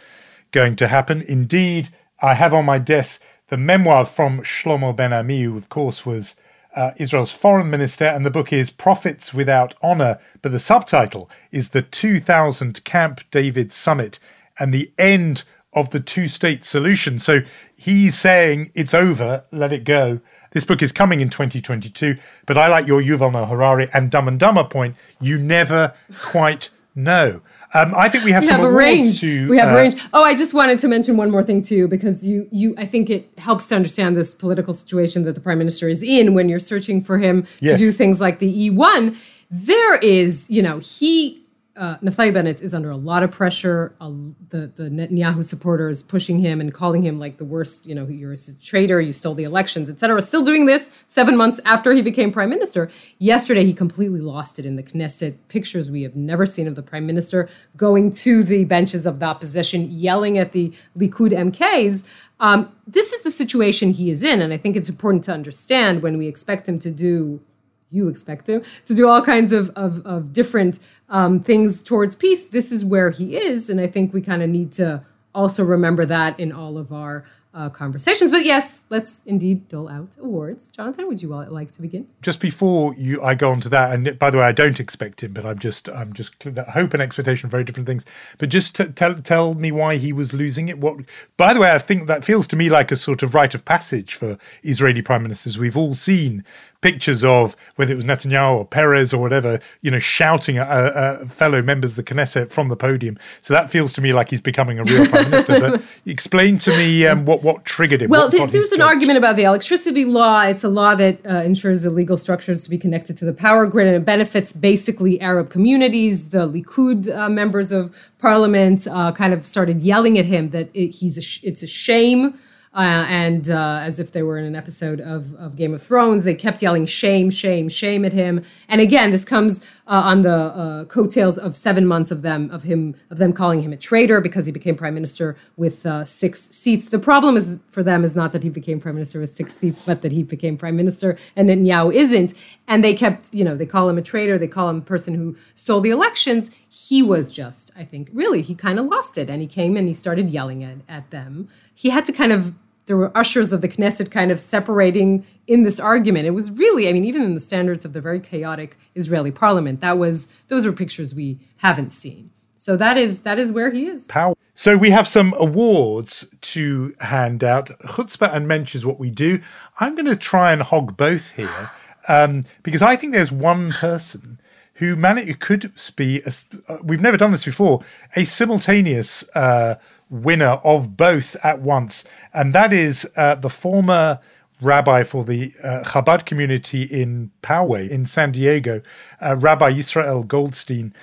going 0.51 0.75
to 0.77 0.87
happen. 0.87 1.21
Indeed, 1.21 1.89
I 2.21 2.35
have 2.35 2.53
on 2.53 2.65
my 2.65 2.79
desk 2.79 3.21
the 3.47 3.57
memoir 3.57 4.05
from 4.05 4.41
Shlomo 4.41 4.95
Ben 4.95 5.13
Ami, 5.13 5.43
who, 5.43 5.57
of 5.57 5.69
course, 5.69 6.05
was 6.05 6.35
uh, 6.75 6.91
Israel's 6.97 7.31
foreign 7.31 7.69
minister, 7.69 8.05
and 8.05 8.25
the 8.25 8.31
book 8.31 8.51
is 8.51 8.69
Prophets 8.69 9.33
Without 9.33 9.75
Honor. 9.81 10.19
But 10.41 10.51
the 10.51 10.59
subtitle 10.59 11.29
is 11.51 11.69
The 11.69 11.81
2000 11.81 12.83
Camp 12.83 13.21
David 13.31 13.71
Summit 13.71 14.19
and 14.59 14.73
the 14.73 14.91
End 14.97 15.43
of 15.75 15.91
the 15.91 15.99
Two 15.99 16.27
State 16.27 16.65
Solution. 16.65 17.19
So 17.19 17.41
he's 17.75 18.17
saying 18.17 18.71
it's 18.73 18.93
over, 18.93 19.43
let 19.51 19.71
it 19.71 19.83
go. 19.83 20.19
This 20.51 20.63
book 20.63 20.81
is 20.81 20.93
coming 20.93 21.19
in 21.19 21.29
2022, 21.29 22.17
but 22.45 22.57
I 22.57 22.67
like 22.67 22.87
your 22.87 23.01
Yuval 23.01 23.33
Noah 23.33 23.45
Harari 23.45 23.89
and 23.93 24.09
Dumb 24.09 24.27
and 24.27 24.39
Dumber 24.39 24.63
point. 24.63 24.95
You 25.19 25.37
never 25.37 25.93
quite 26.17 26.69
know. 26.95 27.41
Um, 27.73 27.93
I 27.93 28.07
think 28.07 28.23
we 28.23 28.31
have 28.31 28.43
we 28.43 28.47
some 28.47 28.61
have 28.61 28.69
a 28.69 28.71
range. 28.71 29.19
To, 29.19 29.49
we 29.49 29.57
have 29.57 29.67
uh, 29.67 29.73
a 29.73 29.75
range. 29.75 30.01
Oh, 30.13 30.23
I 30.23 30.33
just 30.33 30.53
wanted 30.53 30.79
to 30.79 30.87
mention 30.87 31.17
one 31.17 31.29
more 31.29 31.43
thing 31.43 31.61
too, 31.61 31.89
because 31.89 32.25
you, 32.25 32.47
you, 32.51 32.73
I 32.77 32.85
think 32.85 33.09
it 33.09 33.29
helps 33.37 33.65
to 33.65 33.75
understand 33.75 34.15
this 34.15 34.33
political 34.33 34.73
situation 34.73 35.23
that 35.23 35.35
the 35.35 35.41
prime 35.41 35.57
minister 35.57 35.89
is 35.89 36.01
in 36.01 36.33
when 36.33 36.47
you're 36.47 36.59
searching 36.59 37.01
for 37.01 37.17
him 37.17 37.45
yes. 37.59 37.73
to 37.73 37.77
do 37.77 37.91
things 37.91 38.21
like 38.21 38.39
the 38.39 38.69
E1. 38.69 39.17
There 39.51 39.97
is, 39.97 40.49
you 40.49 40.61
know, 40.61 40.79
he 40.79 41.44
uh, 41.77 41.97
Naftali 41.97 42.33
Bennett 42.33 42.61
is 42.61 42.73
under 42.73 42.89
a 42.89 42.95
lot 42.95 43.21
of 43.21 43.31
pressure. 43.31 43.95
Uh, 43.99 44.11
the 44.49 44.71
the 44.75 44.89
Netanyahu 44.89 45.43
supporters 45.43 46.01
pushing 46.01 46.39
him 46.39 46.61
and 46.61 46.73
calling 46.73 47.03
him 47.03 47.19
like 47.19 47.37
the 47.37 47.45
worst. 47.45 47.85
You 47.85 47.95
know, 47.95 48.07
you're 48.07 48.33
a 48.33 48.37
traitor. 48.63 49.01
You 49.01 49.11
stole 49.11 49.33
the 49.33 49.43
elections, 49.43 49.89
etc. 49.89 50.21
Still 50.21 50.43
doing 50.43 50.65
this 50.65 51.03
seven 51.07 51.35
months 51.35 51.59
after 51.65 51.93
he 51.93 52.01
became 52.01 52.31
prime 52.31 52.49
minister. 52.49 52.89
Yesterday, 53.19 53.65
he 53.65 53.73
completely 53.73 54.21
lost 54.21 54.57
it 54.57 54.65
in 54.65 54.77
the 54.77 54.83
Knesset. 54.83 55.37
Pictures 55.49 55.91
we 55.91 56.03
have 56.03 56.15
never 56.15 56.45
seen 56.45 56.67
of 56.67 56.75
the 56.75 56.83
prime 56.83 57.05
minister 57.05 57.49
going 57.75 58.11
to 58.11 58.43
the 58.43 58.63
benches 58.63 59.05
of 59.05 59.19
the 59.19 59.25
opposition, 59.25 59.91
yelling 59.91 60.37
at 60.37 60.53
the 60.53 60.73
Likud 60.97 61.31
MKs. 61.31 62.09
Um, 62.39 62.73
this 62.87 63.11
is 63.11 63.21
the 63.21 63.31
situation 63.31 63.91
he 63.91 64.09
is 64.09 64.23
in, 64.23 64.41
and 64.41 64.53
I 64.53 64.57
think 64.57 64.75
it's 64.75 64.89
important 64.89 65.25
to 65.25 65.33
understand 65.33 66.03
when 66.03 66.17
we 66.17 66.27
expect 66.27 66.67
him 66.67 66.79
to 66.79 66.91
do 66.91 67.41
you 67.91 68.07
expect 68.07 68.47
him 68.47 68.61
to 68.85 68.93
do 68.93 69.07
all 69.07 69.21
kinds 69.21 69.53
of, 69.53 69.69
of, 69.71 70.05
of 70.05 70.33
different 70.33 70.79
um, 71.09 71.39
things 71.39 71.81
towards 71.81 72.15
peace. 72.15 72.47
This 72.47 72.71
is 72.71 72.83
where 72.83 73.09
he 73.09 73.37
is. 73.37 73.69
And 73.69 73.79
I 73.79 73.87
think 73.87 74.13
we 74.13 74.21
kind 74.21 74.41
of 74.41 74.49
need 74.49 74.71
to 74.73 75.03
also 75.33 75.63
remember 75.63 76.05
that 76.05 76.39
in 76.39 76.51
all 76.51 76.77
of 76.77 76.91
our 76.91 77.25
uh, 77.55 77.69
conversations. 77.69 78.31
But 78.31 78.45
yes, 78.45 78.83
let's 78.89 79.25
indeed 79.25 79.69
dole 79.69 79.87
out 79.87 80.09
awards. 80.21 80.67
Jonathan, 80.67 81.07
would 81.07 81.21
you 81.21 81.29
like 81.29 81.71
to 81.71 81.81
begin? 81.81 82.07
Just 82.21 82.41
before 82.41 82.93
you, 82.95 83.21
I 83.23 83.33
go 83.33 83.49
on 83.51 83.61
to 83.61 83.69
that. 83.69 83.93
And 83.93 84.19
by 84.19 84.29
the 84.29 84.39
way, 84.39 84.43
I 84.43 84.51
don't 84.51 84.79
expect 84.79 85.23
him, 85.23 85.31
but 85.31 85.45
I'm 85.45 85.57
just, 85.57 85.87
I'm 85.87 86.11
just 86.11 86.33
hope 86.43 86.93
and 86.93 87.01
expectation, 87.01 87.49
very 87.49 87.63
different 87.63 87.87
things. 87.87 88.05
But 88.37 88.49
just 88.49 88.75
t- 88.75 88.87
tell 88.89 89.15
tell 89.15 89.53
me 89.53 89.71
why 89.71 89.95
he 89.95 90.11
was 90.11 90.33
losing 90.33 90.67
it. 90.67 90.79
What? 90.79 90.99
By 91.37 91.53
the 91.53 91.61
way, 91.61 91.71
I 91.71 91.79
think 91.79 92.07
that 92.07 92.25
feels 92.25 92.45
to 92.47 92.57
me 92.57 92.69
like 92.69 92.91
a 92.91 92.97
sort 92.97 93.23
of 93.23 93.33
rite 93.33 93.55
of 93.55 93.63
passage 93.63 94.15
for 94.15 94.37
Israeli 94.63 95.01
prime 95.01 95.23
ministers. 95.23 95.57
We've 95.57 95.77
all 95.77 95.93
seen 95.93 96.43
pictures 96.85 97.23
of 97.23 97.55
whether 97.77 97.91
it 97.93 97.95
was 97.95 98.05
Netanyahu 98.05 98.59
or 98.59 98.65
Peres 98.65 99.11
or 99.11 99.17
whatever, 99.17 99.59
you 99.81 99.89
know, 99.89 99.97
shouting 99.97 100.59
at 100.59 100.67
uh, 100.67 100.71
uh, 100.71 101.25
fellow 101.25 101.63
members 101.63 101.97
of 101.97 102.05
the 102.05 102.13
Knesset 102.13 102.51
from 102.51 102.69
the 102.69 102.75
podium. 102.75 103.17
So 103.41 103.55
that 103.55 103.71
feels 103.71 103.91
to 103.93 104.01
me 104.01 104.13
like 104.13 104.29
he's 104.29 104.39
becoming 104.39 104.77
a 104.77 104.83
real 104.83 105.07
prime 105.09 105.31
minister. 105.31 105.59
But 105.59 105.81
explain 106.05 106.59
to 106.59 106.69
me 106.77 107.07
um, 107.07 107.25
what 107.25 107.41
what 107.41 107.65
triggered 107.65 108.03
him. 108.03 108.11
Well, 108.11 108.29
there's, 108.29 108.51
there's 108.51 108.71
an 108.71 108.83
argument 108.83 109.17
about 109.17 109.35
the 109.35 109.45
electricity 109.45 110.05
law. 110.05 110.43
It's 110.43 110.63
a 110.63 110.69
law 110.69 110.93
that 110.93 111.25
uh, 111.25 111.41
ensures 111.41 111.83
illegal 111.87 112.17
structures 112.17 112.63
to 112.65 112.69
be 112.69 112.77
connected 112.77 113.17
to 113.17 113.25
the 113.25 113.33
power 113.33 113.65
grid, 113.65 113.87
and 113.87 113.95
it 113.95 114.05
benefits 114.05 114.53
basically 114.53 115.19
Arab 115.19 115.49
communities. 115.49 116.29
The 116.29 116.47
Likud 116.47 117.09
uh, 117.09 117.29
members 117.29 117.71
of 117.71 118.11
parliament 118.19 118.85
uh, 118.85 119.11
kind 119.11 119.33
of 119.33 119.47
started 119.47 119.81
yelling 119.81 120.19
at 120.19 120.25
him 120.25 120.49
that 120.49 120.69
it, 120.75 120.89
he's 120.89 121.17
a 121.17 121.23
sh- 121.23 121.41
it's 121.43 121.63
a 121.63 121.67
shame 121.67 122.37
uh, 122.75 123.05
and 123.07 123.49
uh, 123.49 123.79
as 123.81 123.99
if 123.99 124.11
they 124.11 124.21
were 124.21 124.37
in 124.37 124.43
an 124.43 124.55
episode 124.55 124.99
of, 124.99 125.33
of 125.35 125.55
Game 125.55 125.73
of 125.73 125.81
Thrones, 125.81 126.25
they 126.25 126.35
kept 126.35 126.61
yelling 126.61 126.85
shame, 126.85 127.29
shame, 127.29 127.69
shame 127.69 128.03
at 128.03 128.11
him. 128.11 128.43
And 128.67 128.81
again, 128.81 129.11
this 129.11 129.23
comes 129.23 129.65
uh, 129.87 130.01
on 130.05 130.23
the 130.23 130.35
uh, 130.35 130.85
coattails 130.85 131.37
of 131.37 131.55
seven 131.55 131.85
months 131.85 132.11
of 132.11 132.21
them 132.21 132.49
of 132.51 132.63
him 132.63 132.95
of 133.09 133.17
them 133.17 133.31
calling 133.31 133.61
him 133.61 133.71
a 133.71 133.77
traitor 133.77 134.19
because 134.19 134.45
he 134.45 134.51
became 134.51 134.75
prime 134.75 134.93
minister 134.93 135.37
with 135.55 135.85
uh, 135.85 136.03
six 136.03 136.41
seats. 136.41 136.89
The 136.89 136.99
problem 136.99 137.37
is 137.37 137.61
for 137.71 137.81
them 137.81 138.03
is 138.03 138.15
not 138.15 138.33
that 138.33 138.43
he 138.43 138.49
became 138.49 138.81
prime 138.81 138.95
minister 138.95 139.21
with 139.21 139.29
six 139.29 139.55
seats, 139.55 139.81
but 139.81 140.01
that 140.01 140.11
he 140.11 140.23
became 140.23 140.57
prime 140.57 140.75
minister 140.75 141.17
and 141.35 141.49
Netanyahu 141.49 141.93
isn't. 141.93 142.33
And 142.67 142.83
they 142.83 142.93
kept, 142.93 143.33
you 143.33 143.43
know, 143.43 143.55
they 143.55 143.65
call 143.65 143.87
him 143.87 143.97
a 143.97 144.01
traitor, 144.01 144.37
they 144.37 144.47
call 144.47 144.69
him 144.69 144.77
a 144.79 144.81
person 144.81 145.13
who 145.13 145.37
stole 145.55 145.79
the 145.79 145.91
elections. 145.91 146.51
He 146.67 147.01
was 147.01 147.31
just, 147.31 147.71
I 147.77 147.85
think, 147.85 148.09
really, 148.11 148.41
he 148.41 148.53
kind 148.53 148.79
of 148.79 148.87
lost 148.87 149.17
it, 149.17 149.29
and 149.29 149.41
he 149.41 149.47
came 149.47 149.77
and 149.77 149.87
he 149.87 149.93
started 149.93 150.29
yelling 150.29 150.63
at, 150.63 150.77
at 150.89 151.09
them. 151.11 151.47
He 151.73 151.89
had 151.89 152.05
to 152.05 152.11
kind 152.11 152.31
of 152.31 152.53
there 152.85 152.97
were 152.97 153.15
ushers 153.17 153.51
of 153.51 153.61
the 153.61 153.67
Knesset 153.67 154.11
kind 154.11 154.31
of 154.31 154.39
separating 154.39 155.25
in 155.47 155.63
this 155.63 155.79
argument. 155.79 156.25
It 156.25 156.31
was 156.31 156.51
really, 156.51 156.87
I 156.87 156.93
mean, 156.93 157.05
even 157.05 157.21
in 157.21 157.33
the 157.33 157.39
standards 157.39 157.85
of 157.85 157.93
the 157.93 158.01
very 158.01 158.19
chaotic 158.19 158.77
Israeli 158.95 159.31
parliament, 159.31 159.81
that 159.81 159.97
was 159.97 160.27
those 160.47 160.65
were 160.65 160.73
pictures 160.73 161.15
we 161.15 161.39
haven't 161.57 161.91
seen. 161.91 162.31
So 162.55 162.77
that 162.77 162.97
is 162.97 163.19
that 163.21 163.37
is 163.37 163.51
where 163.51 163.71
he 163.71 163.87
is. 163.87 164.07
Power. 164.07 164.35
So 164.53 164.77
we 164.77 164.89
have 164.89 165.07
some 165.07 165.33
awards 165.37 166.25
to 166.41 166.95
hand 167.01 167.43
out. 167.43 167.67
Chutzpah 167.79 168.33
and 168.33 168.47
Mensch 168.47 168.73
is 168.73 168.85
what 168.85 168.99
we 168.99 169.09
do. 169.09 169.41
I'm 169.79 169.95
going 169.95 170.05
to 170.05 170.15
try 170.15 170.53
and 170.53 170.61
hog 170.61 170.95
both 170.95 171.31
here 171.31 171.71
um, 172.07 172.45
because 172.63 172.81
I 172.81 172.95
think 172.95 173.13
there's 173.13 173.31
one 173.31 173.71
person 173.71 174.39
who 174.75 174.95
managed 174.95 175.39
could 175.41 175.73
be. 175.95 176.21
A, 176.25 176.31
uh, 176.67 176.77
we've 176.83 177.01
never 177.01 177.17
done 177.17 177.31
this 177.31 177.43
before. 177.43 177.83
A 178.15 178.23
simultaneous. 178.23 179.23
Uh, 179.35 179.75
winner 180.09 180.59
of 180.63 180.97
both 180.97 181.35
at 181.43 181.61
once, 181.61 182.03
and 182.33 182.53
that 182.53 182.73
is 182.73 183.07
uh, 183.15 183.35
the 183.35 183.49
former 183.49 184.19
rabbi 184.61 185.03
for 185.03 185.23
the 185.23 185.53
uh, 185.63 185.83
Chabad 185.83 186.25
community 186.25 186.83
in 186.83 187.31
Poway 187.41 187.89
in 187.89 188.05
San 188.05 188.31
Diego, 188.31 188.81
uh, 189.21 189.35
Rabbi 189.35 189.71
Israel 189.71 190.23
Goldstein. 190.23 190.93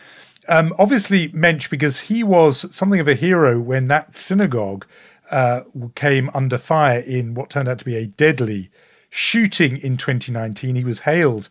Um, 0.49 0.75
obviously, 0.79 1.29
Mensch 1.29 1.69
because 1.69 2.01
he 2.01 2.23
was 2.23 2.75
something 2.75 3.01
of 3.01 3.09
a 3.09 3.15
hero 3.15 3.61
when 3.61 3.89
that 3.89 4.17
synagogue 4.17 4.87
uh, 5.31 5.63
came 5.95 6.31
under 6.35 6.59
fire 6.59 7.01
in 7.01 7.35
what 7.35 7.51
turned 7.51 7.69
out 7.69 7.79
to 7.79 7.85
be 7.85 7.97
a 7.97 8.07
deadly 8.07 8.71
shooting 9.11 9.77
in 9.79 9.97
2019. 9.97 10.75
He 10.75 10.85
was 10.85 11.01
hailed 11.01 11.49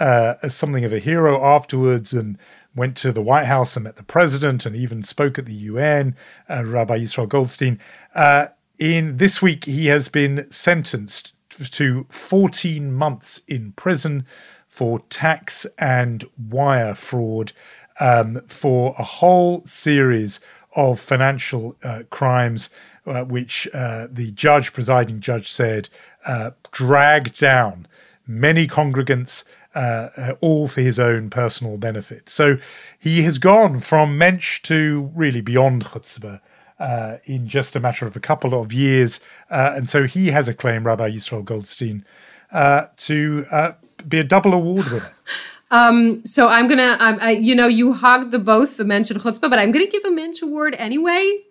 uh, 0.00 0.34
as 0.42 0.54
something 0.54 0.84
of 0.84 0.92
a 0.92 0.98
hero 0.98 1.44
afterwards 1.44 2.12
and 2.12 2.38
went 2.74 2.96
to 2.96 3.12
the 3.12 3.22
White 3.22 3.46
House 3.46 3.76
and 3.76 3.84
met 3.84 3.96
the 3.96 4.02
president 4.02 4.64
and 4.64 4.74
even 4.74 5.02
spoke 5.02 5.38
at 5.38 5.46
the 5.46 5.52
UN, 5.52 6.16
uh, 6.48 6.64
Rabbi 6.64 7.00
Yisrael 7.00 7.28
Goldstein. 7.28 7.78
Uh, 8.14 8.46
in 8.78 9.18
this 9.18 9.42
week, 9.42 9.66
he 9.66 9.86
has 9.86 10.08
been 10.08 10.50
sentenced 10.50 11.34
to 11.50 12.06
14 12.08 12.92
months 12.92 13.42
in 13.46 13.72
prison 13.72 14.24
for 14.66 15.00
tax 15.10 15.66
and 15.78 16.24
wire 16.38 16.94
fraud 16.94 17.52
um, 17.98 18.40
for 18.46 18.94
a 18.98 19.02
whole 19.02 19.62
series 19.62 20.40
of 20.76 21.00
financial 21.00 21.76
uh, 21.82 22.04
crimes, 22.10 22.70
uh, 23.04 23.24
which 23.24 23.68
uh, 23.74 24.06
the 24.10 24.30
judge, 24.30 24.72
presiding 24.72 25.20
judge, 25.20 25.50
said 25.50 25.88
uh, 26.24 26.52
dragged 26.72 27.38
down 27.38 27.86
many 28.26 28.68
congregants 28.68 29.42
uh, 29.74 30.08
uh, 30.16 30.34
all 30.40 30.68
for 30.68 30.80
his 30.80 30.98
own 30.98 31.30
personal 31.30 31.76
benefit. 31.76 32.28
So 32.28 32.58
he 32.98 33.22
has 33.22 33.38
gone 33.38 33.80
from 33.80 34.18
Mensch 34.18 34.62
to 34.62 35.10
really 35.14 35.40
beyond 35.40 35.84
chutzpah. 35.84 36.40
Uh, 36.78 37.18
in 37.26 37.46
just 37.46 37.76
a 37.76 37.80
matter 37.80 38.06
of 38.06 38.16
a 38.16 38.20
couple 38.20 38.58
of 38.58 38.72
years. 38.72 39.20
Uh, 39.50 39.74
and 39.76 39.90
so 39.90 40.06
he 40.06 40.28
has 40.28 40.48
a 40.48 40.54
claim, 40.54 40.86
Rabbi 40.86 41.10
Yisrael 41.10 41.44
Goldstein, 41.44 42.06
uh, 42.52 42.86
to 42.96 43.44
uh, 43.50 43.72
be 44.08 44.18
a 44.20 44.24
double 44.24 44.54
award 44.54 44.90
winner. 44.90 45.12
Um, 45.72 46.26
so 46.26 46.48
I'm 46.48 46.66
gonna, 46.66 46.96
um, 46.98 47.20
you 47.40 47.54
know, 47.54 47.68
you 47.68 47.92
hogged 47.92 48.32
the 48.32 48.40
both 48.40 48.76
the 48.76 48.84
mensch 48.84 49.10
and 49.10 49.20
chutzpah, 49.20 49.48
but 49.48 49.58
I'm 49.58 49.70
gonna 49.70 49.86
give 49.86 50.04
a 50.04 50.10
mensch 50.10 50.42
award 50.42 50.74
anyway, 50.76 51.42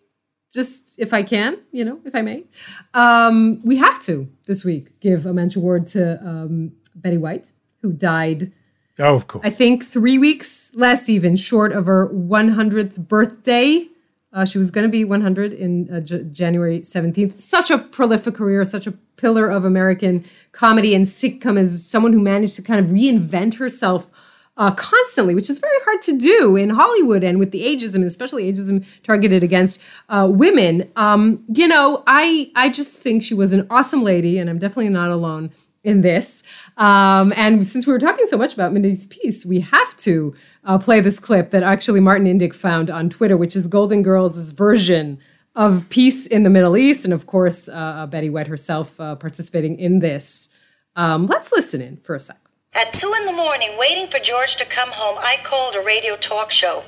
just 0.54 1.00
if 1.00 1.14
I 1.14 1.24
can, 1.24 1.58
you 1.72 1.86
know, 1.86 2.00
if 2.04 2.14
I 2.14 2.22
may. 2.22 2.44
Um, 2.94 3.62
we 3.64 3.78
have 3.78 4.02
to 4.04 4.28
this 4.46 4.66
week 4.66 5.00
give 5.00 5.26
a 5.26 5.34
mensch 5.34 5.56
award 5.56 5.88
to 5.88 6.20
um, 6.28 6.74
Betty 6.96 7.18
White 7.18 7.54
who 7.82 7.94
died. 7.94 8.52
Oh, 9.00 9.15
of 9.15 9.28
course. 9.28 9.46
I 9.46 9.50
think 9.50 9.86
three 9.86 10.18
weeks 10.18 10.74
less, 10.76 11.08
even 11.08 11.36
short 11.36 11.72
of 11.72 11.86
her 11.86 12.08
100th 12.10 13.08
birthday. 13.08 13.88
Uh, 14.32 14.46
she 14.46 14.58
was 14.60 14.70
going 14.70 14.84
to 14.84 14.89
be 14.89 15.04
100 15.04 15.54
in 15.54 15.92
uh, 15.92 16.00
J- 16.02 16.24
January 16.26 16.82
17th. 16.82 17.42
Such 17.42 17.72
a 17.72 17.78
prolific 17.80 18.36
career, 18.36 18.63
such 18.63 18.86
a 18.86 18.92
pillar 18.92 19.50
of 19.50 19.65
American 19.65 20.24
comedy 20.52 20.94
and 20.94 21.06
sitcom 21.06 21.58
as 21.58 21.84
someone 21.86 22.13
who 22.13 22.20
managed 22.20 22.56
to 22.58 22.62
kind 22.62 22.80
of 22.80 22.92
reinvent 22.92 23.56
herself 23.56 24.10
uh, 24.58 24.71
constantly, 24.71 25.34
which 25.34 25.50
is 25.50 25.58
very 25.58 25.77
hard 25.86 26.02
to 26.02 26.17
do 26.17 26.58
in 26.58 26.69
Hollywood 26.69 27.23
and 27.23 27.40
with 27.40 27.52
the 27.52 27.62
ageism, 27.62 28.04
especially 28.04 28.52
ageism 28.52 28.86
targeted 29.04 29.42
against 29.42 29.82
uh, 30.10 30.27
women. 30.30 30.92
Um, 30.98 31.44
you 31.54 31.67
know, 31.67 32.04
I 32.06 32.52
I 32.56 32.69
just 32.69 33.02
think 33.02 33.23
she 33.23 33.34
was 33.34 33.54
an 33.54 33.65
awesome 33.69 34.04
lady, 34.04 34.38
and 34.38 34.50
I'm 34.50 34.60
definitely 34.60 34.90
not 34.90 35.12
alone 35.12 35.52
in 35.84 36.02
this. 36.02 36.44
Um, 36.77 37.34
and 37.36 37.65
since 37.65 37.88
we 37.88 37.94
were 37.94 38.00
talking 38.00 38.25
so 38.25 38.38
much 38.38 38.54
about 38.54 38.73
Mindy's 38.73 39.06
piece, 39.08 39.46
we 39.46 39.62
have 39.62 39.96
to 39.98 40.36
uh, 40.63 40.77
play 40.77 41.00
this 41.00 41.19
clip 41.19 41.52
that 41.52 41.63
actually 41.63 42.00
Martin 42.00 42.27
Indyk 42.27 42.54
found 42.54 42.90
on 42.90 43.10
Twitter, 43.10 43.38
which 43.38 43.56
is 43.56 43.67
Golden 43.67 44.04
Girls' 44.04 44.52
version 44.52 45.19
of 45.56 45.88
peace 45.90 46.27
in 46.27 46.44
the 46.44 46.50
Middle 46.50 46.77
East. 46.77 47.06
And 47.06 47.13
of 47.13 47.25
course, 47.25 47.67
uh, 47.67 47.73
uh, 47.73 48.08
Betty 48.08 48.30
White 48.30 48.48
herself 48.48 49.00
uh, 49.00 49.15
participating 49.15 49.80
in 49.80 50.00
this. 50.00 50.50
Um, 50.96 51.25
let's 51.25 51.52
listen 51.52 51.82
in 51.82 51.98
for 51.98 52.15
a 52.15 52.19
sec. 52.19 52.38
At 52.73 52.94
2 52.94 53.13
in 53.19 53.25
the 53.25 53.34
morning, 53.34 53.71
waiting 53.77 54.08
for 54.08 54.19
George 54.19 54.56
to 54.58 54.65
come 54.65 54.90
home, 54.92 55.17
I 55.19 55.38
called 55.44 55.75
a 55.75 55.82
radio 55.82 56.15
talk 56.15 56.52
show. 56.52 56.84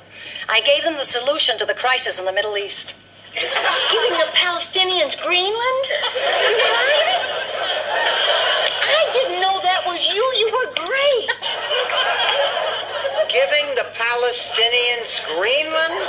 I 0.48 0.62
gave 0.62 0.84
them 0.84 0.94
the 0.94 1.04
solution 1.04 1.58
to 1.58 1.66
the 1.66 1.74
crisis 1.74 2.20
in 2.20 2.26
the 2.26 2.34
Middle 2.34 2.56
East. 2.56 2.94
Giving 3.34 4.18
the 4.20 4.30
Palestinians 4.34 5.20
Greenland? 5.20 5.56
I 8.84 9.10
didn't 9.14 9.42
know 9.42 9.60
that 9.64 9.81
was 9.92 10.08
you. 10.08 10.24
You 10.40 10.48
were 10.48 10.74
great. 10.86 11.58
giving 13.28 13.68
the 13.76 13.88
Palestinians 13.94 15.20
Greenland? 15.28 16.08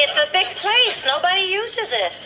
It's 0.00 0.16
a 0.16 0.32
big 0.32 0.46
place. 0.56 1.04
Nobody 1.06 1.42
uses 1.42 1.92
it. 1.92 2.16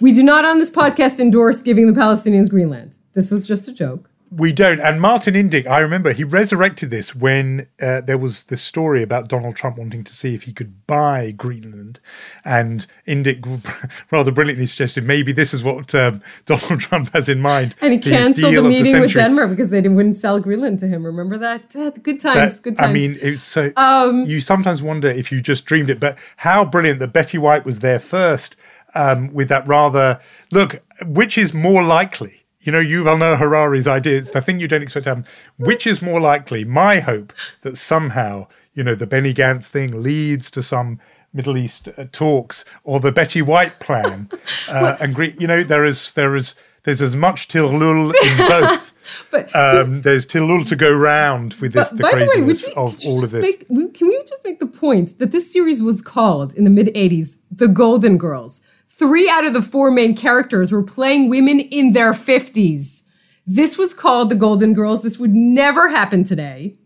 We 0.00 0.12
do 0.12 0.22
not 0.22 0.44
on 0.44 0.58
this 0.58 0.70
podcast 0.70 1.18
endorse 1.18 1.62
giving 1.62 1.86
the 1.90 1.98
Palestinians 1.98 2.50
Greenland. 2.50 2.98
This 3.14 3.30
was 3.30 3.44
just 3.44 3.68
a 3.68 3.72
joke. 3.74 4.10
We 4.36 4.52
don't. 4.52 4.80
And 4.80 5.00
Martin 5.00 5.32
Indyk, 5.32 5.66
I 5.66 5.78
remember 5.78 6.12
he 6.12 6.22
resurrected 6.22 6.90
this 6.90 7.14
when 7.14 7.68
uh, 7.80 8.02
there 8.02 8.18
was 8.18 8.44
the 8.44 8.58
story 8.58 9.02
about 9.02 9.28
Donald 9.28 9.56
Trump 9.56 9.78
wanting 9.78 10.04
to 10.04 10.12
see 10.12 10.34
if 10.34 10.42
he 10.42 10.52
could 10.52 10.86
buy 10.86 11.30
Greenland. 11.30 12.00
And 12.44 12.86
Indyk 13.08 13.90
rather 14.10 14.30
brilliantly 14.30 14.66
suggested 14.66 15.04
maybe 15.04 15.32
this 15.32 15.54
is 15.54 15.64
what 15.64 15.94
um, 15.94 16.22
Donald 16.44 16.80
Trump 16.80 17.14
has 17.14 17.30
in 17.30 17.40
mind. 17.40 17.74
And 17.80 17.94
he 17.94 17.98
canceled 17.98 18.54
the 18.54 18.62
meeting 18.62 18.96
the 18.96 19.00
with 19.00 19.14
Denmark 19.14 19.48
because 19.48 19.70
they 19.70 19.80
wouldn't 19.80 20.16
sell 20.16 20.38
Greenland 20.38 20.80
to 20.80 20.86
him. 20.86 21.06
Remember 21.06 21.38
that? 21.38 21.74
Uh, 21.74 21.90
good 21.90 22.20
times, 22.20 22.56
that, 22.56 22.62
good 22.62 22.76
times. 22.76 22.90
I 22.90 22.92
mean, 22.92 23.16
it's 23.22 23.42
so. 23.42 23.72
Um, 23.76 24.26
you 24.26 24.42
sometimes 24.42 24.82
wonder 24.82 25.08
if 25.08 25.32
you 25.32 25.40
just 25.40 25.64
dreamed 25.64 25.88
it, 25.88 25.98
but 25.98 26.18
how 26.36 26.62
brilliant 26.62 26.98
that 26.98 27.14
Betty 27.14 27.38
White 27.38 27.64
was 27.64 27.78
there 27.78 27.98
first 27.98 28.54
um, 28.94 29.32
with 29.32 29.48
that 29.48 29.66
rather 29.66 30.20
look, 30.52 30.82
which 31.06 31.38
is 31.38 31.54
more 31.54 31.82
likely? 31.82 32.45
You 32.66 32.72
know, 32.72 32.80
Yuval 32.80 33.18
Noah 33.18 33.36
Harari's 33.36 33.86
idea. 33.86 34.18
It's 34.18 34.30
the 34.30 34.42
thing 34.42 34.58
you 34.58 34.66
don't 34.66 34.82
expect 34.82 35.04
to 35.04 35.10
happen. 35.10 35.26
Which 35.56 35.86
is 35.86 36.02
more 36.02 36.20
likely? 36.20 36.64
My 36.64 36.98
hope 36.98 37.32
that 37.62 37.78
somehow, 37.78 38.48
you 38.74 38.82
know, 38.82 38.96
the 38.96 39.06
Benny 39.06 39.32
Gantz 39.32 39.66
thing 39.66 40.02
leads 40.02 40.50
to 40.50 40.62
some 40.62 40.98
Middle 41.32 41.56
East 41.56 41.88
uh, 41.96 42.06
talks, 42.10 42.64
or 42.82 42.98
the 42.98 43.12
Betty 43.12 43.42
White 43.42 43.78
plan, 43.78 44.28
uh, 44.68 44.96
and 45.00 45.16
you 45.38 45.46
know, 45.46 45.62
there 45.62 45.84
is 45.84 46.14
there 46.14 46.34
is 46.34 46.54
there's 46.84 47.02
as 47.02 47.14
much 47.14 47.48
Tirlul 47.48 48.12
in 48.22 48.38
both. 48.48 48.92
but 49.30 49.54
um, 49.54 50.02
there's 50.02 50.26
Tirlul 50.26 50.66
to 50.68 50.76
go 50.76 50.90
round 50.90 51.54
with 51.54 51.72
this 51.72 51.90
the 51.90 52.02
craziness 52.02 52.64
the 52.64 52.70
way, 52.70 52.74
of 52.76 52.96
all 53.06 53.22
of 53.22 53.30
this. 53.30 53.42
Make, 53.42 53.68
can 53.68 54.08
we 54.08 54.22
just 54.26 54.42
make 54.44 54.58
the 54.58 54.66
point 54.66 55.18
that 55.18 55.30
this 55.30 55.52
series 55.52 55.82
was 55.82 56.00
called 56.00 56.54
in 56.54 56.64
the 56.64 56.70
mid 56.70 56.88
'80s 56.88 57.36
"The 57.50 57.68
Golden 57.68 58.16
Girls"? 58.18 58.62
Three 58.98 59.28
out 59.28 59.44
of 59.44 59.52
the 59.52 59.62
four 59.62 59.90
main 59.90 60.16
characters 60.16 60.72
were 60.72 60.82
playing 60.82 61.28
women 61.28 61.60
in 61.60 61.92
their 61.92 62.12
50s. 62.12 63.12
This 63.46 63.76
was 63.76 63.92
called 63.92 64.30
The 64.30 64.34
Golden 64.34 64.72
Girls. 64.72 65.02
This 65.02 65.18
would 65.18 65.34
never 65.34 65.88
happen 65.88 66.24
today. 66.24 66.78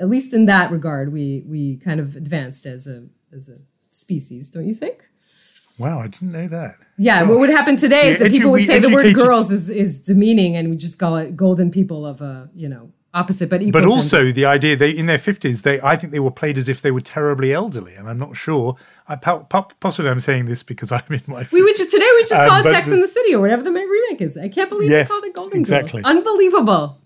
At 0.00 0.08
least 0.08 0.32
in 0.32 0.46
that 0.46 0.70
regard, 0.70 1.12
we 1.12 1.44
we 1.46 1.76
kind 1.76 2.00
of 2.00 2.16
advanced 2.16 2.64
as 2.64 2.86
a 2.86 3.06
as 3.32 3.50
a 3.50 3.58
species, 3.90 4.48
don't 4.50 4.64
you 4.64 4.74
think? 4.74 5.06
Wow, 5.78 6.00
I 6.00 6.08
didn't 6.08 6.32
know 6.32 6.48
that. 6.48 6.76
Yeah, 6.98 7.22
what 7.24 7.38
would 7.38 7.50
happen 7.50 7.76
today 7.76 8.08
is 8.08 8.18
that 8.18 8.30
people 8.30 8.50
would 8.50 8.64
say 8.64 8.78
the 8.78 8.90
word 8.90 9.14
girls 9.14 9.50
is, 9.50 9.70
is 9.70 10.02
demeaning 10.02 10.56
and 10.56 10.70
we 10.70 10.76
just 10.76 10.98
call 10.98 11.16
it 11.16 11.36
golden 11.36 11.70
people 11.70 12.06
of 12.06 12.20
a, 12.20 12.50
you 12.54 12.68
know, 12.68 12.92
opposite 13.14 13.50
but. 13.50 13.62
But 13.72 13.84
also 13.84 14.18
gender. 14.18 14.32
the 14.32 14.46
idea 14.46 14.76
they 14.76 14.90
in 14.90 15.06
their 15.06 15.18
fifties, 15.18 15.62
they 15.62 15.80
I 15.80 15.96
think 15.96 16.12
they 16.12 16.20
were 16.20 16.30
played 16.30 16.58
as 16.58 16.68
if 16.68 16.82
they 16.82 16.90
were 16.90 17.00
terribly 17.00 17.52
elderly, 17.52 17.94
and 17.94 18.08
I'm 18.08 18.18
not 18.18 18.36
sure. 18.36 18.76
I 19.08 19.16
possibly 19.16 20.10
I'm 20.10 20.20
saying 20.20 20.46
this 20.46 20.62
because 20.62 20.92
I'm 20.92 21.02
in 21.08 21.22
my. 21.26 21.44
50s. 21.44 21.52
We 21.52 21.62
would 21.62 21.76
just 21.76 21.90
today 21.90 22.08
we 22.14 22.22
just 22.22 22.34
um, 22.34 22.48
call 22.48 22.66
it 22.66 22.72
Sex 22.72 22.88
the, 22.88 22.94
in 22.94 23.00
the 23.00 23.08
City 23.08 23.34
or 23.34 23.40
whatever 23.40 23.62
the 23.62 23.70
remake 23.70 24.20
is. 24.20 24.36
I 24.36 24.48
can't 24.48 24.68
believe 24.68 24.90
yes, 24.90 25.08
they 25.08 25.12
called 25.12 25.24
it 25.24 25.34
Golden 25.34 25.60
exactly. 25.60 26.02
Girls. 26.02 26.16
Unbelievable. 26.16 26.98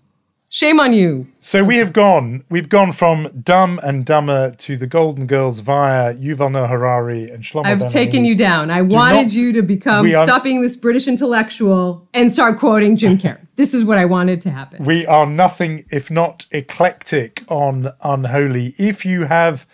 Shame 0.49 0.79
on 0.79 0.93
you. 0.93 1.27
So 1.39 1.61
we 1.61 1.77
have 1.77 1.91
gone. 1.91 2.45
We've 2.49 2.69
gone 2.69 2.93
from 2.93 3.27
Dumb 3.43 3.81
and 3.83 4.05
Dumber 4.05 4.51
to 4.51 4.77
the 4.77 4.87
Golden 4.87 5.27
Girls 5.27 5.59
via 5.59 6.13
Yuval 6.15 6.53
Noah 6.53 6.67
Harari 6.67 7.29
and 7.29 7.43
Shlomo. 7.43 7.65
I've 7.65 7.89
taken 7.89 8.23
you 8.23 8.33
down. 8.33 8.71
I 8.71 8.81
wanted 8.81 9.23
not, 9.23 9.33
you 9.33 9.51
to 9.53 9.61
become 9.61 10.05
are, 10.05 10.23
stop 10.23 10.43
being 10.43 10.61
this 10.61 10.77
British 10.77 11.05
intellectual 11.05 12.07
and 12.13 12.31
start 12.31 12.59
quoting 12.59 12.95
Jim 12.95 13.17
Carrey. 13.17 13.45
this 13.57 13.73
is 13.73 13.83
what 13.83 13.97
I 13.97 14.05
wanted 14.05 14.41
to 14.43 14.49
happen. 14.49 14.85
We 14.85 15.05
are 15.05 15.25
nothing 15.25 15.83
if 15.91 16.09
not 16.09 16.45
eclectic 16.51 17.43
on 17.49 17.89
Unholy. 18.01 18.73
If 18.77 19.05
you 19.05 19.25
have 19.25 19.67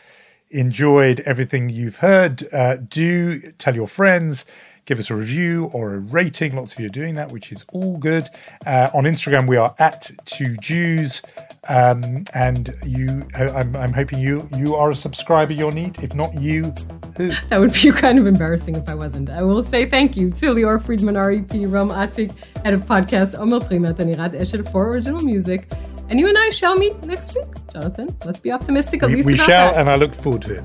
enjoyed 0.50 1.20
everything 1.22 1.70
you've 1.70 1.98
heard, 1.98 2.52
uh, 2.52 2.78
do 2.78 3.40
tell 3.54 3.76
your 3.76 3.88
friends 3.88 4.46
give 4.86 5.00
us 5.00 5.10
a 5.10 5.16
review 5.16 5.70
or 5.74 5.96
a 5.96 6.00
rating. 6.00 6.56
Lots 6.56 6.74
of 6.74 6.80
you 6.80 6.88
are 6.88 6.90
doing 6.90 7.16
that, 7.16 7.32
which 7.32 7.52
is 7.52 7.66
all 7.74 7.98
good. 7.98 8.30
Uh, 8.66 8.90
on 8.94 9.04
Instagram, 9.06 9.48
we 9.48 9.58
are 9.58 9.74
at 9.80 10.12
two 10.26 10.56
Jews, 10.58 11.22
um, 11.70 12.26
and 12.34 12.74
you. 12.86 13.26
I'm, 13.36 13.76
I'm 13.76 13.94
hoping 13.94 14.20
you 14.20 14.48
you 14.58 14.76
are 14.76 14.90
a 14.90 14.96
subscriber. 14.96 15.54
You'll 15.54 15.72
need. 15.72 16.04
If 16.04 16.14
not 16.14 16.34
you, 16.40 16.74
who? 17.18 17.32
That 17.50 17.60
would 17.60 17.74
be 17.74 17.92
kind 17.92 18.18
of 18.18 18.26
embarrassing 18.26 18.76
if 18.76 18.88
I 18.90 18.96
wasn't. 18.96 19.30
I 19.30 19.44
will 19.44 19.64
say 19.64 19.86
thank 19.86 20.18
you 20.18 20.32
to 20.32 20.54
Lior 20.54 20.84
Friedman, 20.84 21.16
REP, 21.16 21.52
Rom 21.72 21.90
Atik, 21.90 22.34
head 22.64 22.74
of 22.74 22.86
podcast, 22.86 23.38
Omer 23.40 23.60
Primat, 23.60 24.00
and 24.00 24.14
Irad 24.14 24.40
Esher 24.40 24.64
for 24.64 24.90
original 24.90 25.22
music. 25.22 25.72
And 26.10 26.20
you 26.20 26.28
and 26.28 26.38
I 26.38 26.50
shall 26.50 26.76
meet 26.76 27.02
next 27.06 27.34
week, 27.36 27.48
Jonathan. 27.72 28.08
Let's 28.26 28.40
be 28.40 28.52
optimistic 28.52 29.04
at 29.04 29.10
we, 29.10 29.16
least. 29.16 29.28
We 29.28 29.38
shall, 29.38 29.72
that. 29.72 29.78
and 29.78 29.90
I 29.90 29.96
look 29.96 30.14
forward 30.14 30.42
to 30.44 30.58
it. 30.58 30.64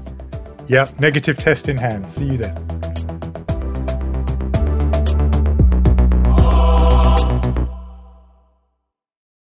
Yeah, 0.66 0.90
negative 0.98 1.38
test 1.38 1.68
in 1.68 1.76
hand. 1.76 2.10
See 2.10 2.26
you 2.26 2.36
then. 2.36 2.97